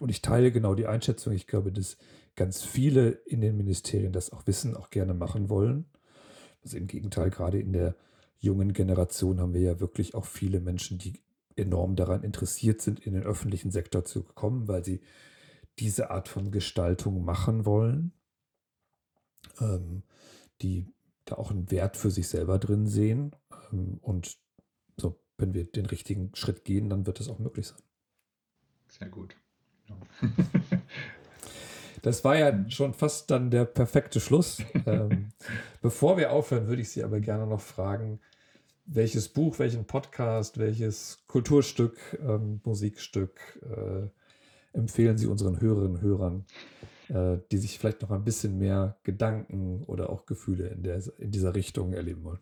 und 0.00 0.08
ich 0.08 0.22
teile 0.22 0.52
genau 0.52 0.74
die 0.74 0.86
Einschätzung, 0.86 1.32
ich 1.32 1.46
glaube, 1.46 1.72
dass 1.72 1.98
ganz 2.34 2.62
viele 2.62 3.10
in 3.10 3.40
den 3.40 3.56
Ministerien 3.56 4.12
das 4.12 4.32
auch 4.32 4.46
wissen, 4.46 4.76
auch 4.76 4.90
gerne 4.90 5.14
machen 5.14 5.48
wollen. 5.48 5.86
Also 6.62 6.76
im 6.76 6.86
Gegenteil, 6.86 7.30
gerade 7.30 7.60
in 7.60 7.72
der 7.72 7.94
jungen 8.38 8.72
Generation 8.72 9.40
haben 9.40 9.54
wir 9.54 9.60
ja 9.60 9.80
wirklich 9.80 10.14
auch 10.14 10.24
viele 10.24 10.60
Menschen, 10.60 10.98
die 10.98 11.20
enorm 11.56 11.96
daran 11.96 12.22
interessiert 12.22 12.80
sind, 12.80 13.00
in 13.00 13.14
den 13.14 13.22
öffentlichen 13.22 13.70
Sektor 13.70 14.04
zu 14.04 14.22
kommen, 14.22 14.68
weil 14.68 14.84
sie 14.84 15.00
diese 15.78 16.10
Art 16.10 16.28
von 16.28 16.50
Gestaltung 16.50 17.24
machen 17.24 17.64
wollen, 17.64 18.12
ähm, 19.60 20.02
die 20.60 20.92
da 21.24 21.36
auch 21.36 21.50
einen 21.50 21.70
Wert 21.70 21.96
für 21.96 22.10
sich 22.10 22.28
selber 22.28 22.58
drin 22.58 22.86
sehen. 22.86 23.34
Ähm, 23.72 23.98
und 24.02 24.38
so, 24.96 25.20
wenn 25.38 25.54
wir 25.54 25.64
den 25.64 25.86
richtigen 25.86 26.34
Schritt 26.34 26.64
gehen, 26.64 26.90
dann 26.90 27.06
wird 27.06 27.20
das 27.20 27.28
auch 27.28 27.38
möglich 27.38 27.68
sein. 27.68 27.82
Sehr 28.88 29.08
gut. 29.08 29.36
Ja. 29.88 29.96
Das 32.02 32.24
war 32.24 32.36
ja 32.36 32.68
schon 32.68 32.94
fast 32.94 33.30
dann 33.30 33.50
der 33.50 33.64
perfekte 33.64 34.20
Schluss. 34.20 34.58
ähm, 34.86 35.28
bevor 35.80 36.16
wir 36.16 36.32
aufhören, 36.32 36.66
würde 36.66 36.82
ich 36.82 36.90
Sie 36.90 37.04
aber 37.04 37.20
gerne 37.20 37.46
noch 37.46 37.60
fragen, 37.60 38.20
welches 38.94 39.28
Buch, 39.28 39.58
welchen 39.58 39.86
Podcast, 39.86 40.58
welches 40.58 41.22
Kulturstück, 41.26 41.96
ähm, 42.20 42.60
Musikstück 42.64 43.40
äh, 43.62 44.08
empfehlen 44.76 45.18
Sie 45.18 45.26
unseren 45.26 45.60
Hörerinnen 45.60 45.96
und 45.96 46.02
Hörern, 46.02 46.44
äh, 47.08 47.38
die 47.50 47.58
sich 47.58 47.78
vielleicht 47.78 48.02
noch 48.02 48.10
ein 48.10 48.24
bisschen 48.24 48.58
mehr 48.58 48.96
Gedanken 49.02 49.82
oder 49.86 50.10
auch 50.10 50.26
Gefühle 50.26 50.68
in, 50.68 50.82
der, 50.82 51.02
in 51.18 51.30
dieser 51.30 51.54
Richtung 51.54 51.92
erleben 51.92 52.24
wollen? 52.24 52.38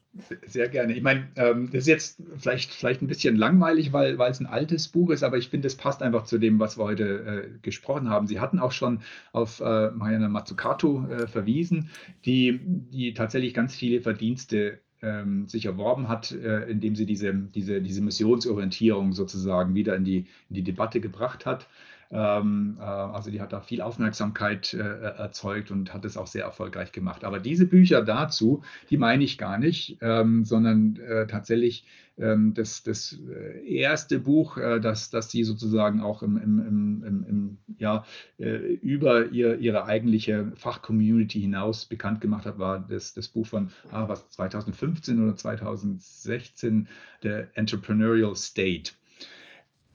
Sehr 0.47 0.69
gerne. 0.69 0.95
Ich 0.95 1.03
meine, 1.03 1.29
ähm, 1.37 1.67
das 1.73 1.83
ist 1.83 1.87
jetzt 1.89 2.23
vielleicht, 2.39 2.73
vielleicht 2.73 3.03
ein 3.03 3.09
bisschen 3.09 3.37
langweilig, 3.37 3.93
weil, 3.93 4.19
weil 4.19 4.31
es 4.31 4.41
ein 4.41 4.47
altes 4.47 4.89
Buch 4.89 5.11
ist, 5.11 5.23
aber 5.23 5.39
ich 5.39 5.49
finde, 5.49 5.67
es 5.67 5.77
passt 5.77 6.03
einfach 6.03 6.25
zu 6.25 6.39
dem, 6.39 6.59
was 6.59 6.79
wir 6.79 6.85
heute 6.85 7.05
äh, 7.05 7.59
gesprochen 7.63 8.09
haben. 8.09 8.27
Sie 8.27 8.41
hatten 8.41 8.59
auch 8.59 8.73
schon 8.73 9.01
auf 9.33 9.61
äh, 9.61 9.91
Mariana 9.91 10.29
Mazzucato 10.29 11.07
äh, 11.09 11.27
verwiesen, 11.27 11.91
die, 12.25 12.61
die 12.65 13.15
tatsächlich 13.15 13.55
ganz 13.55 13.75
viele 13.75 14.01
Verdienste 14.01 14.81
ähm, 15.03 15.49
sich 15.49 15.67
erworben 15.67 16.09
hat, 16.09 16.33
äh, 16.33 16.71
indem 16.71 16.97
sie 16.97 17.07
diese, 17.07 17.33
diese, 17.33 17.81
diese 17.81 18.03
Missionsorientierung 18.03 19.13
sozusagen 19.13 19.75
wieder 19.75 19.97
in 19.97 20.05
die, 20.05 20.27
in 20.49 20.55
die 20.57 20.63
Debatte 20.63 21.01
gebracht 21.01 21.47
hat. 21.47 21.67
Ähm, 22.13 22.77
äh, 22.81 22.83
also 22.83 23.31
die 23.31 23.41
hat 23.41 23.53
da 23.53 23.61
viel 23.61 23.81
Aufmerksamkeit 23.81 24.75
äh, 24.75 24.79
erzeugt 24.79 25.71
und 25.71 25.95
hat 25.95 26.05
es 26.05 26.17
auch 26.17 26.27
sehr 26.27 26.45
erfolgreich 26.45 26.93
gemacht. 26.93 27.25
Aber 27.25 27.39
diese 27.39 27.67
Bücher 27.67 28.03
dazu, 28.03 28.63
die 28.91 28.97
meine 28.97 29.23
ich 29.25 29.39
gar 29.39 29.59
nicht, 29.59 29.99
ähm, 30.01 30.45
sondern 30.45 30.97
äh, 30.97 31.27
tatsächlich 31.27 31.85
ähm, 32.19 32.53
das, 32.55 32.83
das 32.83 33.19
äh, 33.29 33.65
erste 33.65 34.19
Buch, 34.19 34.59
äh, 34.59 34.81
das, 34.81 35.11
das 35.11 35.31
sie 35.31 35.45
sozusagen 35.45 36.01
auch 36.01 36.23
im, 36.23 36.37
im, 36.37 36.59
im, 36.59 37.25
im 37.29 37.59
ja, 37.79 38.05
äh, 38.39 38.57
über 38.57 39.27
ihr, 39.27 39.59
ihre 39.59 39.85
eigentliche 39.87 40.53
Fachcommunity 40.57 41.41
hinaus 41.41 41.87
bekannt 41.87 42.21
gemacht 42.21 42.45
hat, 42.45 42.59
war 42.59 42.81
das, 42.81 43.15
das 43.15 43.29
Buch 43.29 43.47
von 43.47 43.71
ah, 43.91 44.09
was, 44.09 44.29
2015 44.31 45.23
oder 45.23 45.37
2016, 45.37 46.89
der 47.23 47.49
Entrepreneurial 47.57 48.35
State. 48.37 48.93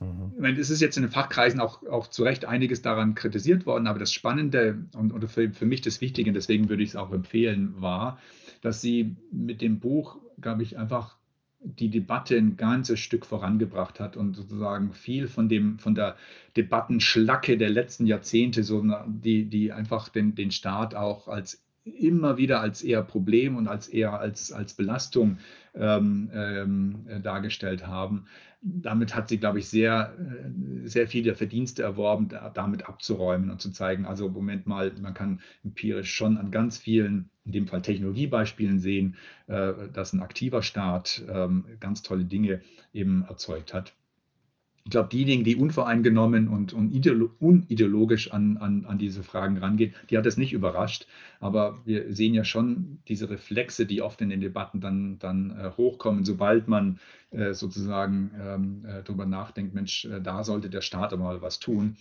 Mhm. 0.00 0.44
Es 0.58 0.70
ist 0.70 0.80
jetzt 0.80 0.96
in 0.96 1.04
den 1.04 1.12
Fachkreisen 1.12 1.60
auch, 1.60 1.82
auch 1.86 2.08
zu 2.08 2.22
Recht 2.22 2.44
einiges 2.44 2.82
daran 2.82 3.14
kritisiert 3.14 3.66
worden, 3.66 3.86
aber 3.86 3.98
das 3.98 4.12
Spannende 4.12 4.84
und, 4.94 5.12
und 5.12 5.26
für, 5.28 5.50
für 5.50 5.66
mich 5.66 5.80
das 5.80 6.00
Wichtige, 6.00 6.32
deswegen 6.32 6.68
würde 6.68 6.82
ich 6.82 6.90
es 6.90 6.96
auch 6.96 7.12
empfehlen, 7.12 7.74
war, 7.80 8.18
dass 8.60 8.80
sie 8.80 9.16
mit 9.32 9.62
dem 9.62 9.80
Buch, 9.80 10.18
glaube 10.40 10.62
ich, 10.62 10.78
einfach 10.78 11.16
die 11.60 11.88
Debatte 11.88 12.36
ein 12.36 12.56
ganzes 12.56 13.00
Stück 13.00 13.26
vorangebracht 13.26 13.98
hat 13.98 14.16
und 14.16 14.34
sozusagen 14.34 14.92
viel 14.92 15.26
von 15.26 15.48
dem, 15.48 15.78
von 15.78 15.94
der 15.94 16.16
Debattenschlacke 16.56 17.56
der 17.56 17.70
letzten 17.70 18.06
Jahrzehnte, 18.06 18.62
so 18.62 18.84
die, 19.06 19.46
die 19.46 19.72
einfach 19.72 20.08
den, 20.08 20.34
den 20.34 20.50
Staat 20.50 20.94
auch 20.94 21.28
als 21.28 21.65
immer 21.86 22.36
wieder 22.36 22.60
als 22.60 22.82
eher 22.82 23.02
Problem 23.02 23.56
und 23.56 23.68
als 23.68 23.88
eher 23.88 24.18
als, 24.18 24.52
als 24.52 24.74
Belastung 24.74 25.38
ähm, 25.74 26.30
ähm, 26.34 27.06
äh, 27.08 27.20
dargestellt 27.20 27.86
haben. 27.86 28.26
Damit 28.62 29.14
hat 29.14 29.28
sie, 29.28 29.38
glaube 29.38 29.60
ich, 29.60 29.68
sehr, 29.68 30.14
äh, 30.18 30.88
sehr 30.88 31.06
viele 31.06 31.34
Verdienste 31.34 31.82
erworben, 31.82 32.28
da, 32.28 32.50
damit 32.50 32.88
abzuräumen 32.88 33.50
und 33.50 33.60
zu 33.60 33.70
zeigen, 33.70 34.06
also 34.06 34.28
Moment 34.28 34.66
mal, 34.66 34.92
man 35.00 35.14
kann 35.14 35.40
empirisch 35.62 36.12
schon 36.12 36.38
an 36.38 36.50
ganz 36.50 36.78
vielen, 36.78 37.30
in 37.44 37.52
dem 37.52 37.66
Fall 37.68 37.82
Technologiebeispielen 37.82 38.80
sehen, 38.80 39.16
äh, 39.46 39.72
dass 39.92 40.12
ein 40.12 40.22
aktiver 40.22 40.62
Staat 40.62 41.22
ähm, 41.28 41.64
ganz 41.78 42.02
tolle 42.02 42.24
Dinge 42.24 42.62
eben 42.92 43.24
erzeugt 43.28 43.72
hat 43.72 43.94
ich 44.86 44.90
glaube, 44.90 45.08
diejenigen, 45.08 45.42
die 45.42 45.56
unvoreingenommen 45.56 46.46
und, 46.46 46.72
und 46.72 46.92
unideologisch 47.40 48.30
an, 48.30 48.56
an, 48.56 48.84
an 48.84 48.98
diese 48.98 49.24
Fragen 49.24 49.58
rangehen, 49.58 49.92
die 50.10 50.16
hat 50.16 50.26
es 50.26 50.36
nicht 50.36 50.52
überrascht. 50.52 51.08
Aber 51.40 51.80
wir 51.84 52.14
sehen 52.14 52.34
ja 52.34 52.44
schon 52.44 52.98
diese 53.08 53.28
Reflexe, 53.28 53.84
die 53.84 54.00
oft 54.00 54.20
in 54.20 54.30
den 54.30 54.40
Debatten 54.40 54.80
dann, 54.80 55.18
dann 55.18 55.50
äh, 55.50 55.72
hochkommen, 55.76 56.24
sobald 56.24 56.68
man 56.68 57.00
äh, 57.32 57.52
sozusagen 57.52 58.30
ähm, 58.40 58.84
äh, 58.86 59.02
darüber 59.02 59.26
nachdenkt, 59.26 59.74
Mensch, 59.74 60.04
äh, 60.04 60.20
da 60.20 60.44
sollte 60.44 60.70
der 60.70 60.82
Staat 60.82 61.12
aber 61.12 61.24
mal 61.24 61.42
was 61.42 61.58
tun 61.58 61.96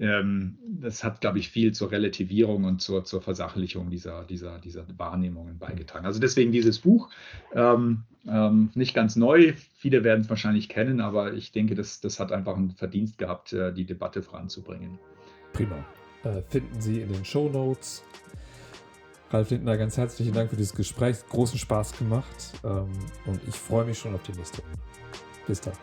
ähm, 0.00 0.58
das 0.80 1.04
hat, 1.04 1.20
glaube 1.20 1.38
ich, 1.38 1.50
viel 1.50 1.72
zur 1.72 1.90
Relativierung 1.90 2.64
und 2.64 2.80
zur, 2.80 3.04
zur 3.04 3.20
Versachlichung 3.20 3.90
dieser, 3.90 4.24
dieser, 4.24 4.58
dieser 4.58 4.86
Wahrnehmungen 4.96 5.58
beigetragen. 5.58 6.06
Also 6.06 6.20
deswegen 6.20 6.52
dieses 6.52 6.78
Buch, 6.78 7.10
ähm, 7.54 8.04
ähm, 8.26 8.70
nicht 8.74 8.94
ganz 8.94 9.16
neu, 9.16 9.52
viele 9.76 10.02
werden 10.02 10.22
es 10.22 10.30
wahrscheinlich 10.30 10.70
kennen, 10.70 11.00
aber 11.00 11.34
ich 11.34 11.52
denke, 11.52 11.74
das, 11.74 12.00
das 12.00 12.18
hat 12.18 12.32
einfach 12.32 12.56
einen 12.56 12.70
Verdienst 12.72 13.18
gehabt, 13.18 13.52
äh, 13.52 13.72
die 13.72 13.84
Debatte 13.84 14.22
voranzubringen. 14.22 14.98
Prima. 15.52 15.84
Äh, 16.24 16.42
finden 16.48 16.80
Sie 16.80 17.02
in 17.02 17.12
den 17.12 17.24
Show 17.24 17.50
Notes. 17.50 18.02
Ralf 19.30 19.50
Lindner, 19.50 19.76
ganz 19.76 19.96
herzlichen 19.96 20.32
Dank 20.32 20.50
für 20.50 20.56
dieses 20.56 20.74
Gespräch. 20.74 21.16
Großen 21.28 21.58
Spaß 21.58 21.96
gemacht 21.98 22.52
ähm, 22.64 22.88
und 23.26 23.40
ich 23.46 23.54
freue 23.54 23.84
mich 23.84 23.98
schon 23.98 24.14
auf 24.14 24.22
die 24.22 24.32
nächste. 24.32 24.62
Bis 25.46 25.60
dann 25.60 25.74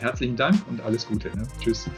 herzlichen 0.00 0.36
Dank 0.36 0.56
und 0.68 0.80
alles 0.80 1.06
Gute. 1.06 1.28
Ne? 1.36 1.46
Tschüss. 1.60 1.88